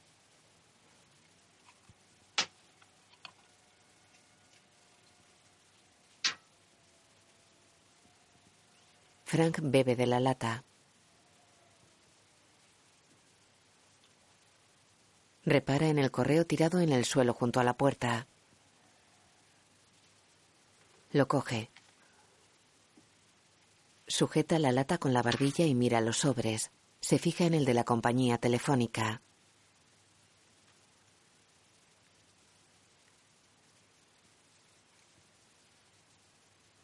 [9.24, 10.64] Frank bebe de la lata.
[15.44, 18.26] Repara en el correo tirado en el suelo junto a la puerta.
[21.12, 21.68] Lo coge.
[24.10, 26.72] Sujeta la lata con la barbilla y mira los sobres.
[27.00, 29.22] Se fija en el de la compañía telefónica.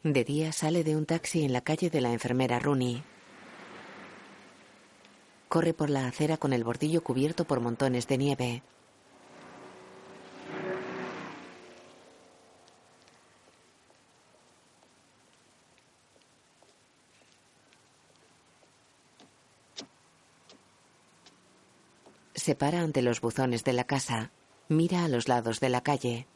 [0.05, 3.03] De día sale de un taxi en la calle de la enfermera Rooney.
[5.49, 8.63] Corre por la acera con el bordillo cubierto por montones de nieve.
[22.47, 24.31] Se para ante los buzones de la casa.
[24.69, 26.29] Mira a los lados de la calle.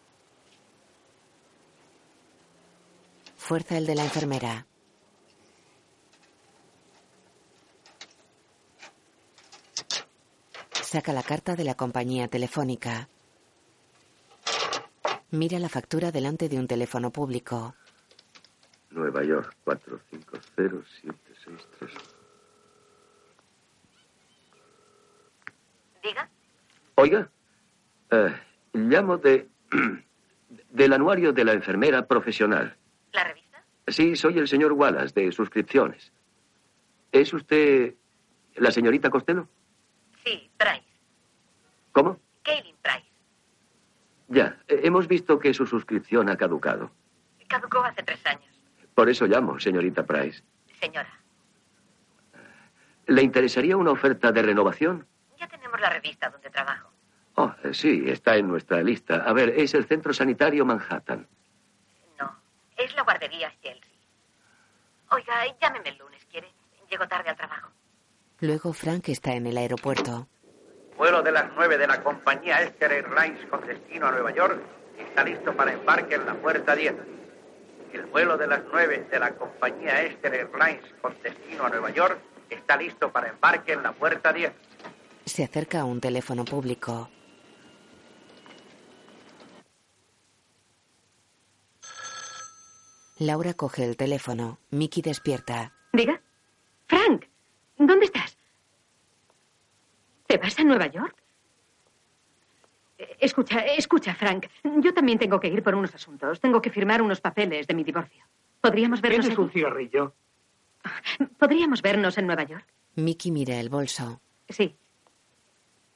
[3.37, 4.67] Fuerza el de la enfermera.
[10.83, 13.09] Saca la carta de la compañía telefónica.
[15.31, 17.77] Mira la factura delante de un teléfono público.
[18.91, 22.20] Nueva York, 450-763.
[26.03, 26.29] Diga.
[26.97, 27.31] Oiga,
[28.11, 28.35] eh,
[28.73, 29.49] llamo de.
[30.71, 32.77] del anuario de la enfermera profesional.
[33.13, 33.65] ¿La revista?
[33.87, 36.13] Sí, soy el señor Wallace, de suscripciones.
[37.13, 37.95] ¿Es usted
[38.57, 39.49] la señorita Costello?
[40.25, 40.85] Sí, Price.
[41.93, 42.19] ¿Cómo?
[42.43, 43.07] Kaylin Price.
[44.29, 46.91] Ya, eh, hemos visto que su suscripción ha caducado.
[47.49, 48.45] Caducó hace tres años.
[48.95, 50.43] Por eso llamo, señorita Price.
[50.81, 51.09] Señora,
[53.07, 55.05] ¿Le interesaría una oferta de renovación?
[55.41, 56.91] Ya tenemos la revista donde trabajo.
[57.35, 59.25] Oh, sí, está en nuestra lista.
[59.25, 61.27] A ver, es el Centro Sanitario Manhattan.
[62.77, 63.91] Es la guardería Chelsea.
[65.11, 66.49] Oiga, llámeme el lunes, ¿quiere?
[66.89, 67.71] Llego tarde al trabajo.
[68.41, 70.29] Luego Frank está en el aeropuerto.
[70.97, 74.63] Vuelo de las 9 de la compañía Esker Airlines con destino a Nueva York
[74.99, 76.95] está listo para embarque en la puerta 10.
[77.93, 82.19] El vuelo de las 9 de la compañía Esker Airlines con destino a Nueva York
[82.49, 84.53] está listo para embarque en la puerta 10.
[85.33, 87.09] Se acerca a un teléfono público.
[93.19, 94.59] Laura coge el teléfono.
[94.71, 95.73] Mickey despierta.
[95.93, 96.21] Diga.
[96.89, 97.27] Frank,
[97.79, 98.37] ¿dónde estás?
[100.27, 101.15] ¿Te vas a Nueva York?
[102.99, 104.47] Eh, Escucha, escucha, Frank.
[104.83, 106.41] Yo también tengo que ir por unos asuntos.
[106.41, 108.25] Tengo que firmar unos papeles de mi divorcio.
[108.61, 110.15] ¿Podríamos vernos ¿Tienes un cigarrillo?
[111.39, 112.67] ¿Podríamos vernos en Nueva York?
[112.97, 114.21] Mickey mira el bolso.
[114.49, 114.77] Sí.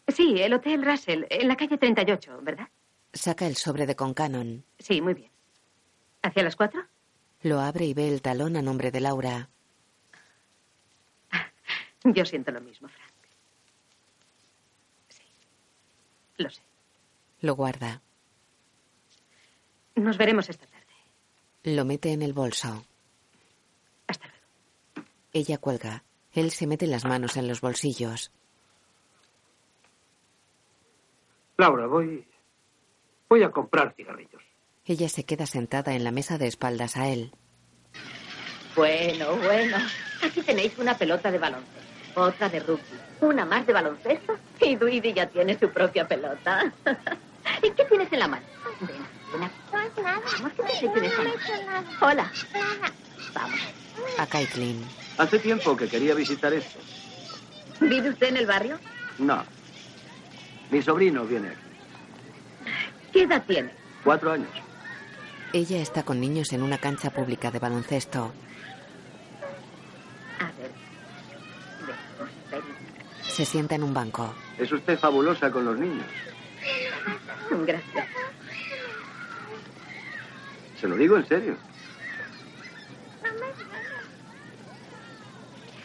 [0.09, 2.69] Sí, el Hotel Russell, en la calle 38, ¿verdad?
[3.13, 4.65] Saca el sobre de Concanon.
[4.79, 5.31] Sí, muy bien.
[6.23, 6.83] ¿Hacia las cuatro?
[7.43, 9.49] Lo abre y ve el talón a nombre de Laura.
[12.05, 13.13] Yo siento lo mismo, Frank.
[15.09, 15.23] Sí.
[16.39, 16.63] Lo sé.
[17.41, 18.03] Lo guarda.
[19.95, 20.85] Nos veremos esta tarde.
[21.63, 22.85] Lo mete en el bolso.
[24.07, 25.09] Hasta luego.
[25.33, 26.05] Ella cuelga.
[26.33, 28.33] Él se mete las manos en los bolsillos.
[31.57, 32.27] Laura, voy.
[33.29, 34.43] Voy a comprar cigarrillos.
[34.85, 37.33] Ella se queda sentada en la mesa de espaldas a él.
[38.77, 39.77] Bueno, bueno.
[40.23, 42.83] Aquí tenéis una pelota de baloncesto, otra de rugby,
[43.21, 46.73] una más de baloncesto y Duidi ya tiene su propia pelota.
[47.63, 48.45] ¿Y qué tienes en la mano?
[48.81, 48.91] Ven,
[49.33, 50.03] ven aquí.
[50.03, 51.89] Vamos, ¿qué te has hecho en esa mano?
[52.01, 52.33] Hola.
[53.35, 53.61] Vamos.
[54.19, 54.85] A Caitlin.
[55.19, 56.79] Hace tiempo que quería visitar esto.
[57.81, 58.79] ¿Vive usted en el barrio?
[59.19, 59.45] No.
[60.75, 61.61] Mi sobrino viene aquí.
[63.13, 63.71] ¿Qué edad tiene?
[64.03, 64.49] Cuatro años.
[65.53, 68.33] Ella está con niños en una cancha pública de baloncesto.
[70.41, 70.73] A ver.
[73.23, 74.35] Se sienta en un banco.
[74.59, 76.07] Es usted fabulosa con los niños.
[77.65, 78.09] Gracias.
[80.81, 81.57] Se lo digo en serio.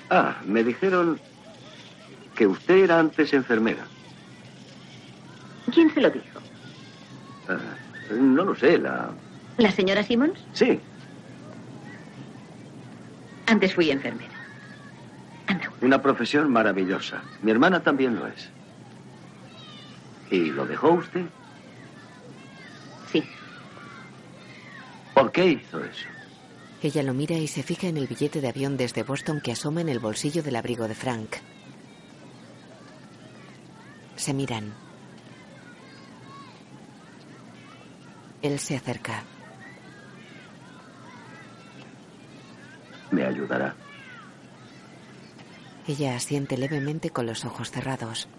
[0.10, 1.22] Ah, me dijeron
[2.36, 3.86] que usted era antes enfermera.
[5.74, 6.40] ¿Quién se lo dijo?
[7.48, 7.58] Ah,
[8.14, 9.10] no lo sé, la...
[9.58, 10.40] ¿La señora Simmons?
[10.54, 10.80] Sí,
[13.48, 14.32] Antes fui enfermera.
[15.82, 17.22] una profesión maravillosa.
[17.42, 18.50] Mi hermana también lo es.
[20.30, 21.26] ¿Y lo dejó usted?
[23.12, 23.24] Sí.
[25.16, 26.08] ¿Por qué hizo eso?
[26.84, 29.82] Ella lo mira y se fija en el billete de avión desde Boston que asoma
[29.82, 31.38] en el bolsillo del abrigo de Frank.
[34.16, 34.72] Se miran.
[38.42, 39.24] Él se acerca.
[43.12, 43.76] Me ayudará.
[45.88, 48.30] Ella asiente levemente con los ojos cerrados.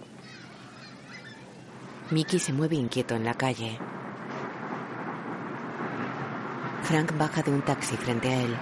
[2.10, 3.78] Mickey se mueve inquieto en la calle.
[6.82, 8.56] Frank baja de un taxi frente a él.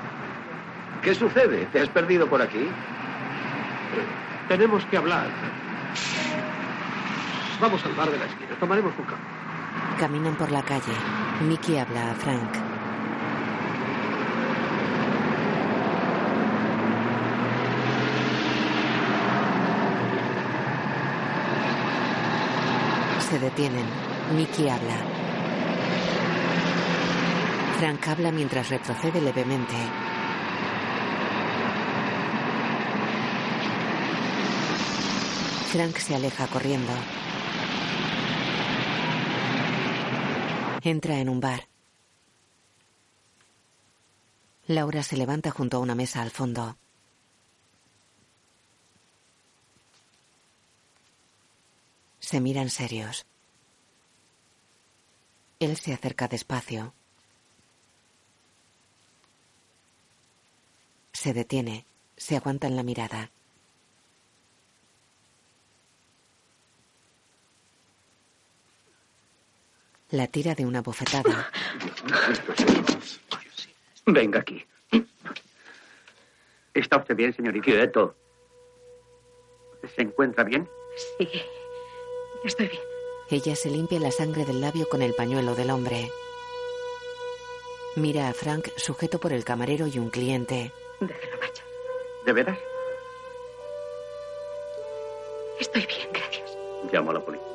[1.02, 1.66] ¿Qué sucede?
[1.66, 2.69] ¿Te has perdido por aquí?
[4.48, 5.28] Tenemos que hablar.
[7.60, 8.59] Vamos al bar de la esquina.
[8.59, 9.38] Tomaremos un café.
[9.97, 10.93] Caminan por la calle.
[11.40, 12.55] Mickey habla a Frank.
[23.31, 23.86] Se detienen.
[24.35, 24.97] Mickey habla.
[27.78, 29.74] Frank habla mientras retrocede levemente.
[35.73, 36.93] Frank se aleja corriendo.
[40.89, 41.69] Entra en un bar.
[44.69, 46.78] Laura se levanta junto a una mesa al fondo.
[52.20, 53.27] Se miran serios.
[55.60, 56.94] Él se acerca despacio.
[61.12, 61.85] Se detiene,
[62.16, 63.31] se aguantan la mirada.
[70.10, 71.51] La tira de una bofetada.
[74.06, 74.64] Venga aquí.
[76.72, 77.64] ¿Está usted bien, señorita?
[77.64, 78.14] Quieto.
[79.94, 80.68] ¿Se encuentra bien?
[81.18, 81.28] Sí,
[82.44, 82.82] estoy bien.
[83.30, 86.10] Ella se limpia la sangre del labio con el pañuelo del hombre.
[87.97, 90.72] Mira a Frank sujeto por el camarero y un cliente.
[91.01, 91.64] Déjelo, vaya.
[92.24, 92.59] ¿De veras?
[95.60, 96.56] Estoy bien, gracias.
[96.90, 97.47] Llamo a la policía.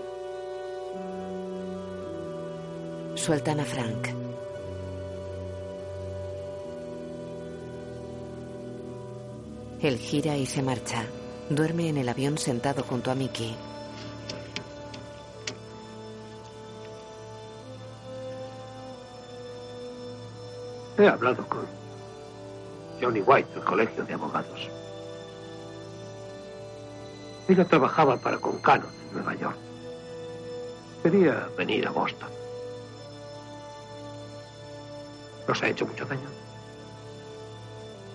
[3.24, 4.10] Sueltan a Frank.
[9.82, 11.06] Él gira y se marcha.
[11.50, 13.56] Duerme en el avión sentado junto a Mickey.
[20.98, 21.66] He hablado con
[23.02, 24.70] Johnny White del Colegio de Abogados.
[27.48, 29.58] Ella trabajaba para Concanon en Nueva York.
[31.04, 32.43] Quería venir a Boston.
[35.48, 36.30] ¿Nos ha hecho mucho daño?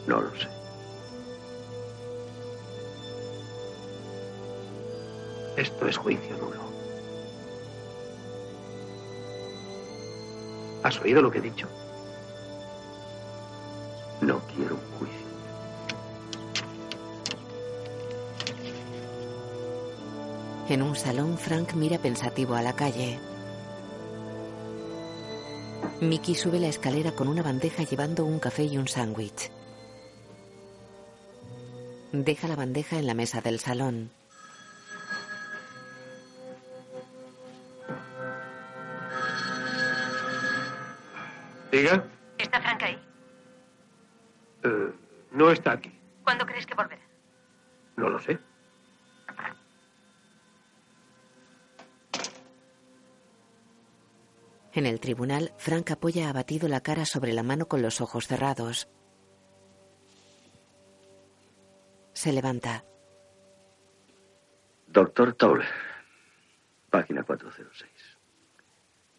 [0.06, 0.48] No lo sé.
[5.56, 6.60] Esto es juicio nulo.
[10.82, 11.66] ¿Has oído lo que he dicho?
[14.20, 15.28] No quiero un juicio.
[20.68, 23.18] En un salón, Frank mira pensativo a la calle.
[26.00, 29.50] Mickey sube la escalera con una bandeja llevando un café y un sándwich.
[32.12, 34.10] Deja la bandeja en la mesa del salón.
[41.72, 42.04] Diga.
[42.38, 42.98] ¿Está Frank ahí?
[44.62, 44.92] Eh,
[45.32, 45.92] no está aquí.
[46.22, 47.02] ¿Cuándo crees que volverá?
[47.96, 48.38] No lo sé.
[54.72, 58.88] En el tribunal, Frank apoya abatido la cara sobre la mano con los ojos cerrados.
[62.14, 62.86] Se levanta.
[64.86, 65.68] Doctor Towler,
[66.88, 67.86] página 406.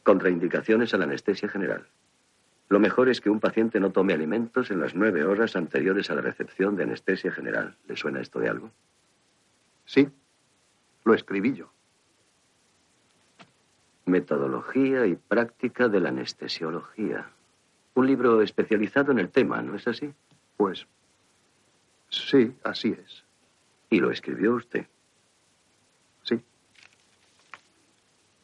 [0.01, 1.87] Contraindicaciones a la anestesia general.
[2.67, 6.15] Lo mejor es que un paciente no tome alimentos en las nueve horas anteriores a
[6.15, 7.77] la recepción de anestesia general.
[7.87, 8.71] ¿Le suena esto de algo?
[9.85, 10.09] Sí,
[11.03, 11.71] lo escribí yo.
[14.09, 17.29] Metodología y práctica de la anestesiología.
[17.93, 20.13] Un libro especializado en el tema, ¿no es así?
[20.57, 20.87] Pues
[22.09, 23.23] sí, así es.
[23.89, 24.85] ¿Y lo escribió usted?
[26.23, 26.41] Sí.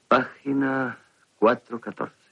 [0.08, 1.00] Página
[1.40, 2.26] 414.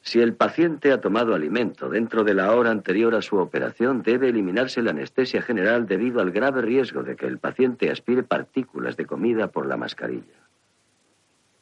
[0.00, 4.30] Si el paciente ha tomado alimento dentro de la hora anterior a su operación, debe
[4.30, 9.04] eliminarse la anestesia general debido al grave riesgo de que el paciente aspire partículas de
[9.04, 10.48] comida por la mascarilla.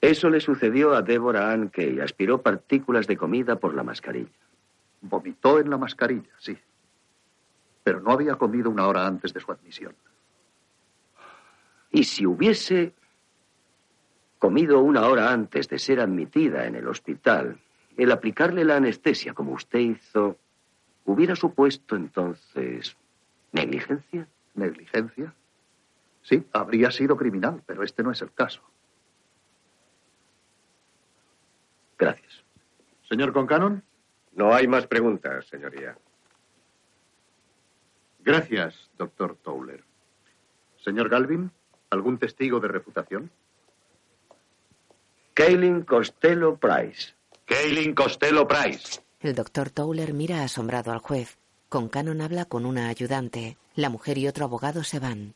[0.00, 2.00] Eso le sucedió a Deborah Ann Kay.
[2.00, 4.30] Aspiró partículas de comida por la mascarilla.
[5.00, 6.56] Vomitó en la mascarilla, sí.
[7.82, 9.94] Pero no había comido una hora antes de su admisión.
[11.90, 12.92] Y si hubiese
[14.38, 17.58] comido una hora antes de ser admitida en el hospital,
[17.96, 20.36] el aplicarle la anestesia como usted hizo,
[21.04, 22.96] ¿hubiera supuesto entonces
[23.52, 24.28] negligencia?
[24.54, 25.34] ¿Negligencia?
[26.22, 28.62] Sí, habría sido criminal, pero este no es el caso.
[31.98, 32.44] Gracias.
[33.08, 33.82] Señor Concanon.
[34.32, 35.96] No hay más preguntas, señoría.
[38.20, 39.82] Gracias, doctor Towler.
[40.84, 41.50] Señor Galvin,
[41.90, 43.30] ¿algún testigo de refutación?
[45.32, 47.14] Kaylin Costello Price.
[47.46, 49.00] Kaylin Costello Price.
[49.20, 51.38] El doctor Towler mira asombrado al juez.
[51.68, 53.56] Con Cannon habla con una ayudante.
[53.74, 55.34] La mujer y otro abogado se van.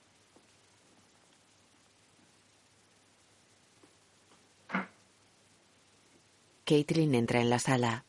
[6.71, 8.05] Caitlin entra en la sala.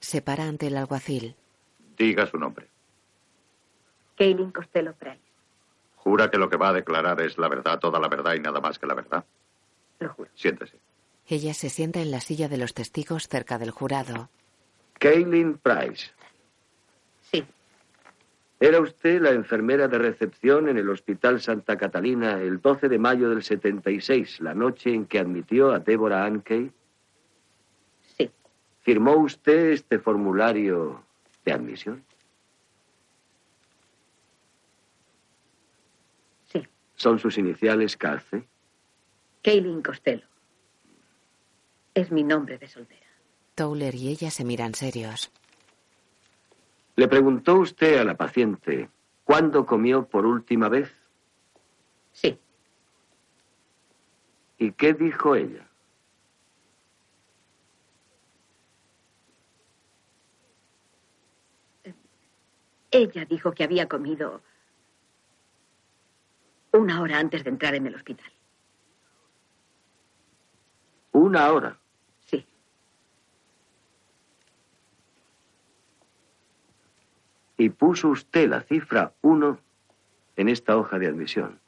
[0.00, 1.36] Se para ante el alguacil.
[1.96, 2.66] Diga su nombre.
[4.16, 5.20] Kaylin Costello Price.
[5.94, 8.60] ¿Jura que lo que va a declarar es la verdad, toda la verdad y nada
[8.60, 9.24] más que la verdad?
[10.00, 10.28] Lo juro.
[10.34, 10.76] Siéntese.
[11.28, 14.28] Ella se sienta en la silla de los testigos cerca del jurado.
[14.98, 16.10] Kaylin Price.
[17.30, 17.44] Sí.
[18.60, 23.28] ¿Era usted la enfermera de recepción en el Hospital Santa Catalina el 12 de mayo
[23.28, 26.72] del 76, la noche en que admitió a Deborah Ankey?
[28.16, 28.30] Sí.
[28.80, 31.04] ¿Firmó usted este formulario
[31.44, 32.04] de admisión?
[36.46, 36.66] Sí.
[36.94, 38.46] ¿Son sus iniciales KC?
[39.42, 40.26] Kaylin Costello.
[41.92, 43.06] Es mi nombre de soltera.
[43.54, 45.30] Towler y ella se miran serios.
[46.96, 48.88] Le preguntó usted a la paciente
[49.24, 50.92] cuándo comió por última vez.
[52.12, 52.38] Sí.
[54.58, 55.68] ¿Y qué dijo ella?
[62.92, 64.40] Ella dijo que había comido
[66.70, 68.30] una hora antes de entrar en el hospital.
[71.10, 71.76] Una hora.
[72.26, 72.46] Sí.
[77.56, 79.58] Y puso usted la cifra uno
[80.36, 81.60] en esta hoja de admisión.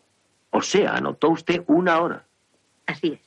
[0.50, 2.26] O sea, anotó usted una hora.
[2.86, 3.20] Así es.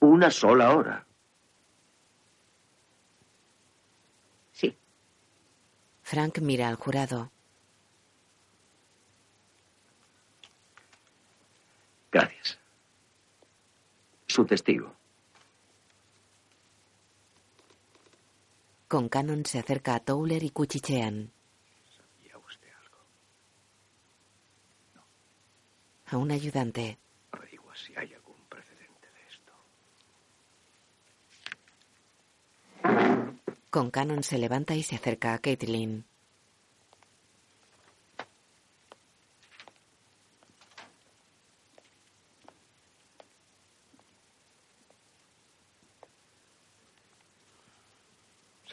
[0.00, 1.06] Una sola hora.
[4.52, 4.76] Sí.
[6.02, 7.30] Frank mira al jurado.
[12.10, 12.58] Gracias.
[14.26, 14.94] Su testigo.
[18.94, 21.32] Con Cannon se acerca a Towler y cuchichean.
[26.06, 26.96] A un ayudante.
[27.32, 29.52] Averigua si hay algún precedente de esto.
[34.22, 36.04] Se levanta y se acerca a Caitlin.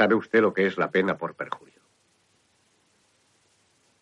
[0.02, 1.80] ¿Sabe usted lo que es la pena por perjurio?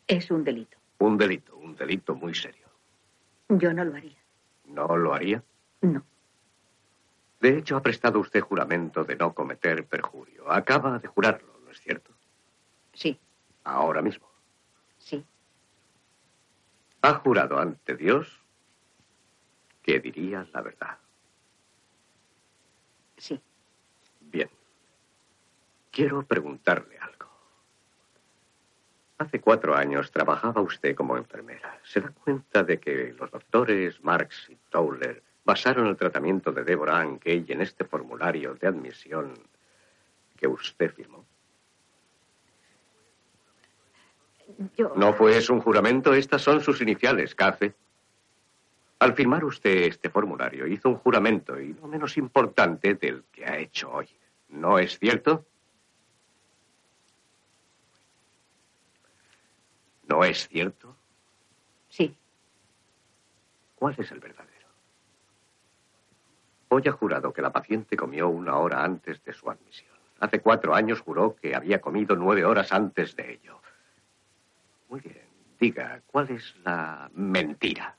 [0.08, 0.78] Es un delito.
[1.00, 2.70] Un delito, un delito muy serio.
[3.50, 4.18] Yo no lo haría.
[4.64, 5.44] ¿No lo haría?
[5.82, 6.02] No.
[7.42, 10.50] De hecho, ha prestado usted juramento de no cometer perjurio.
[10.50, 12.14] Acaba de jurarlo, ¿no es cierto?
[12.94, 13.20] Sí.
[13.66, 14.32] Ahora mismo.
[15.00, 15.26] Sí.
[17.02, 18.40] Ha jurado ante Dios
[19.82, 20.98] que diría la verdad.
[23.18, 23.42] Sí.
[25.92, 27.30] Quiero preguntarle algo.
[29.18, 31.78] Hace cuatro años trabajaba usted como enfermera.
[31.84, 37.00] ¿Se da cuenta de que los doctores Marx y Towler basaron el tratamiento de Deborah
[37.00, 39.34] Ankey en este formulario de admisión
[40.38, 41.26] que usted firmó?
[44.78, 44.94] Yo.
[44.96, 46.14] ¿No fue eso un juramento?
[46.14, 47.74] Estas son sus iniciales, Cafe.
[49.00, 53.58] Al firmar usted este formulario hizo un juramento y no menos importante del que ha
[53.58, 54.08] hecho hoy.
[54.50, 55.46] ¿No es cierto?
[60.10, 60.96] ¿No es cierto?
[61.88, 62.16] Sí.
[63.76, 64.50] ¿Cuál es el verdadero?
[66.70, 69.92] Hoy ha jurado que la paciente comió una hora antes de su admisión.
[70.20, 73.62] Hace cuatro años juró que había comido nueve horas antes de ello.
[74.90, 75.22] Muy bien.
[75.60, 77.96] Diga, ¿cuál es la mentira?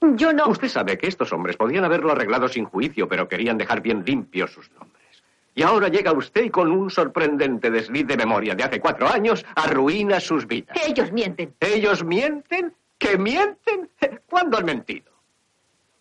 [0.00, 0.48] Yo no.
[0.48, 4.52] Usted sabe que estos hombres podían haberlo arreglado sin juicio, pero querían dejar bien limpios
[4.52, 5.03] sus nombres.
[5.54, 9.44] Y ahora llega usted y con un sorprendente desliz de memoria de hace cuatro años
[9.54, 10.76] arruina sus vidas.
[10.86, 11.54] Ellos mienten.
[11.60, 12.74] ¿Ellos mienten?
[12.98, 13.88] ¿Que mienten?
[14.26, 15.12] ¿Cuándo han mentido?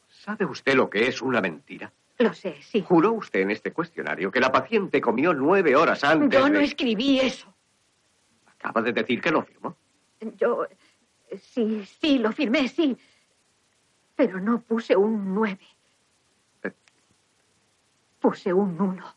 [0.10, 1.92] ¿Sabe usted lo que es una mentira?
[2.18, 2.84] Lo sé, sí.
[2.88, 6.40] Juró usted en este cuestionario que la paciente comió nueve horas antes.
[6.40, 7.54] Yo no de- escribí eso.
[8.48, 9.76] Acaba de decir que lo firmó.
[10.38, 10.66] Yo.
[11.42, 12.96] Sí, sí, lo firmé, sí.
[14.16, 15.60] Pero no puse un nueve.
[18.20, 19.16] Puse un uno.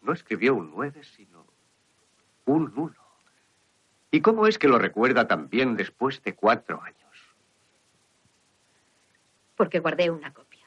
[0.00, 1.46] No escribió un nueve, sino
[2.44, 3.08] un uno.
[4.10, 6.96] ¿Y cómo es que lo recuerda tan bien después de cuatro años?
[9.54, 10.66] Porque guardé una copia.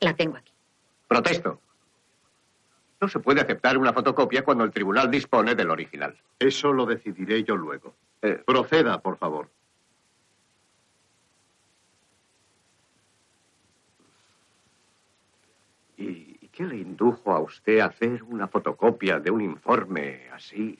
[0.00, 0.52] La tengo aquí.
[1.08, 1.60] Protesto.
[3.00, 6.16] No se puede aceptar una fotocopia cuando el tribunal dispone del original.
[6.38, 7.94] Eso lo decidiré yo luego.
[8.22, 8.42] Eh.
[8.44, 9.50] Proceda, por favor.
[15.96, 20.78] ¿Y y qué le indujo a usted a hacer una fotocopia de un informe así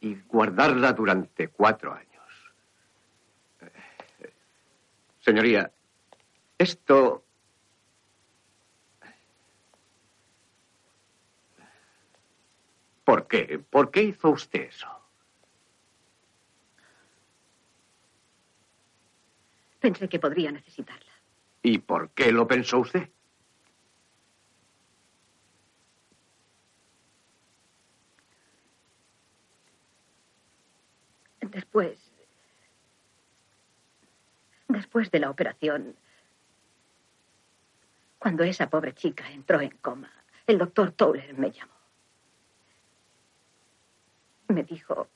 [0.00, 2.52] y guardarla durante cuatro años?
[3.60, 4.32] Eh,
[5.20, 5.70] Señoría,
[6.58, 7.24] esto...
[13.04, 13.60] ¿Por qué?
[13.70, 14.88] ¿Por qué hizo usted eso?
[19.80, 21.12] Pensé que podría necesitarla.
[21.62, 23.08] ¿Y por qué lo pensó usted?
[31.58, 31.98] Después.
[34.68, 35.96] Después de la operación.
[38.20, 40.12] Cuando esa pobre chica entró en coma,
[40.46, 41.72] el doctor Towler me llamó.
[44.46, 45.08] Me dijo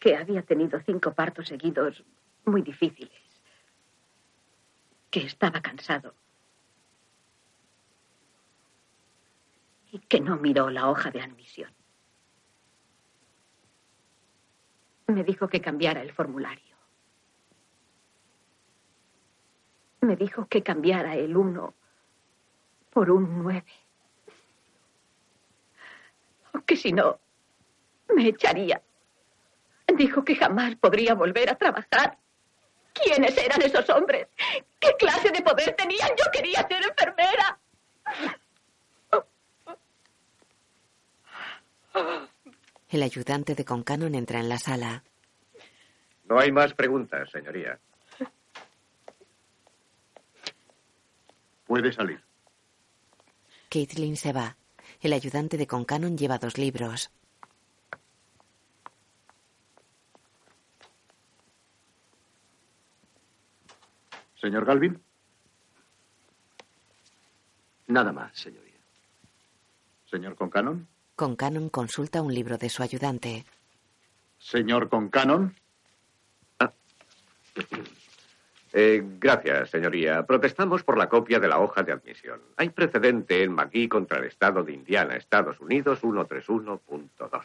[0.00, 2.02] que había tenido cinco partos seguidos
[2.44, 3.22] muy difíciles,
[5.08, 6.14] que estaba cansado
[9.92, 11.79] y que no miró la hoja de admisión.
[15.10, 16.76] Me dijo que cambiara el formulario.
[20.02, 21.74] Me dijo que cambiara el uno
[22.90, 23.72] por un nueve.
[26.64, 27.18] Que si no,
[28.14, 28.80] me echaría.
[29.96, 32.16] Dijo que jamás podría volver a trabajar.
[32.92, 34.28] ¿Quiénes eran esos hombres?
[34.78, 36.10] ¿Qué clase de poder tenían?
[36.10, 37.58] Yo quería ser enfermera.
[42.90, 45.04] El ayudante de Concanon entra en la sala.
[46.24, 47.78] No hay más preguntas, señoría.
[51.66, 52.20] Puede salir.
[53.68, 54.56] Caitlin se va.
[55.00, 57.12] El ayudante de Concanon lleva dos libros.
[64.40, 65.00] Señor Galvin,
[67.88, 68.78] Nada más, señoría.
[70.08, 70.86] señor Concanon,
[71.20, 73.44] Concanon consulta un libro de su ayudante.
[74.38, 75.54] señor Concanon.
[78.72, 80.24] Eh, gracias, señoría.
[80.24, 82.40] Protestamos por la copia de la hoja de admisión.
[82.56, 87.42] Hay precedente en McGee contra el Estado de Indiana, Estados Unidos 131.2.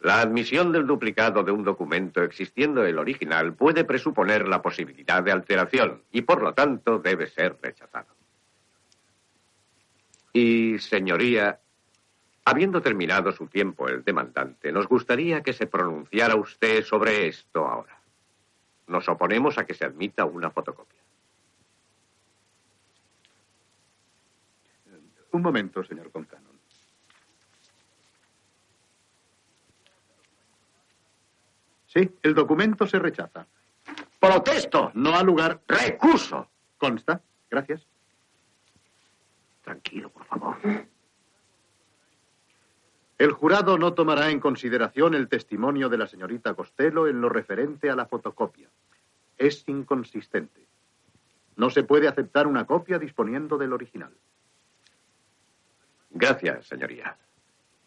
[0.00, 5.32] La admisión del duplicado de un documento existiendo el original puede presuponer la posibilidad de
[5.32, 8.14] alteración y, por lo tanto, debe ser rechazado.
[10.34, 11.60] Y, señoría,
[12.48, 17.98] habiendo terminado su tiempo el demandante, nos gustaría que se pronunciara usted sobre esto ahora.
[18.86, 20.98] Nos oponemos a que se admita una fotocopia.
[25.32, 26.58] Un momento, señor Concanon.
[31.86, 33.46] Sí, el documento se rechaza.
[34.18, 34.90] ¡Protesto!
[34.94, 35.60] No ha lugar.
[35.66, 36.48] ¡Recuso!
[36.78, 37.20] Consta.
[37.50, 37.86] Gracias.
[39.62, 40.56] Tranquilo, por favor.
[43.18, 47.90] El jurado no tomará en consideración el testimonio de la señorita Costello en lo referente
[47.90, 48.68] a la fotocopia.
[49.36, 50.60] Es inconsistente.
[51.56, 54.12] No se puede aceptar una copia disponiendo del original.
[56.10, 57.16] Gracias, señoría.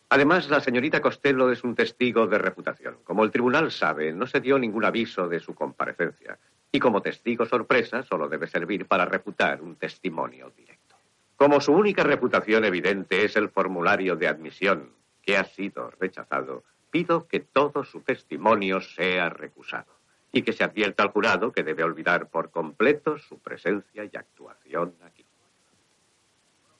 [0.10, 2.98] Además, la señorita Costello es un testigo de reputación.
[3.06, 6.38] Como el tribunal sabe, no se dio ningún aviso de su comparecencia.
[6.74, 10.98] Y como testigo sorpresa, solo debe servir para refutar un testimonio directo.
[11.38, 15.01] Como su única reputación evidente es el formulario de admisión
[15.38, 19.94] ha sido rechazado, pido que todo su testimonio sea recusado
[20.32, 24.94] y que se advierta al jurado que debe olvidar por completo su presencia y actuación
[25.04, 25.26] aquí.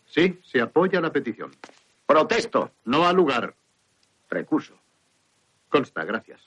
[0.06, 1.52] Sí, se apoya la petición.
[2.06, 2.72] Protesto.
[2.86, 3.56] No ha lugar.
[4.30, 4.78] Recuso.
[5.70, 6.42] Consta, gracias.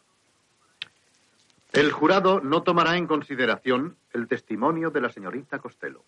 [1.72, 6.05] El jurado no tomará en consideración el testimonio de la señorita Costello.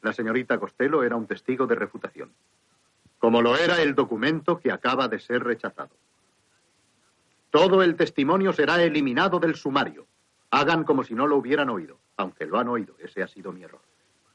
[0.00, 2.32] La señorita Costello era un testigo de refutación,
[3.22, 5.94] como lo era el documento que acaba de ser rechazado.
[7.52, 10.08] Todo el testimonio será eliminado del sumario.
[10.50, 12.96] Hagan como si no lo hubieran oído, aunque lo han oído.
[12.98, 13.80] Ese ha sido mi error.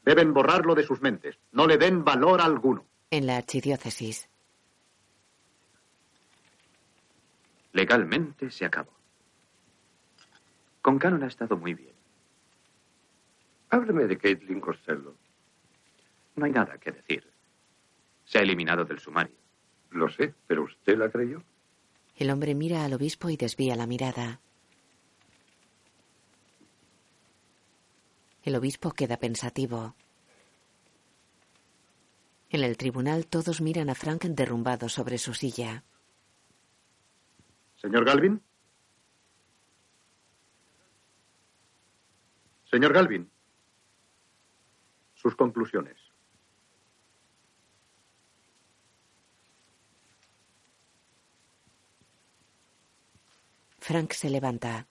[0.06, 1.38] Deben borrarlo de sus mentes.
[1.52, 2.86] No le den valor alguno.
[3.12, 4.30] En la archidiócesis.
[7.74, 8.94] Legalmente se acabó.
[10.82, 11.94] Con Cannon ha estado muy bien.
[13.70, 15.14] Hábleme de Caitlin Costello.
[16.38, 17.37] No hay nada que decir.
[18.28, 19.38] Se ha eliminado del sumario.
[19.92, 21.42] Lo sé, pero ¿usted la creyó?
[22.18, 24.42] El hombre mira al obispo y desvía la mirada.
[28.44, 29.96] El obispo queda pensativo.
[32.50, 35.86] En el tribunal todos miran a Frank derrumbado sobre su silla.
[37.78, 38.42] Señor Galvin.
[42.70, 43.32] Señor Galvin.
[45.14, 46.07] Sus conclusiones.
[53.88, 54.86] Frank se levanta.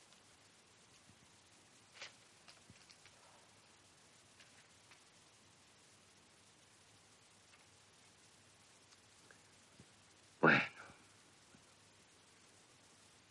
[10.41, 10.63] Bueno.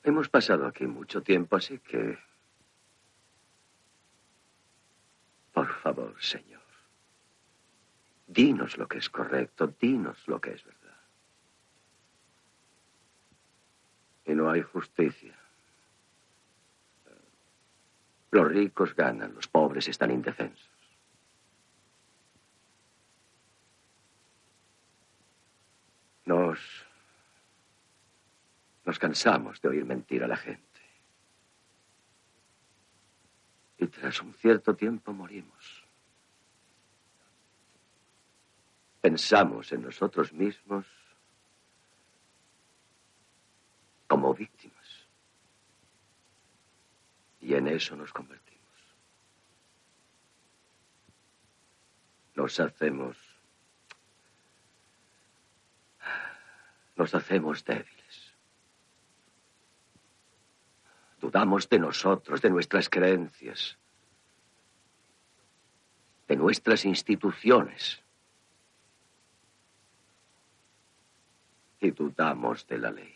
[0.03, 2.19] Hemos pasado aquí mucho tiempo, así que...
[5.51, 6.61] Por favor, Señor.
[8.27, 10.99] Dinos lo que es correcto, dinos lo que es verdad.
[14.25, 15.35] Y no hay justicia.
[18.35, 20.69] Los ricos ganan, los pobres están indefensos.
[26.25, 26.59] Nos.
[28.83, 30.81] Nos cansamos de oír mentir a la gente.
[33.77, 35.85] Y tras un cierto tiempo morimos.
[38.99, 40.85] Pensamos en nosotros mismos
[44.07, 45.05] como víctimas.
[47.45, 48.63] Y en eso nos convertimos.
[52.33, 53.15] Nos hacemos...
[56.95, 58.33] Nos hacemos débiles.
[61.21, 63.77] Dudamos de nosotros, de nuestras creencias,
[66.27, 68.01] de nuestras instituciones.
[71.79, 73.15] Y dudamos de la ley.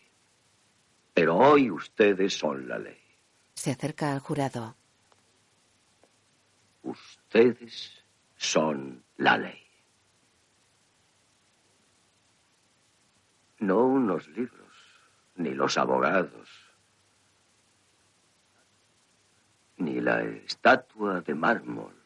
[1.16, 3.09] Pero hoy ustedes son la ley.
[3.60, 4.78] Se acerca al jurado.
[6.82, 8.06] Ustedes
[8.38, 9.62] son la ley.
[13.58, 14.74] No unos libros,
[15.36, 16.48] ni los abogados,
[19.76, 22.02] ni la estatua de mármol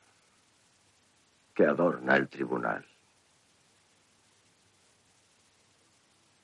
[1.53, 2.83] que adorna el tribunal.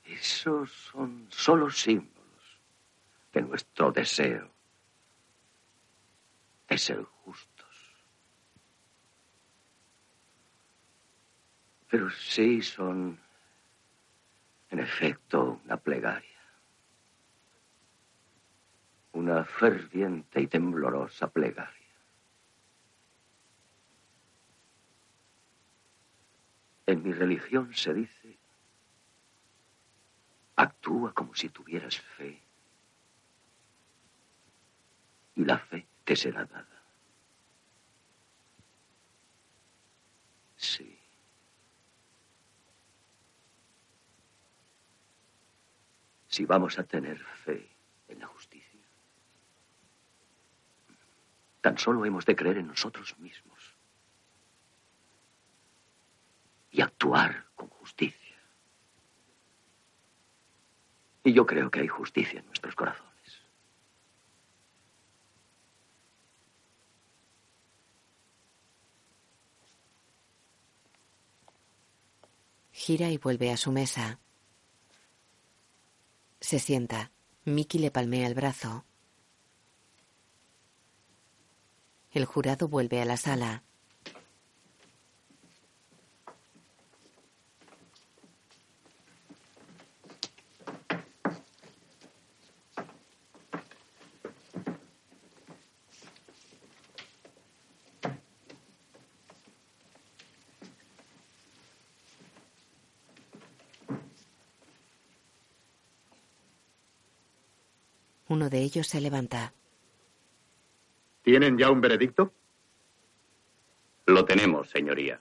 [0.04, 2.60] Esos son solo símbolos
[3.32, 4.59] de nuestro deseo
[6.70, 7.66] de ser justos.
[11.88, 13.18] Pero sí son,
[14.70, 16.28] en efecto, una plegaria.
[19.12, 21.74] Una ferviente y temblorosa plegaria.
[26.86, 28.38] En mi religión se dice,
[30.54, 32.40] actúa como si tuvieras fe
[35.34, 36.82] y la fe te será dada.
[40.56, 40.98] Sí.
[46.28, 47.68] Si vamos a tener fe
[48.08, 48.80] en la justicia,
[51.60, 53.74] tan solo hemos de creer en nosotros mismos
[56.70, 58.36] y actuar con justicia.
[61.24, 63.09] Y yo creo que hay justicia en nuestros corazones.
[72.90, 74.18] Gira y vuelve a su mesa.
[76.40, 77.12] Se sienta.
[77.44, 78.84] Mickey le palmea el brazo.
[82.10, 83.62] El jurado vuelve a la sala.
[108.40, 109.52] Uno de ellos se levanta.
[111.20, 112.32] ¿Tienen ya un veredicto?
[114.06, 115.20] Lo tenemos, señoría.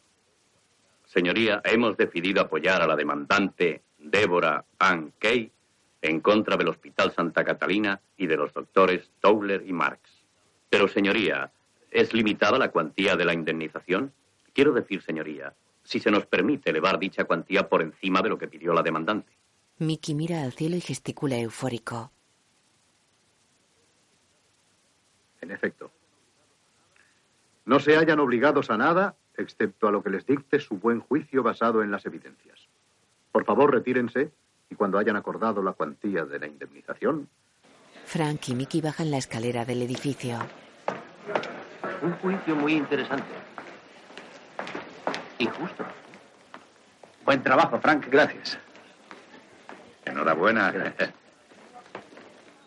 [1.04, 5.52] Señoría, hemos decidido apoyar a la demandante Débora Ann Kay
[6.02, 10.24] en contra del Hospital Santa Catalina y de los doctores Towler y Marx.
[10.70, 11.52] Pero, señoría,
[11.92, 14.14] ¿es limitada la cuantía de la indemnización?
[14.54, 18.48] Quiero decir, señoría, si se nos permite elevar dicha cuantía por encima de lo que
[18.48, 19.34] pidió la demandante.
[19.78, 22.14] Mickey mira al cielo y gesticula eufórico.
[25.42, 25.92] En efecto.
[27.66, 31.44] No se hallan obligados a nada, excepto a lo que les dicte su buen juicio
[31.44, 32.68] basado en las evidencias.
[33.32, 34.32] Por favor, retírense
[34.70, 37.30] y cuando hayan acordado la cuantía de la indemnización.
[38.06, 40.40] Frank y Mickey bajan la escalera del edificio.
[42.02, 43.28] Un juicio muy interesante.
[45.38, 45.86] Y justo.
[47.24, 48.08] Buen trabajo, Frank.
[48.10, 48.58] Gracias.
[50.06, 50.74] Enhorabuena.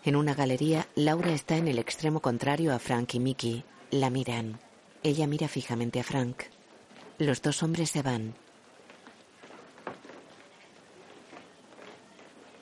[0.04, 3.64] En una galería, Laura está en el extremo contrario a Frank y Mickey.
[3.92, 4.58] La miran.
[5.04, 6.42] Ella mira fijamente a Frank.
[7.18, 8.34] Los dos hombres se van.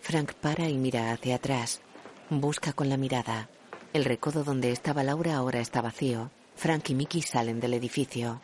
[0.02, 1.80] Frank para y mira hacia atrás.
[2.28, 3.48] Busca con la mirada.
[3.94, 6.30] El recodo donde estaba Laura ahora está vacío.
[6.56, 8.42] Frank y Mickey salen del edificio.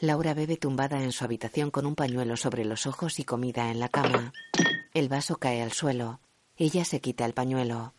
[0.00, 3.80] Laura bebe tumbada en su habitación con un pañuelo sobre los ojos y comida en
[3.80, 4.32] la cama.
[4.94, 6.20] El vaso cae al suelo.
[6.56, 7.94] Ella se quita el pañuelo.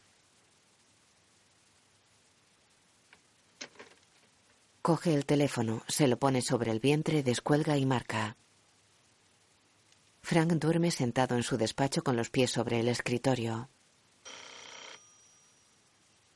[4.84, 8.38] Coge el teléfono, se lo pone sobre el vientre, descuelga y marca.
[10.22, 13.70] Frank duerme sentado en su despacho con los pies sobre el escritorio.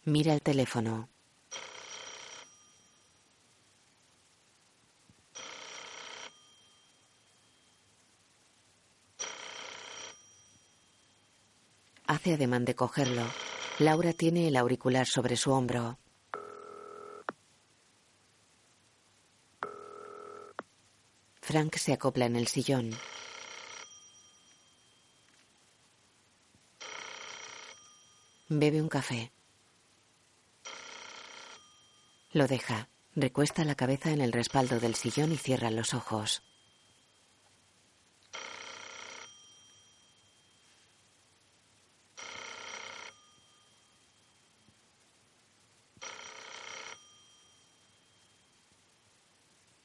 [0.06, 1.10] Mira el teléfono.
[12.08, 13.24] Hace ademán de cogerlo.
[13.80, 16.00] Laura tiene el auricular sobre su hombro.
[21.42, 22.92] Frank se acopla en el sillón.
[28.50, 29.34] Bebe un café.
[32.32, 32.88] Lo deja.
[33.16, 36.44] Recuesta la cabeza en el respaldo del sillón y cierra los ojos.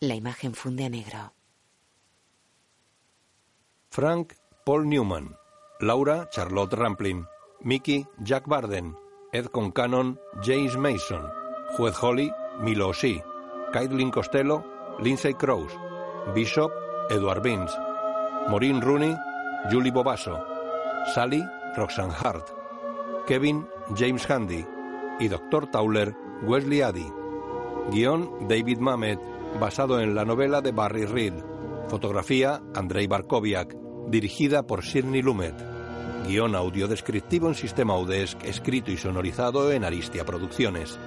[0.03, 1.33] La imagen funde a negro.
[3.89, 4.33] Frank
[4.65, 5.37] Paul Newman,
[5.79, 7.25] Laura Charlotte Rampling,
[7.61, 8.97] Mickey Jack Barden,
[9.33, 11.23] Ed Concannon James Mason,
[11.77, 13.23] Juez Holly Milo O'Shea,
[13.73, 14.65] Caitlin Costello
[14.99, 15.79] Lindsay Krause,
[16.35, 16.73] Bishop
[17.09, 17.73] Edward Vince,
[18.49, 19.15] Maureen Rooney
[19.71, 20.37] Julie Bobasso,
[21.15, 21.45] Sally
[21.77, 22.51] Roxanne Hart,
[23.29, 24.67] Kevin James Handy
[25.21, 25.71] y Dr.
[25.71, 26.13] Tauler
[26.43, 27.07] Wesley Addy.
[27.91, 29.21] Guión David Mamet,
[29.61, 31.35] basado en la novela de Barry Reed.
[31.89, 33.77] Fotografía Andrei Barkoviak,
[34.09, 35.55] dirigida por Sidney Lumet.
[36.27, 40.99] Guión audio descriptivo en sistema UDESC, escrito y sonorizado en Aristia Producciones.